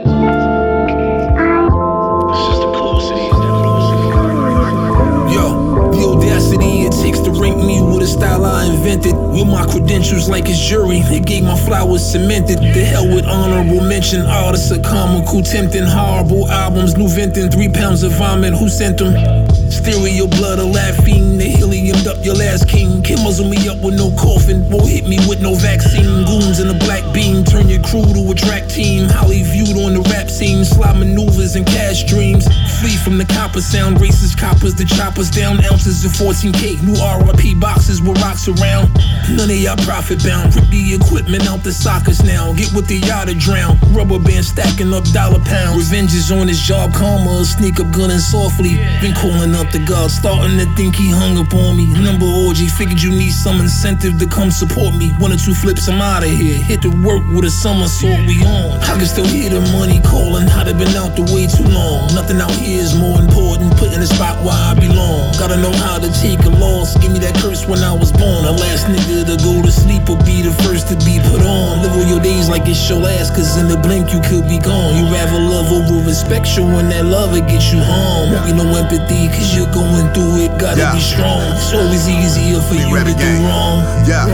Yo, 5.34 5.92
the 5.92 6.04
audacity 6.08 6.82
it 6.82 6.92
takes 6.92 7.20
to 7.22 7.32
rank 7.32 7.58
me 7.58 7.82
with 7.82 8.04
a 8.04 8.08
style 8.08 8.46
I 8.46 8.66
invented. 8.66 9.16
With 9.16 9.48
my 9.48 9.66
credentials 9.66 10.30
like 10.30 10.50
a 10.50 10.54
jury, 10.54 11.02
they 11.02 11.20
gave 11.20 11.44
my 11.44 11.58
flowers 11.58 12.04
cemented. 12.06 12.60
The 12.60 12.84
hell 12.84 13.08
with 13.08 13.26
honorable 13.26 13.82
mention. 13.82 14.22
Artists 14.22 14.72
are 14.72 14.82
comical, 14.82 15.42
tempting, 15.42 15.86
horrible 15.86 16.50
albums. 16.50 16.98
New 16.98 17.08
Venton, 17.08 17.50
three 17.50 17.70
pounds 17.70 18.04
of 18.04 18.12
vomit. 18.14 18.54
Who 18.54 18.70
sent 18.70 18.98
them? 18.98 19.51
Stereo 19.72 20.28
blood, 20.28 20.60
a 20.60 20.66
laughing. 20.66 21.38
They 21.38 21.52
heliumed 21.52 22.08
up 22.08 22.24
your 22.24 22.36
last 22.36 22.68
king. 22.68 23.02
Can 23.02 23.24
muzzle 23.24 23.48
me 23.48 23.70
up 23.70 23.80
with 23.82 23.96
no 23.96 24.12
coffin. 24.12 24.70
Won't 24.70 24.90
hit 24.90 25.08
me 25.08 25.18
with 25.28 25.42
no 25.42 25.56
vaccine. 25.56 26.26
Goons 26.26 26.60
in 26.60 26.70
a 26.70 26.78
black 26.86 27.04
beam. 27.14 27.44
Turn 27.44 27.70
your 27.70 27.82
crew 27.82 28.04
to 28.04 28.32
a 28.32 28.36
track 28.36 28.68
team. 28.68 29.10
Highly 29.10 29.44
viewed 29.44 29.78
on 29.78 29.94
the 29.94 30.02
rap 30.12 30.30
scene. 30.30 30.66
Slide 30.66 30.98
maneuvers 30.98 31.56
and 31.56 31.66
cash 31.66 32.04
dreams. 32.04 32.48
Flee 32.82 32.98
from 32.98 33.20
the 33.20 33.26
copper 33.26 33.62
sound. 33.62 33.98
Racist 33.98 34.42
coppers, 34.42 34.74
the 34.74 34.86
choppers 34.86 35.30
down. 35.30 35.64
Ounces 35.70 36.04
of 36.04 36.18
14K. 36.18 36.82
New 36.82 36.98
RIP 36.98 37.62
boxes 37.62 38.02
with 38.02 38.18
rocks 38.26 38.48
around. 38.48 38.90
None 39.30 39.54
of 39.54 39.56
y'all 39.56 39.78
profit 39.86 40.18
bound. 40.26 40.56
Rip 40.56 40.66
the 40.74 40.98
equipment 40.98 41.46
out 41.46 41.62
the 41.62 41.72
sockets 41.72 42.24
now. 42.24 42.54
Get 42.54 42.74
with 42.74 42.88
the 42.88 42.98
yacht 42.98 43.28
to 43.28 43.36
drown. 43.36 43.78
Rubber 43.94 44.18
band 44.18 44.46
stacking 44.46 44.96
up 44.98 45.06
dollar 45.14 45.38
pounds. 45.46 45.78
Revenge 45.78 46.16
is 46.18 46.32
on 46.32 46.48
his 46.48 46.58
job. 46.58 46.92
Karma. 46.92 47.46
Sneak 47.46 47.80
up 47.80 47.94
gunning 47.94 48.18
softly. 48.18 48.82
Been 48.98 49.14
calling 49.14 49.54
up 49.54 49.70
the 49.70 49.86
gods. 49.86 50.18
Starting 50.18 50.58
to 50.58 50.66
think 50.74 50.96
he 50.96 51.14
hung 51.14 51.38
up 51.38 51.54
on 51.54 51.78
me. 51.78 51.86
Number 52.02 52.26
orgy. 52.26 52.66
Figured 52.66 52.98
you 52.98 53.12
need 53.12 53.30
some 53.30 53.62
incentive 53.62 54.18
to 54.18 54.26
come 54.26 54.50
support 54.50 54.98
me. 54.98 55.14
One 55.22 55.32
or 55.32 55.38
two 55.38 55.54
flips, 55.54 55.86
I'm 55.88 56.02
out 56.02 56.26
of 56.26 56.34
here. 56.34 56.58
Hit 56.58 56.82
the 56.82 56.90
work 57.06 57.22
with 57.30 57.46
a 57.46 57.54
somersault. 57.54 58.26
We 58.26 58.42
on. 58.42 58.82
I 58.82 58.98
can 58.98 59.06
still 59.06 59.30
hear 59.30 59.54
the 59.54 59.62
money 59.70 60.02
calling. 60.02 60.50
I'd 60.50 60.66
have 60.66 60.82
been 60.82 60.98
out 60.98 61.14
the 61.14 61.30
way 61.30 61.46
too 61.46 61.70
long. 61.70 62.10
Nothing 62.18 62.42
out 62.42 62.50
here 62.58 62.71
is 62.78 62.96
more 62.96 63.20
important. 63.20 63.76
Put 63.78 63.94
in 63.94 64.00
the 64.00 64.08
spot 64.08 64.38
where 64.44 64.54
I 64.56 64.74
belong. 64.76 65.34
Gotta 65.40 65.58
know 65.58 65.72
how 65.74 65.98
to 66.00 66.10
take 66.22 66.40
a 66.46 66.54
loss. 66.62 66.96
Give 66.98 67.12
me 67.12 67.20
that 67.20 67.36
curse 67.42 67.66
when 67.68 67.80
I 67.84 67.94
was 67.94 68.12
born. 68.12 68.44
The 68.46 68.54
last 68.54 68.88
nigga 68.88 69.26
to 69.28 69.36
go 69.44 69.62
to 69.62 69.72
sleep 69.72 70.08
or 70.10 70.18
be 70.24 70.42
the 70.42 70.54
first 70.64 70.88
to 70.90 70.96
be 71.04 71.20
put 71.30 71.42
on. 71.42 71.82
Live 71.84 71.94
all 71.98 72.08
your 72.08 72.20
days 72.22 72.48
like 72.50 72.68
it's 72.68 72.82
your 72.90 73.00
last, 73.00 73.36
cause 73.36 73.58
in 73.58 73.68
the 73.68 73.78
blink 73.78 74.14
you 74.14 74.22
could 74.22 74.48
be 74.48 74.60
gone. 74.60 74.96
You 74.96 75.12
rather 75.12 75.40
love 75.40 75.72
over 75.72 76.00
respect, 76.06 76.48
you 76.56 76.64
when 76.64 76.90
that 76.90 77.06
love 77.06 77.36
it 77.36 77.48
gets 77.48 77.72
you 77.74 77.82
home. 77.82 78.32
Won't 78.32 78.46
be 78.46 78.54
no 78.54 78.68
empathy, 78.78 79.28
cause 79.34 79.56
you're 79.56 79.72
going 79.74 80.08
through 80.14 80.46
it. 80.46 80.52
Gotta 80.60 80.80
Yeah. 80.80 80.94
be 80.96 81.02
strong. 81.02 81.42
It's 81.58 81.74
always 81.74 82.08
easier 82.08 82.62
for 82.62 82.76
you 82.76 82.96
to 82.96 83.14
do 83.14 83.32
wrong. 83.48 83.84
Yeah. 84.08 84.26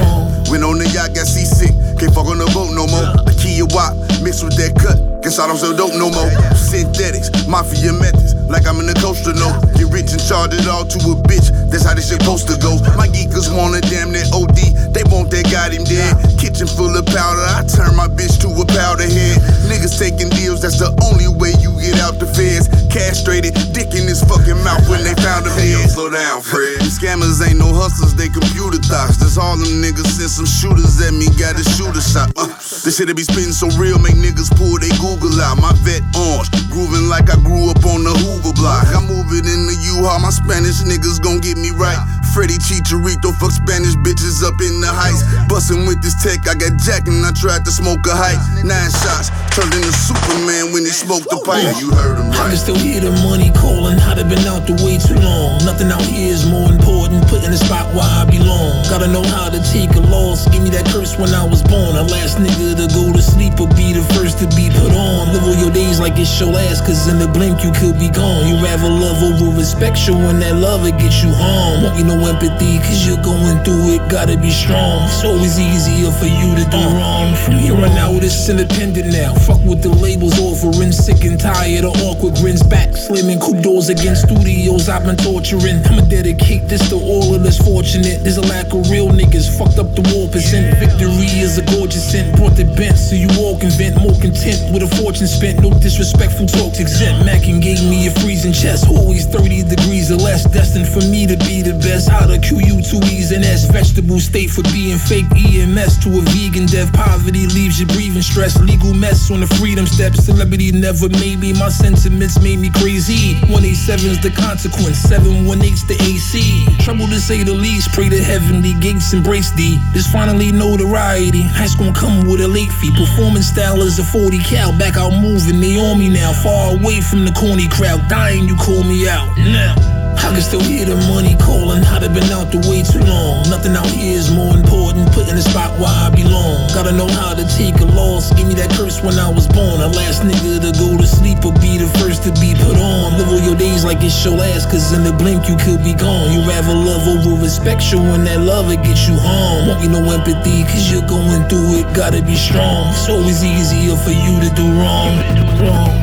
When 0.51 0.63
on 0.63 0.79
the 0.79 0.87
yacht, 0.89 1.13
got 1.13 1.27
seasick. 1.27 1.73
Can't 1.99 2.13
fuck 2.13 2.27
on 2.27 2.37
the 2.37 2.45
boat 2.53 2.71
no 2.71 2.87
more. 2.87 3.07
A 3.25 3.33
key 3.33 3.59
a 3.59 3.65
wop, 3.65 3.95
mixed 4.21 4.43
with 4.43 4.55
that 4.55 4.75
cut. 4.75 5.16
Guess 5.27 5.39
I 5.39 5.47
don't 5.47 5.59
sell 5.59 5.75
dope 5.75 5.91
no 5.99 6.07
more. 6.07 6.31
Synthetics, 6.55 7.27
mafia 7.51 7.91
methods, 7.91 8.31
like 8.47 8.63
I'm 8.63 8.79
in 8.79 8.87
the 8.87 8.95
coaster 8.95 9.35
no. 9.35 9.51
Get 9.75 9.91
rich 9.91 10.15
and 10.15 10.23
charge 10.23 10.55
it 10.55 10.63
all 10.71 10.87
to 10.87 10.99
a 11.03 11.19
bitch. 11.19 11.51
That's 11.67 11.83
how 11.83 11.99
this 11.99 12.07
shit 12.07 12.23
supposed 12.23 12.47
to 12.47 12.55
go. 12.63 12.79
My 12.95 13.11
geekers 13.11 13.51
want 13.51 13.75
a 13.75 13.83
damn 13.83 14.15
near 14.15 14.23
OD. 14.31 14.55
They 14.95 15.03
want 15.11 15.27
that 15.35 15.51
got 15.51 15.75
him 15.75 15.83
dead. 15.83 16.15
Kitchen 16.39 16.63
full 16.63 16.95
of 16.95 17.03
powder. 17.11 17.43
I 17.43 17.67
turn 17.67 17.91
my 17.99 18.07
bitch 18.07 18.39
to 18.47 18.55
a 18.55 18.63
powder 18.71 19.03
head. 19.03 19.43
Niggas 19.67 19.99
taking 19.99 20.31
deals. 20.31 20.63
That's 20.63 20.79
the 20.79 20.95
only 21.03 21.27
way 21.27 21.51
you 21.59 21.75
get 21.75 21.99
out 21.99 22.23
the 22.23 22.27
feds. 22.31 22.71
Castrated, 22.87 23.51
dick 23.75 23.91
in 23.99 24.07
his 24.07 24.23
fucking 24.23 24.63
mouth 24.63 24.87
when 24.87 25.03
they 25.03 25.11
found 25.19 25.43
him 25.43 25.51
dead. 25.59 25.91
slow 25.91 26.07
down, 26.07 26.39
Fred. 26.39 26.87
Scammers 26.87 27.43
ain't 27.43 27.59
no 27.59 27.75
hustlers. 27.75 28.15
They 28.15 28.31
computer 28.31 28.79
thoughts. 28.79 29.19
That's 29.19 29.35
all 29.35 29.59
them 29.59 29.83
niggas 29.83 30.07
send 30.07 30.31
some 30.31 30.47
shooters 30.47 31.03
at 31.03 31.11
me. 31.11 31.27
Got 31.35 31.59
a 31.59 31.67
shooter 31.75 31.99
shot. 31.99 32.31
Uh, 32.39 32.47
this 32.87 32.95
shit 32.95 33.11
be 33.11 33.27
spitting 33.27 33.51
so 33.51 33.67
real. 33.75 33.99
Make 33.99 34.15
niggas 34.15 34.55
pull 34.55 34.79
they 34.79 34.93
Google 35.03 35.16
out. 35.41 35.57
My 35.57 35.73
vet 35.81 36.03
orange. 36.15 36.49
Grooving 36.69 37.09
like 37.09 37.29
I 37.29 37.37
grew 37.41 37.71
up 37.71 37.81
on 37.85 38.03
the 38.03 38.13
Hoover 38.13 38.53
block. 38.53 38.85
I'm 38.93 39.07
moving 39.07 39.45
in 39.49 39.65
the 39.65 39.73
U-Haul. 39.73 40.19
My 40.19 40.29
Spanish 40.29 40.83
niggas 40.85 41.21
gon' 41.21 41.39
get 41.39 41.57
me 41.57 41.71
right. 41.71 41.97
Freddie 42.37 42.61
Chicharito, 42.61 43.33
fuck 43.41 43.49
Spanish 43.49 43.97
bitches 44.05 44.45
up 44.45 44.53
in 44.61 44.77
the 44.77 44.91
heights. 44.91 45.25
Bustin' 45.49 45.89
with 45.89 46.05
this 46.05 46.13
tech, 46.21 46.45
I 46.45 46.53
got 46.53 46.77
jack 46.77 47.07
and 47.09 47.25
I 47.25 47.33
tried 47.33 47.65
to 47.65 47.71
smoke 47.71 48.05
a 48.05 48.13
height. 48.13 48.37
Nine 48.61 48.93
shots, 48.93 49.33
turned 49.57 49.73
into 49.73 49.89
Superman 49.89 50.69
when 50.69 50.85
he 50.85 50.93
smoked 50.93 51.25
the 51.33 51.41
pipe. 51.41 51.65
You 51.81 51.89
heard 51.97 52.21
him 52.21 52.29
right. 52.29 52.45
I 52.45 52.53
can 52.53 52.59
still 52.61 52.77
hear 52.77 53.01
the 53.01 53.09
money 53.25 53.49
calling. 53.57 53.97
I'd 54.05 54.21
have 54.21 54.29
been 54.29 54.45
out 54.45 54.69
the 54.69 54.77
way 54.85 55.01
too 55.01 55.17
long. 55.17 55.65
Nothing 55.65 55.89
out 55.89 56.05
here 56.05 56.29
is 56.29 56.45
more 56.45 56.69
important. 56.69 57.25
Put 57.25 57.41
in 57.41 57.49
the 57.49 57.57
spot 57.57 57.89
where 57.97 58.05
I 58.05 58.29
belong. 58.29 58.85
Gotta 58.85 59.09
know 59.09 59.25
how 59.25 59.49
to 59.49 59.57
take 59.73 59.97
a 59.97 60.03
loss. 60.05 60.45
Give 60.53 60.61
me 60.61 60.69
that 60.77 60.85
curse 60.93 61.17
when 61.17 61.33
I 61.33 61.41
was 61.41 61.65
born. 61.65 61.97
The 61.97 62.05
last 62.05 62.37
nigga 62.37 62.77
to 62.77 62.85
go 62.93 63.09
to 63.09 63.21
sleep 63.23 63.57
or 63.57 63.69
be 63.73 63.97
the 63.97 64.05
first 64.13 64.37
to 64.43 64.47
be 64.53 64.69
put 64.69 64.93
on. 64.93 64.96
Live 64.97 65.43
all 65.43 65.55
your 65.55 65.71
days 65.71 65.99
like 65.99 66.17
it's 66.17 66.39
your 66.39 66.51
last, 66.51 66.85
cause 66.85 67.07
in 67.07 67.19
the 67.19 67.27
blink 67.27 67.63
you 67.63 67.71
could 67.71 67.99
be 67.99 68.09
gone. 68.09 68.47
You 68.47 68.57
rather 68.63 68.89
love 68.89 69.21
over 69.21 69.57
respect, 69.57 69.99
when 70.09 70.39
that 70.39 70.55
love 70.55 70.83
gets 70.97 71.21
you 71.21 71.29
home. 71.29 71.83
Won't 71.83 71.97
you 71.97 72.05
no 72.05 72.17
empathy, 72.25 72.79
cause 72.79 73.05
you're 73.05 73.21
going 73.21 73.61
through 73.63 73.93
it. 73.93 74.01
Gotta 74.09 74.37
be 74.37 74.49
strong. 74.49 75.03
It's 75.05 75.23
always 75.23 75.59
easier 75.59 76.11
for 76.11 76.25
you 76.25 76.55
to 76.55 76.65
do 76.69 76.81
wrong. 76.97 77.35
From 77.43 77.55
here 77.55 77.75
on 77.75 77.93
out, 77.97 78.23
it's 78.23 78.49
independent 78.49 79.11
now. 79.11 79.33
Fuck 79.45 79.61
with 79.67 79.83
the 79.83 79.89
labels 79.89 80.39
offering. 80.39 80.91
Sick 80.91 81.23
and 81.25 81.39
tired 81.39 81.85
of 81.85 81.93
awkward 82.01 82.35
grins. 82.35 82.63
Back 82.63 82.95
slamming 82.95 83.39
coupe 83.39 83.61
doors 83.61 83.89
against 83.89 84.25
studios 84.29 84.89
I've 84.89 85.05
been 85.05 85.17
torturing. 85.17 85.83
I'ma 85.85 86.07
dedicate 86.07 86.67
this 86.67 86.89
to 86.89 86.95
all 86.95 87.35
of 87.35 87.45
us 87.45 87.57
fortunate. 87.57 88.23
There's 88.23 88.37
a 88.37 88.47
lack 88.47 88.73
of 88.73 88.89
real 88.89 89.09
niggas. 89.09 89.51
Fucked 89.57 89.77
up 89.77 89.93
the 89.93 90.01
war 90.15 90.27
percent. 90.29 90.77
Victory 90.77 91.29
is 91.37 91.57
a 91.57 91.65
gorgeous 91.77 92.03
scent. 92.09 92.35
Brought 92.37 92.55
the 92.55 92.65
bent 92.65 92.97
so 92.97 93.15
you 93.15 93.29
all 93.37 93.59
can 93.59 93.69
vent. 93.69 93.97
More 94.01 94.15
content 94.19 94.73
with 94.73 94.83
a 94.83 94.86
fortune 94.95 95.27
spent. 95.27 95.59
No 95.61 95.71
disrespectful 95.79 96.47
talks 96.47 96.79
exempt. 96.79 97.25
Mackin 97.25 97.59
gave 97.59 97.83
me 97.83 98.07
a 98.07 98.11
freezing 98.21 98.53
chest. 98.53 98.87
Always 98.87 99.25
30 99.25 99.63
degrees 99.63 100.11
or 100.11 100.17
less. 100.17 100.45
Destined 100.45 100.87
for 100.87 101.03
me 101.09 101.27
to 101.27 101.37
be 101.43 101.61
the 101.61 101.73
best. 101.83 102.09
How 102.09 102.25
to 102.25 102.37
QU 102.39 102.81
two 102.81 103.01
E's 103.11 103.31
and 103.31 103.43
S. 103.43 103.65
Vegetable 103.65 104.19
state 104.19 104.49
for 104.49 104.63
being 104.71 104.97
fake 104.97 105.27
EMS 105.35 105.99
to 106.03 106.09
a 106.17 106.21
vegan 106.31 106.65
death. 106.65 106.93
Poverty 106.93 107.47
leaves 107.47 107.79
you 107.79 107.87
breathing 107.87 108.21
stress. 108.21 108.59
Legal 108.61 108.93
mess 108.93 109.31
on 109.31 109.41
the 109.41 109.47
freedom 109.59 109.85
steps. 109.85 110.25
Celebrity 110.25 110.71
never 110.71 111.09
made 111.09 111.39
me. 111.39 111.53
My 111.53 111.69
sentiments 111.69 112.39
made 112.41 112.59
me 112.59 112.69
crazy. 112.71 113.35
187's 113.49 114.21
the 114.21 114.31
consequence. 114.31 115.01
718's 115.03 115.85
the 115.87 115.97
AC. 116.05 116.65
Trouble 116.83 117.07
to 117.07 117.19
say 117.19 117.43
the 117.43 117.53
least. 117.53 117.91
Pray 117.93 118.09
the 118.09 118.21
heavenly 118.21 118.73
gates 118.79 119.13
embrace 119.13 119.51
thee. 119.53 119.77
There's 119.93 120.07
finally 120.07 120.51
notoriety. 120.51 121.43
That's 121.57 121.75
gonna 121.75 121.93
come 121.93 122.27
with 122.27 122.41
a 122.41 122.47
late 122.47 122.71
fee. 122.79 122.91
Performance 122.95 123.47
style 123.47 123.81
is 123.81 123.99
a 123.99 124.03
40 124.03 124.39
cal. 124.39 124.76
Back 124.77 124.97
out 124.97 125.11
moving. 125.11 125.59
They 125.59 125.77
on 125.77 125.97
me 125.97 126.09
now. 126.09 126.33
Far 126.33 126.75
away 126.75 127.01
from 127.01 127.25
the 127.25 127.31
corny 127.31 127.67
crowd. 127.67 128.07
Dying, 128.09 128.47
you 128.47 128.55
call 128.55 128.83
me 128.83 129.07
out. 129.07 129.35
Now. 129.37 129.96
I 130.17 130.33
can 130.33 130.41
still 130.41 130.61
hear 130.61 130.85
the 130.85 130.97
money 131.07 131.35
calling. 131.37 131.83
I'd 131.83 132.03
have 132.03 132.13
been 132.13 132.31
out 132.31 132.51
the 132.51 132.59
way 132.67 132.83
too 132.83 132.99
long. 133.05 133.47
Nothing 133.49 133.75
out 133.75 133.87
here 133.87 134.17
is 134.17 134.29
more 134.31 134.55
important. 134.55 135.11
Put 135.13 135.29
in 135.29 135.35
the 135.35 135.41
spot 135.41 135.77
where 135.79 135.89
I 135.89 136.09
belong. 136.09 136.67
Gotta 136.73 136.91
know 136.91 137.07
how 137.07 137.33
to 137.33 137.45
take 137.57 137.79
a 137.79 137.85
loss. 137.85 138.33
Give 138.33 138.47
me 138.47 138.55
that 138.55 138.69
curse 138.71 139.01
when 139.01 139.17
I 139.19 139.29
was 139.29 139.47
born. 139.47 139.79
The 139.79 139.87
last 139.87 140.23
nigga 140.23 140.61
to 140.61 140.71
go 140.75 140.97
to 140.97 141.07
sleep 141.07 141.45
or 141.45 141.53
be 141.61 141.77
the 141.77 141.89
first 142.01 142.23
to 142.23 142.31
be 142.41 142.53
put 142.53 142.75
on. 142.75 143.17
Live 143.17 143.29
all 143.29 143.39
your 143.39 143.55
days 143.55 143.85
like 143.85 144.03
it's 144.03 144.17
your 144.25 144.35
last, 144.35 144.69
cause 144.69 144.91
in 144.93 145.03
the 145.03 145.13
blink 145.13 145.47
you 145.47 145.55
could 145.57 145.83
be 145.83 145.93
gone. 145.93 146.33
You 146.33 146.41
rather 146.43 146.73
love 146.73 147.07
over 147.07 147.39
respect, 147.41 147.83
when 147.93 148.25
that 148.25 148.41
love 148.41 148.71
it 148.71 148.83
gets 148.83 149.07
you 149.07 149.15
home. 149.15 149.67
Won't 149.67 149.83
you 149.83 149.89
no 149.89 150.03
empathy, 150.11 150.63
cause 150.63 150.91
you're 150.91 151.07
going 151.07 151.47
through 151.47 151.79
it. 151.79 151.87
Gotta 151.95 152.21
be 152.21 152.35
strong. 152.35 152.89
It's 152.89 153.07
always 153.09 153.43
easier 153.43 153.95
for 153.95 154.11
you 154.11 154.39
to 154.41 154.49
do 154.55 154.65
wrong. 154.75 155.15
wrong. 155.61 155.93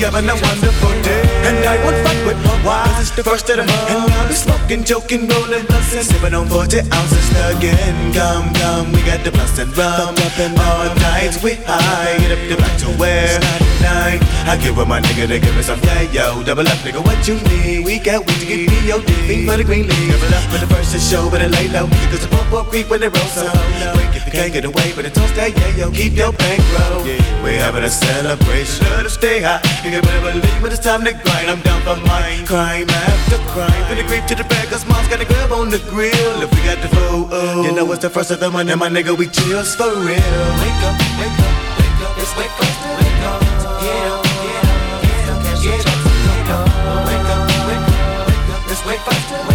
having 0.00 0.28
a 0.28 0.34
wonderful 0.34 0.94
day. 1.04 1.22
And 1.44 1.60
I 1.64 1.76
won't 1.84 1.96
fuck 2.04 2.18
with 2.26 2.40
my 2.44 2.56
wives, 2.64 3.00
it's 3.00 3.10
the 3.10 3.24
first 3.24 3.48
of 3.50 3.56
the 3.56 3.64
month. 3.64 3.90
And 3.90 4.12
I'll 4.12 4.28
be 4.28 4.34
smoking, 4.34 4.84
joking, 4.84 5.28
rolling 5.28 5.64
blunts 5.66 5.94
and 5.94 6.04
sipping 6.04 6.34
on 6.34 6.48
40 6.48 6.80
ounces 6.92 7.28
again. 7.52 8.12
Come, 8.12 8.52
come, 8.54 8.92
we 8.92 9.00
got 9.02 9.24
the 9.24 9.30
blunts 9.30 9.58
and 9.58 9.70
rum. 9.76 10.16
All 10.16 10.94
nights 10.96 11.42
we 11.42 11.54
high, 11.68 12.16
get 12.18 12.32
up 12.32 12.42
the 12.48 12.56
back 12.56 12.76
to 12.80 12.88
where? 12.96 13.40
Nine. 13.80 14.20
I 14.48 14.58
give 14.60 14.76
with 14.76 14.88
my 14.88 15.00
nigga, 15.00 15.28
they 15.28 15.40
give 15.40 15.54
me 15.56 15.62
some 15.62 15.80
yeah, 15.84 16.02
yo. 16.12 16.42
Double 16.42 16.66
up, 16.66 16.80
nigga, 16.84 17.04
what 17.04 17.20
you 17.28 17.36
need? 17.48 17.84
We 17.84 17.98
got 17.98 18.26
weed 18.26 18.40
to 18.40 18.46
get 18.46 18.68
me 18.68 18.78
your 18.86 19.00
dick. 19.00 19.24
Fiend 19.28 19.48
for 19.48 19.56
the 19.56 19.64
green 19.64 19.86
leaf. 19.86 20.12
Double 20.12 20.34
up 20.34 20.44
for 20.52 20.58
the 20.58 20.68
first 20.74 20.92
to 20.92 20.98
show, 21.00 21.28
but 21.30 21.40
it 21.40 21.50
lay 21.50 21.68
low. 21.68 21.88
Cause 22.12 22.20
the 22.20 22.28
pump 22.28 22.52
up 22.52 22.66
creep 22.68 22.88
when 22.90 23.00
they 23.00 23.08
roll 23.08 23.30
so. 23.32 23.48
Break 23.94 24.16
if 24.16 24.26
you 24.26 24.32
can't 24.32 24.52
get 24.52 24.64
away, 24.64 24.92
but 24.94 25.04
it 25.04 25.14
don't 25.14 25.28
stay, 25.28 25.52
yeah, 25.52 25.76
yo. 25.76 25.90
Keep 25.90 26.14
your 26.14 26.32
bankroll. 26.32 27.04
We're 27.42 27.60
having 27.60 27.84
a 27.84 27.90
celebration. 27.90 28.86
Let 28.96 29.06
us 29.06 29.14
stay 29.14 29.40
high. 29.40 29.60
You 29.90 29.98
can 29.98 30.06
better 30.06 30.38
believe 30.38 30.62
when 30.62 30.70
it's 30.70 30.78
time 30.78 31.02
to 31.02 31.10
grind. 31.10 31.50
I'm 31.50 31.60
down 31.62 31.82
for 31.82 31.98
mine. 32.06 32.46
Crime 32.46 32.88
after 32.88 33.38
crime. 33.50 33.84
From 33.90 33.96
the 33.98 34.04
creep 34.04 34.24
to 34.26 34.36
the 34.36 34.44
back, 34.44 34.68
cause 34.68 34.86
mom's 34.86 35.08
got 35.08 35.20
a 35.20 35.24
grab 35.24 35.50
on 35.50 35.68
the 35.68 35.82
grill. 35.90 36.42
If 36.46 36.54
we 36.54 36.62
got 36.62 36.78
the 36.78 36.86
food, 36.94 37.26
oh. 37.32 37.64
you 37.64 37.72
know 37.74 37.90
it's 37.90 38.00
the 38.00 38.08
first 38.08 38.30
of 38.30 38.38
the 38.38 38.48
month, 38.52 38.70
and 38.70 38.78
my 38.78 38.88
nigga, 38.88 39.18
we 39.18 39.26
chills 39.26 39.74
for 39.74 39.90
real. 39.90 40.14
Wake 40.14 40.82
up, 40.86 40.94
wake 41.18 41.42
up, 41.42 41.54
wake 41.74 42.06
up. 42.06 42.14
Let's 42.22 42.36
wake 42.38 42.54
faster, 42.54 42.86
wake 43.02 43.26
up, 43.26 43.42
get 43.82 44.06
up, 44.14 44.22
get 44.22 44.62
up, 44.62 44.78
get 44.78 45.26
up, 45.26 45.42
get 45.58 45.82
up, 45.82 46.06
get 46.22 46.54
up, 46.54 46.70
wake 47.10 47.30
up, 47.34 47.50
wake 47.66 47.82
up, 47.82 48.30
wake 48.30 48.46
up. 48.46 48.86
Wake 48.86 49.02
faster, 49.02 49.34
wake 49.34 49.42
up, 49.42 49.49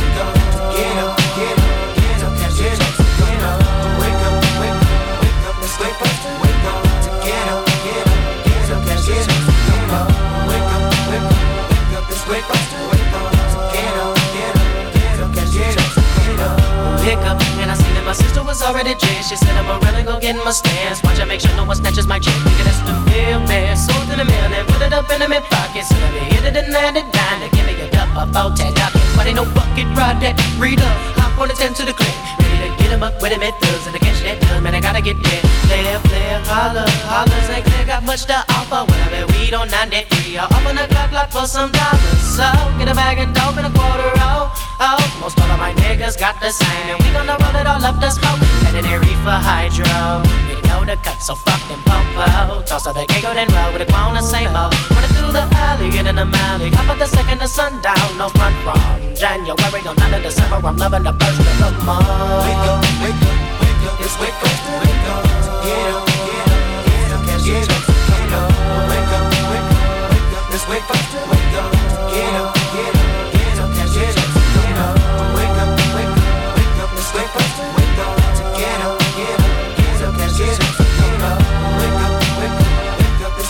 was 18.55 18.63
already 18.63 18.95
dressed. 18.95 19.29
She 19.29 19.35
said, 19.35 19.51
I'm 19.59 19.67
a 19.67 19.75
really 19.83 20.03
go 20.03 20.19
get 20.19 20.35
in 20.35 20.43
my 20.43 20.51
stance. 20.51 21.03
Watch 21.03 21.19
I 21.19 21.25
make 21.25 21.41
sure 21.41 21.51
no 21.55 21.65
one 21.65 21.75
snatches 21.75 22.07
my 22.07 22.19
chick. 22.19 22.33
Nigga, 22.47 22.63
that's 22.63 22.79
the 22.87 22.95
real 23.11 23.41
man. 23.51 23.75
Sold 23.75 24.07
in 24.07 24.17
the 24.17 24.25
mail 24.25 24.47
and 24.47 24.67
put 24.67 24.81
it 24.81 24.93
up 24.93 25.11
in 25.11 25.19
the 25.19 25.27
mid 25.27 25.43
pocket. 25.51 25.83
So 25.83 25.95
let 25.99 26.13
me 26.15 26.23
hit 26.31 26.43
it 26.47 26.55
and 26.55 26.71
land 26.71 26.95
it 26.95 27.07
down. 27.11 27.35
To 27.43 27.47
give 27.51 27.65
me 27.67 27.75
a 27.83 27.91
duck, 27.91 28.09
a 28.15 28.23
bow 28.25 28.55
tag, 28.55 28.73
But 29.15 29.27
ain't 29.27 29.35
no 29.35 29.45
bucket 29.51 29.87
ride 29.99 30.23
that. 30.23 30.39
Read 30.57 30.79
up, 30.79 30.97
hop 31.19 31.37
on 31.39 31.47
the 31.49 31.55
10 31.55 31.73
to 31.75 31.83
the 31.83 31.93
clip. 31.93 32.15
Ready 32.39 32.57
to 32.63 32.71
get 32.79 32.89
him 32.95 33.03
up 33.03 33.21
with 33.21 33.31
him 33.35 33.43
at 33.43 33.53
thugs 33.59 33.87
and 33.87 33.95
to 33.95 34.14
Man, 34.61 34.73
I 34.73 34.81
gotta 34.81 35.01
get 35.01 35.21
there. 35.21 35.41
Player, 35.69 35.99
player, 36.09 36.41
holler, 36.49 36.89
holler. 37.05 37.41
Say 37.45 37.61
clear, 37.61 37.85
got 37.85 38.03
much 38.03 38.25
to 38.25 38.37
offer. 38.57 38.81
When 38.89 38.99
I 39.05 39.09
bet 39.13 39.25
weed 39.37 39.53
on 39.53 39.69
93. 39.69 40.37
I'll 40.37 40.49
up 40.49 40.65
on 40.65 40.75
the 40.75 40.87
clock, 40.89 41.09
clock 41.13 41.29
for 41.29 41.45
some 41.45 41.71
dollars. 41.71 42.21
So 42.25 42.47
get 42.77 42.89
a 42.89 42.95
bag 42.95 43.21
of 43.21 43.29
dope 43.37 43.57
and 43.61 43.69
a 43.69 43.73
quarter 43.77 44.09
roll. 44.17 44.49
Oh, 44.81 44.97
most 45.21 45.37
all 45.39 45.51
of 45.51 45.59
my 45.59 45.73
niggas 45.85 46.17
got 46.17 46.41
the 46.41 46.49
same, 46.49 46.89
and 46.89 46.99
we 47.03 47.11
gonna 47.13 47.37
roll 47.37 47.55
it 47.55 47.67
all 47.67 47.83
up 47.85 48.01
the 48.01 48.09
smoke. 48.09 48.41
And 48.65 48.73
then 48.73 48.85
for 49.25 49.33
hydro. 49.33 50.21
We 50.45 50.53
know 50.69 50.85
the 50.85 50.97
cut, 51.01 51.17
so 51.19 51.33
fuck 51.33 51.61
them 51.67 51.81
popo. 51.81 52.61
Toss 52.61 52.85
of 52.85 52.93
the 52.93 53.05
giggle, 53.09 53.33
then 53.33 53.49
roll 53.49 53.73
with 53.73 53.81
a 53.81 53.89
grown 53.89 54.21
same 54.21 54.53
old. 54.53 54.73
Running 54.93 55.13
through 55.17 55.33
the 55.33 55.45
alley, 55.65 55.89
get 55.89 56.05
in 56.05 56.15
the 56.15 56.27
alley. 56.45 56.69
Hop 56.77 56.89
at 56.93 56.99
the 56.99 57.07
second 57.07 57.41
of 57.41 57.49
sundown, 57.49 58.09
no 58.17 58.29
front 58.29 58.55
from 58.61 59.15
January 59.15 59.81
on 59.89 59.95
9 59.95 60.13
of 60.13 60.21
December. 60.21 60.61
I'm 60.61 60.77
loving 60.77 61.03
the 61.03 61.13
first 61.13 61.39
of 61.41 61.57
the 61.57 61.69
month. 61.85 62.05
Wake 62.45 62.65
up, 62.69 62.81
wake 63.01 63.21
up, 63.29 63.64
up, 63.87 63.99
wake 63.99 64.33
up, 64.33 64.57
wake 64.81 65.07
up. 65.09 65.23
Get 65.63 65.93
up, 65.93 66.05
get 66.05 66.49
up, 66.49 66.61
get 66.85 67.11
up, 67.11 67.21
get 67.45 67.69
up, 67.69 67.83
get 68.05 68.33
up. 68.33 68.49
Wake 68.89 69.13
up, 69.15 69.25
wake 69.39 69.55
up, 69.55 69.89
wake 70.09 70.33
up, 70.35 70.53
it's 70.53 70.65
wake 70.69 70.89
up, 70.89 71.03
wake 71.29 71.55
up. 71.55 71.71
Get 72.11 72.33
up, 72.35 72.53
get 72.73 72.95
up, 72.95 73.13
get 73.33 73.59
up, 73.61 73.69
get 73.75 73.85
up, 73.85 73.93
get 73.93 74.79
up. 74.81 74.93
Wake 75.35 75.57
up, 75.61 75.69
wake 75.95 76.15
up, 76.15 76.33
wake 76.55 76.79
up, 76.83 76.91
it's 76.97 77.11
wake 77.13 77.35
up, 77.35 77.49
wake 77.77 77.99
up. 78.01 78.25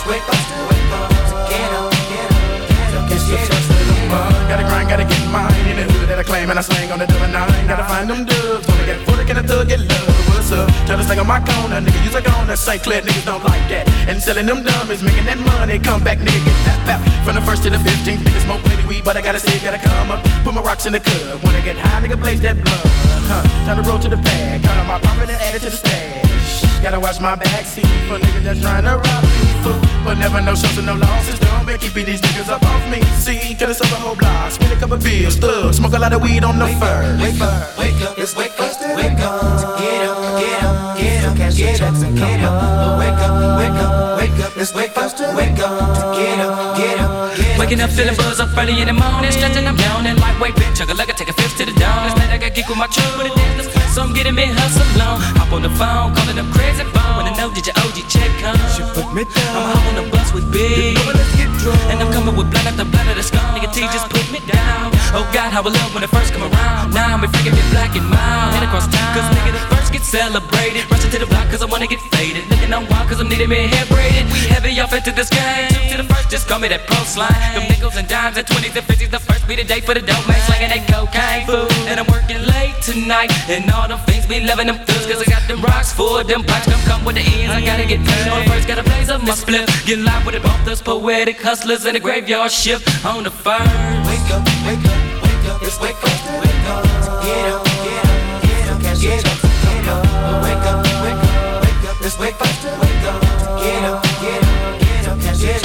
Wake 0.06 0.22
up. 0.22 0.40
Get 1.48 1.72
up, 1.72 1.90
get 2.06 2.30
up, 2.30 3.08
get 3.08 3.08
up, 3.08 3.08
get 3.26 3.50
up. 4.10 4.48
Gotta 4.48 4.62
grind, 4.62 4.88
gotta 4.88 5.04
get 5.04 5.22
mine 5.32 5.66
in 5.66 5.76
the 5.76 5.92
hood 5.92 6.08
that 6.08 6.18
I 6.18 6.22
claim 6.22 6.50
and 6.50 6.58
I 6.58 6.62
slang 6.62 6.92
on 6.92 6.98
the 7.00 7.06
double 7.06 7.26
nine. 7.26 7.66
Gotta 7.66 7.84
find 7.84 8.08
them 8.08 8.24
dubs, 8.24 8.68
wanna 8.68 8.86
get 8.86 9.00
full, 9.04 9.24
can 9.24 9.38
a 9.38 9.42
thug 9.42 9.68
get 9.68 9.80
love? 9.80 10.05
Up? 10.52 10.70
Tell 10.86 11.00
us 11.00 11.08
like 11.08 11.18
on 11.18 11.26
my 11.26 11.40
corner, 11.40 11.80
nigga, 11.80 12.04
use 12.04 12.14
a 12.14 12.22
gonna 12.22 12.56
St. 12.56 12.80
Clair 12.80 13.02
niggas 13.02 13.26
don't 13.26 13.42
like 13.42 13.66
that. 13.68 13.88
And 14.06 14.22
selling 14.22 14.46
them 14.46 14.62
dummies, 14.62 15.02
making 15.02 15.24
that 15.24 15.38
money, 15.38 15.80
come 15.80 16.04
back, 16.04 16.18
nigga, 16.18 16.38
get 16.44 16.58
that 16.62 16.78
pap. 16.86 17.00
From 17.24 17.34
the 17.34 17.40
first 17.40 17.64
to 17.64 17.70
the 17.70 17.78
15th, 17.78 18.22
nigga 18.22 18.40
smoke 18.44 18.62
plenty 18.62 18.86
weed, 18.86 19.02
but 19.04 19.16
I 19.16 19.22
gotta 19.22 19.40
say, 19.40 19.58
gotta 19.58 19.82
come 19.82 20.12
up. 20.12 20.22
Put 20.44 20.54
my 20.54 20.62
rocks 20.62 20.86
in 20.86 20.92
the 20.92 21.00
cup, 21.00 21.42
When 21.42 21.52
I 21.52 21.60
get 21.62 21.76
high, 21.76 22.00
nigga, 22.00 22.20
blaze 22.20 22.40
that 22.42 22.54
blood. 22.62 22.80
Huh, 23.26 23.42
time 23.66 23.82
to 23.82 23.90
roll 23.90 23.98
to 23.98 24.08
the 24.08 24.18
bag, 24.18 24.62
count 24.62 24.78
on 24.78 24.86
my 24.86 25.00
profit 25.00 25.30
and 25.30 25.42
add 25.42 25.56
it 25.56 25.62
to 25.62 25.70
the 25.70 25.76
stash. 25.76 26.25
Gotta 26.86 27.00
watch 27.00 27.20
my 27.20 27.34
backseat 27.34 27.82
for 28.06 28.16
niggas 28.24 28.44
that's 28.44 28.60
trying 28.60 28.84
to 28.84 28.94
rob 28.94 29.24
me. 29.24 29.30
Fool, 29.64 29.74
but 30.04 30.14
never 30.18 30.40
no 30.40 30.54
shows 30.54 30.78
and 30.78 30.86
no 30.86 30.94
losses. 30.94 31.36
Don't 31.40 31.66
make 31.66 31.80
keeping 31.80 32.06
these 32.06 32.20
niggas 32.20 32.48
up 32.48 32.62
off 32.62 32.88
me. 32.88 33.02
See, 33.18 33.56
coulda 33.56 33.74
sold 33.74 33.90
a 33.90 33.96
whole 33.96 34.14
block, 34.14 34.52
spend 34.52 34.72
a 34.72 34.76
couple 34.76 34.96
bills, 34.98 35.34
thug, 35.34 35.74
smoke 35.74 35.94
a 35.94 35.98
lot 35.98 36.12
of 36.12 36.22
weed 36.22 36.44
on 36.44 36.60
the 36.60 36.68
fur. 36.78 37.18
Wake 37.20 37.40
up, 37.40 37.76
wake 37.76 38.00
up, 38.02 38.16
it's 38.16 38.36
wake 38.36 38.52
up, 38.60 38.70
wake 38.94 39.18
up. 39.18 39.80
Get 39.80 40.06
up, 40.06 40.38
get 40.38 40.62
up, 40.62 40.85
get 41.36 41.80
up, 41.80 41.94
get 42.14 42.40
up. 42.40 42.98
Wake 42.98 43.20
up, 43.20 43.58
wake 43.58 43.78
up, 43.78 44.18
wake 44.18 44.38
up, 44.44 44.56
it's 44.56 44.74
wake 44.74 44.96
up, 44.96 45.36
wake 45.36 45.58
up. 45.58 46.16
Get 46.16 46.40
up, 46.40 46.76
get 46.76 47.00
up. 47.00 47.58
Waking 47.58 47.80
up 47.80 47.90
feeling 47.90 48.16
buzz 48.16 48.40
up 48.40 48.56
early 48.56 48.80
in 48.80 48.88
the 48.88 48.92
morning, 48.92 49.32
stretching, 49.32 49.66
I'm 49.66 49.76
yawning. 49.76 50.16
Lightweight 50.16 50.54
bitch, 50.54 50.76
chugga 50.76 50.96
like 50.96 51.08
I 51.08 51.12
take 51.12 51.28
a 51.28 51.32
fifth 51.32 51.56
to 51.58 51.64
the 51.64 51.72
dawn. 51.72 52.08
Instead, 52.08 52.30
I 52.30 52.38
got 52.38 52.54
geek 52.54 52.68
with 52.68 52.78
my 52.78 52.86
truck, 52.86 53.16
but 53.16 53.26
it 53.26 53.34
dance, 53.36 53.68
so 53.94 54.02
I'm 54.02 54.12
getting 54.12 54.34
me 54.34 54.46
hustle 54.46 54.84
on. 55.00 55.20
Hop 55.40 55.52
on 55.52 55.62
the 55.62 55.72
phone, 55.76 56.14
calling 56.14 56.38
up 56.38 56.48
crazy 56.52 56.84
phone. 56.92 57.24
Wanna 57.24 57.36
know 57.36 57.52
did 57.52 57.66
your 57.66 57.76
OG 57.80 58.08
check 58.08 58.30
come? 58.40 58.56
She 58.76 58.82
put 58.96 59.08
me 59.12 59.24
down. 59.24 59.56
I'm 59.56 59.64
hop 59.72 59.84
on 59.88 59.94
the 60.00 60.04
bus 60.12 60.32
with 60.32 60.46
big, 60.52 60.96
and 61.92 61.98
I'm 62.00 62.12
coming 62.12 62.36
with 62.36 62.48
blood 62.50 62.66
after 62.68 62.84
blood 62.84 63.08
of 63.08 63.16
the 63.16 63.24
skull. 63.24 63.44
Nigga 63.56 63.72
T 63.72 63.80
just 63.92 64.08
put 64.12 64.26
me 64.32 64.40
down. 64.44 64.92
Oh 65.16 65.24
God, 65.32 65.52
how 65.52 65.64
I 65.64 65.70
love 65.72 65.92
when 65.94 66.04
it 66.04 66.12
first 66.12 66.32
come 66.32 66.44
around. 66.44 66.92
Now 66.92 67.16
I'm 67.16 67.24
freaking 67.24 67.56
me 67.56 67.64
black 67.72 67.96
and 67.96 68.04
mild. 68.04 68.52
Head 68.52 68.64
across 68.68 68.86
town, 68.88 69.16
cause 69.16 69.28
nigga 69.32 69.52
the 69.56 69.62
first 69.72 69.92
get 69.92 70.04
celebrated. 70.04 70.84
Rushing 70.92 71.10
to 71.12 71.18
the 71.24 71.25
block 71.28 71.50
cause 71.50 71.62
I 71.62 71.66
wanna 71.66 71.86
get 71.86 72.00
faded. 72.14 72.44
Looking 72.50 72.72
on 72.72 72.86
wild 72.88 73.08
cause 73.08 73.20
I'm 73.20 73.28
needing 73.28 73.48
me 73.48 73.66
hair 73.66 73.86
braided. 73.86 74.26
We 74.32 74.48
heavy 74.48 74.78
off 74.80 74.92
into 74.92 75.12
this 75.12 75.28
game. 75.30 75.68
Two 75.68 75.96
to 75.96 76.02
the 76.02 76.08
first, 76.12 76.30
just 76.30 76.48
call 76.48 76.58
me 76.58 76.68
that 76.68 76.86
pro 76.86 76.96
slime. 77.04 77.32
The 77.54 77.60
nickels 77.68 77.96
and 77.96 78.08
dimes 78.08 78.36
and 78.36 78.46
20s 78.46 78.76
and 78.76 78.86
50s. 78.86 79.10
The 79.10 79.20
first 79.20 79.46
be 79.48 79.56
the 79.56 79.64
day 79.64 79.80
for 79.80 79.94
the 79.94 80.00
dope 80.00 80.26
man. 80.28 80.40
Slanging 80.46 80.70
that 80.74 80.84
cocaine 80.88 81.46
food. 81.46 81.70
And 81.88 82.00
I'm 82.00 82.06
working 82.06 82.40
late 82.54 82.76
tonight. 82.82 83.32
And 83.48 83.70
all 83.70 83.88
them 83.88 83.98
things 84.06 84.26
be 84.26 84.40
loving 84.40 84.66
them 84.66 84.78
thugs. 84.84 85.06
Cause 85.06 85.20
I 85.22 85.26
got 85.30 85.46
them 85.48 85.62
rocks 85.62 85.92
for 85.92 86.24
them 86.24 86.42
blocks. 86.42 86.66
Come 86.66 86.82
come 86.88 87.04
with 87.04 87.16
the 87.16 87.24
ends. 87.24 87.54
I 87.54 87.64
gotta 87.64 87.86
get 87.86 88.00
paid 88.04 88.28
on 88.28 88.44
the 88.44 88.50
first. 88.50 88.68
Gotta 88.68 88.82
blaze 88.82 89.08
up 89.08 89.22
my 89.22 89.34
split. 89.34 89.68
Get 89.86 89.98
live 89.98 90.24
with 90.26 90.34
it. 90.34 90.42
Both 90.42 90.66
us 90.68 90.82
poetic 90.82 91.40
hustlers 91.40 91.86
in 91.86 91.94
the 91.94 92.00
graveyard 92.00 92.50
shift 92.50 92.84
on 93.04 93.24
the 93.24 93.30
first. 93.30 93.70
Wake 94.08 94.28
up, 94.34 94.42
wake 94.66 94.84
up, 94.84 95.00
wake 95.22 95.46
up, 95.50 95.60
wake 95.80 96.02
up, 96.02 96.16
wake 96.42 96.66
up. 96.70 96.84
Get 97.22 97.46
up, 97.52 97.64
get 97.64 98.04
up, 98.04 98.36
get 98.42 98.70
up, 98.70 99.00
get 99.00 99.26
up. 99.26 99.56
Wake 99.66 99.88
up, 99.88 100.42
wake 100.42 100.66
up, 100.66 100.85
wake 102.18 102.34
up, 102.34 102.46
wake 102.46 102.64
up, 102.64 102.80
wake 102.80 103.04
up. 103.04 103.22
Get 103.60 103.84
up, 103.84 104.02
get 104.20 104.42
up, 104.44 104.80
get 104.80 105.06
up, 105.08 105.18
get 105.18 105.64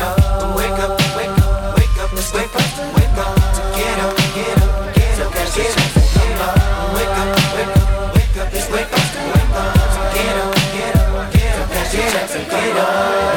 up. 0.00 0.56
Wake 0.56 0.78
up, 0.78 0.92
wake 1.16 1.28
up, 1.28 1.76
wake 1.76 1.98
up, 2.00 2.12
it's 2.12 2.32
wake 2.32 2.54
up, 2.54 2.64
wake 2.96 3.18
up. 3.18 3.36
Get 3.76 3.98
up, 4.00 4.16
get 4.34 4.62
up, 4.62 4.94
get 4.94 5.20
up, 5.20 5.32
checks 5.52 5.76
and 5.76 6.06
get 6.14 6.40
up. 6.40 6.56
Wake 6.94 7.16
up, 7.20 7.28
wake 7.54 7.76
up, 7.76 8.14
wake 8.14 8.36
up, 8.40 8.52
it's 8.52 8.68
wake 8.70 8.92
up, 8.92 9.06
wake 9.32 9.52
up. 9.52 9.74
Get 10.14 10.36
up, 10.40 10.54
get 10.72 10.96
up, 10.96 11.32
get 11.32 11.58
up, 11.60 11.68
checks 11.90 12.34
and 12.36 12.46
get 12.50 12.76
up. 12.76 12.88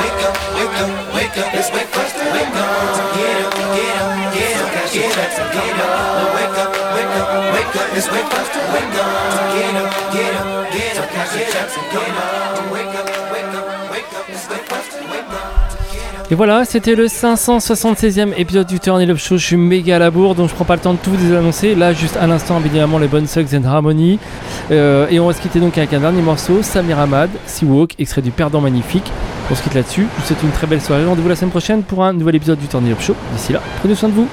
Wake 0.01 0.23
up, 0.23 0.35
wake 0.55 0.79
up, 0.79 0.89
wake 1.15 1.37
up, 1.37 1.53
it's 1.55 1.69
wake 1.71 1.95
up, 1.95 2.09
wake 2.33 2.55
up. 2.55 3.15
Get 3.15 3.37
up, 3.43 3.53
get 3.75 3.99
up, 3.99 4.11
get 4.31 4.55
up, 4.55 4.73
get 5.53 5.79
up. 5.79 5.95
Up, 5.95 6.33
wake 6.35 6.57
up, 6.57 6.71
wake 6.71 6.79
up, 6.79 6.84
Et 16.31 16.35
voilà, 16.35 16.65
c'était 16.65 16.95
le 16.95 17.05
576e 17.05 18.33
épisode 18.35 18.65
du 18.65 18.79
Turn 18.79 18.99
It 18.99 19.09
Up 19.11 19.17
Show. 19.17 19.37
Je 19.37 19.45
suis 19.45 19.57
méga 19.57 19.97
à 19.97 19.99
la 19.99 20.09
bourre, 20.09 20.33
donc 20.33 20.49
je 20.49 20.55
prends 20.55 20.65
pas 20.65 20.75
le 20.75 20.81
temps 20.81 20.93
de 20.93 20.97
tout 20.97 21.11
vous 21.11 21.35
annoncer. 21.35 21.75
Là, 21.75 21.93
juste 21.93 22.17
à 22.17 22.25
l'instant, 22.25 22.59
évidemment, 22.59 22.97
les 22.97 23.07
bonnes 23.07 23.27
Sugs 23.27 23.55
and 23.55 23.63
Harmony. 23.63 24.17
Euh, 24.71 25.07
et 25.11 25.19
on 25.19 25.27
va 25.27 25.33
se 25.33 25.41
quitter 25.41 25.59
donc 25.59 25.77
avec 25.77 25.93
un 25.93 25.99
dernier 25.99 26.23
morceau, 26.23 26.63
Samir 26.63 26.99
Ahmad, 26.99 27.29
Seawalk, 27.45 27.93
extrait 27.99 28.23
du 28.23 28.31
Perdant 28.31 28.61
Magnifique. 28.61 29.11
On 29.51 29.55
se 29.55 29.61
quitte 29.61 29.75
là-dessus. 29.75 30.07
Je 30.15 30.21
vous 30.21 30.27
souhaite 30.27 30.43
une 30.43 30.51
très 30.51 30.65
belle 30.65 30.81
soirée. 30.81 31.05
Rendez-vous 31.05 31.29
la 31.29 31.35
semaine 31.35 31.51
prochaine 31.51 31.83
pour 31.83 32.03
un 32.03 32.13
nouvel 32.13 32.35
épisode 32.35 32.57
du 32.57 32.67
Turn 32.67 32.85
It 32.87 32.93
Up 32.93 33.01
Show. 33.01 33.15
D'ici 33.33 33.53
là, 33.53 33.61
prenez 33.79 33.93
soin 33.93 34.09
de 34.09 34.15
vous. 34.15 34.27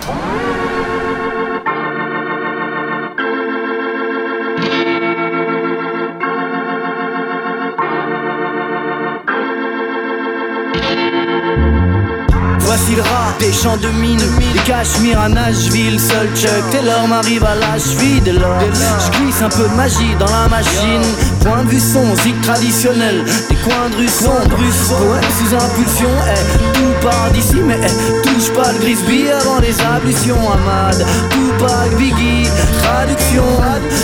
Des 13.42 13.52
champs 13.52 13.76
de 13.76 13.88
mine 13.88 14.20
Des 14.52 14.60
cachemires 14.60 15.20
à 15.20 15.28
Nashville 15.28 15.98
Seul 15.98 16.28
Chuck 16.34 16.70
Taylor 16.70 17.06
m'arrive 17.08 17.44
à 17.44 17.54
la 17.56 17.78
cheville 17.78 18.20
Dès 18.20 18.32
lors 18.32 18.60
je 18.60 19.18
glisse 19.18 19.42
un 19.42 19.48
peu 19.48 19.68
magie 19.76 20.14
dans 20.18 20.26
la 20.26 20.48
machine 20.48 21.02
Point 21.40 21.64
de 21.64 21.70
vue 21.70 21.80
son, 21.80 22.14
zig 22.22 22.40
traditionnel 22.42 23.24
Des 23.48 23.56
coins 23.56 23.90
de 23.90 23.96
rue 23.96 24.08
sombres 24.08 24.58
sous 24.72 25.54
impulsion 25.54 26.10
eh, 26.28 26.72
Tout 26.74 27.06
part 27.06 27.30
d'ici 27.32 27.56
mais 27.66 27.78
eh, 27.82 28.22
touche 28.22 28.50
pas 28.52 28.72
le 28.72 28.78
Grisby 28.78 29.28
Avant 29.30 29.58
les 29.60 29.74
ablutions 29.80 30.38
Ahmad. 30.52 31.04
Tupac, 31.30 31.96
Biggie 31.98 32.48
Traduction. 32.82 33.44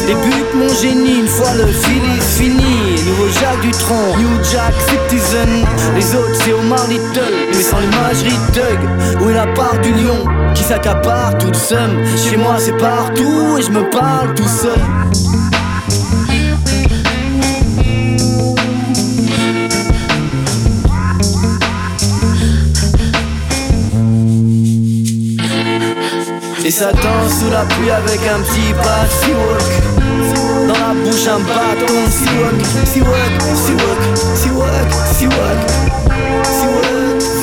Débute 0.07 0.55
mon 0.55 0.69
génie 0.75 1.21
une 1.21 1.29
fois 1.29 1.55
le 1.55 1.67
Phillies 1.67 2.21
fini. 2.21 3.03
Nouveau 3.07 3.29
Jacques 3.41 3.61
Dutronc 3.63 4.17
New 4.19 4.45
Jack 4.51 4.75
Citizen. 4.89 5.65
Les 5.95 6.15
autres 6.15 6.35
c'est 6.45 6.53
Omar 6.53 6.87
Little 6.89 7.35
Mais 7.53 7.63
sans 7.63 7.79
l'imagerie 7.79 8.39
Doug 8.55 9.28
Où 9.29 9.31
est 9.31 9.35
la 9.35 9.47
part 9.49 9.79
du 9.81 9.93
lion 9.93 10.25
qui 10.55 10.63
s'accapare 10.63 11.37
toute 11.37 11.55
seule. 11.55 12.03
Chez 12.17 12.39
moi 12.39 12.55
c'est 12.57 12.77
partout 12.79 13.59
et 13.59 13.63
je 13.63 13.71
me 13.71 13.91
parle 13.91 14.35
tout 14.35 14.49
seul. 14.49 14.79
Et 26.65 26.71
ça 26.71 26.93
danse 26.93 27.41
sous 27.41 27.51
la 27.51 27.67
pluie 27.67 27.91
avec 27.91 28.21
un 28.27 28.41
petit 28.41 28.73
pas 28.73 29.05
de 29.05 30.69
Dans 30.69 30.73
la 30.73 30.95
bouche 31.05 31.27
un 31.27 31.41
bâton 31.41 32.07
de 32.07 32.11
Seawalk. 32.11 32.65
Seawalk, 32.87 33.43
Seawalk, 33.43 34.17
Seawalk 34.37 34.93
Seawalk 35.19 35.98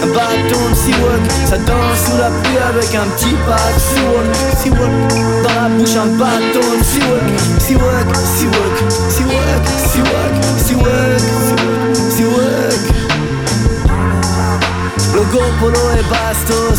un 0.05 0.13
bâton 0.13 0.69
de 0.69 0.75
Seawalk 0.75 1.31
Ça 1.49 1.57
danse 1.57 2.05
sous 2.05 2.17
la 2.17 2.29
pluie 2.29 2.57
avec 2.57 2.95
un 2.95 3.07
petit 3.15 3.35
pack 3.47 3.75
Seawalk, 3.77 4.35
Seawalk 4.57 5.09
Dans 5.43 5.61
la 5.61 5.69
bouche 5.69 5.95
un 5.95 6.07
bâton 6.17 6.67
de 6.79 6.83
Seawalk 6.83 7.39
Seawalk, 7.59 8.15
Seawalk, 8.15 8.77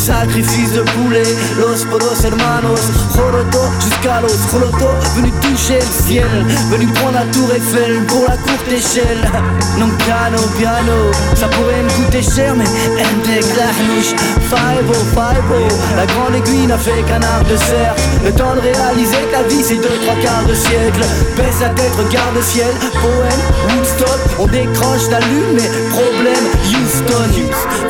sacrifice 0.07 0.73
de 0.73 0.83
poulet. 0.95 1.27
Los 1.59 1.85
podos 1.87 2.25
hermanos, 2.25 2.81
Joroto 3.13 3.59
jusqu'à 3.81 4.21
los 4.21 4.39
Joroto, 4.51 4.89
venu 5.17 5.33
toucher 5.43 5.81
le 5.81 6.05
ciel 6.07 6.47
Venu 6.71 6.87
prendre 6.95 7.15
la 7.15 7.25
tour 7.33 7.51
Eiffel 7.53 8.05
pour 8.07 8.25
la 8.29 8.37
courte 8.37 8.71
échelle. 8.71 9.25
Non 9.79 9.91
piano, 9.99 10.39
piano, 10.57 11.13
ça 11.35 11.49
pourrait 11.49 11.83
me 11.83 11.91
coûter 11.91 12.23
cher 12.23 12.55
Mais 12.57 12.65
MDEC 12.65 13.45
la 13.59 13.69
hnouche, 13.77 14.15
five 14.49 14.89
oh, 14.89 15.05
five 15.13 15.45
oh. 15.53 15.69
La 15.97 16.07
grande 16.07 16.35
aiguille 16.37 16.67
n'a 16.67 16.79
fait 16.79 17.03
qu'un 17.09 17.21
art 17.21 17.45
de 17.45 17.57
cercle. 17.57 18.01
Le 18.25 18.33
temps 18.33 18.55
de 18.55 18.61
réaliser 18.61 19.25
la 19.33 19.43
vie 19.43 19.63
c'est 19.63 19.77
deux, 19.77 19.97
trois 20.05 20.17
quarts 20.23 20.47
de 20.49 20.55
siècle. 20.55 21.03
Baisse 21.37 21.61
la 21.61 21.71
tête, 21.71 21.93
regarde 21.99 22.35
le 22.37 22.43
ciel, 22.43 22.73
poème, 23.03 23.43
Woodstock 23.69 24.21
On 24.39 24.47
décroche 24.47 25.11
la 25.11 25.21
lune, 25.21 25.61
problème, 25.91 26.47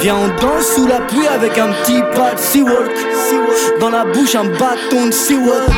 Viens 0.00 0.16
on 0.16 0.28
danse 0.28 0.66
sous 0.74 0.86
la 0.86 1.00
pluie 1.00 1.26
avec 1.26 1.58
un 1.58 1.68
petit 1.68 2.02
pas 2.14 2.34
de 2.34 2.38
Seawalk. 2.38 2.90
Dans 3.80 3.90
la 3.90 4.04
bouche 4.04 4.34
un 4.34 4.44
bâton 4.44 5.06
de 5.06 5.10
Seawalk. 5.10 5.68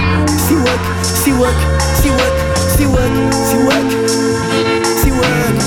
Seawalk, 0.48 0.80
Seawalk, 1.02 1.54
Seawalk, 2.02 2.36
Seawalk, 2.76 3.12
Seawalk, 3.48 3.90
Seawalk. 5.02 5.58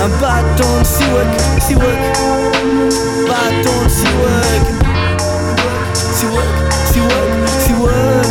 Un 0.00 0.08
bâton 0.20 0.78
de 0.80 0.84
Seawalk, 0.84 1.32
Seawalk. 1.66 2.02
Bâton 3.26 3.78
de 3.84 3.90
Seawalk. 3.90 4.64
Seawalk, 6.14 6.52
Seawalk, 6.92 6.92
Seawalk, 6.92 7.48
Seawalk, 7.66 8.21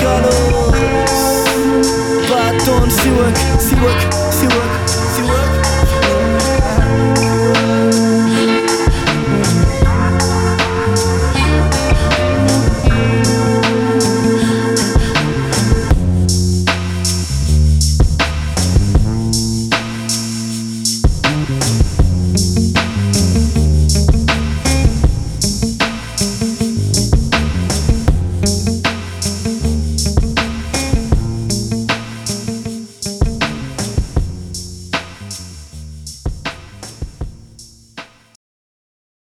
Giscalos 0.00 0.72
Bâton, 2.30 2.90
Siwak, 2.90 3.36
Siwak 3.60 4.19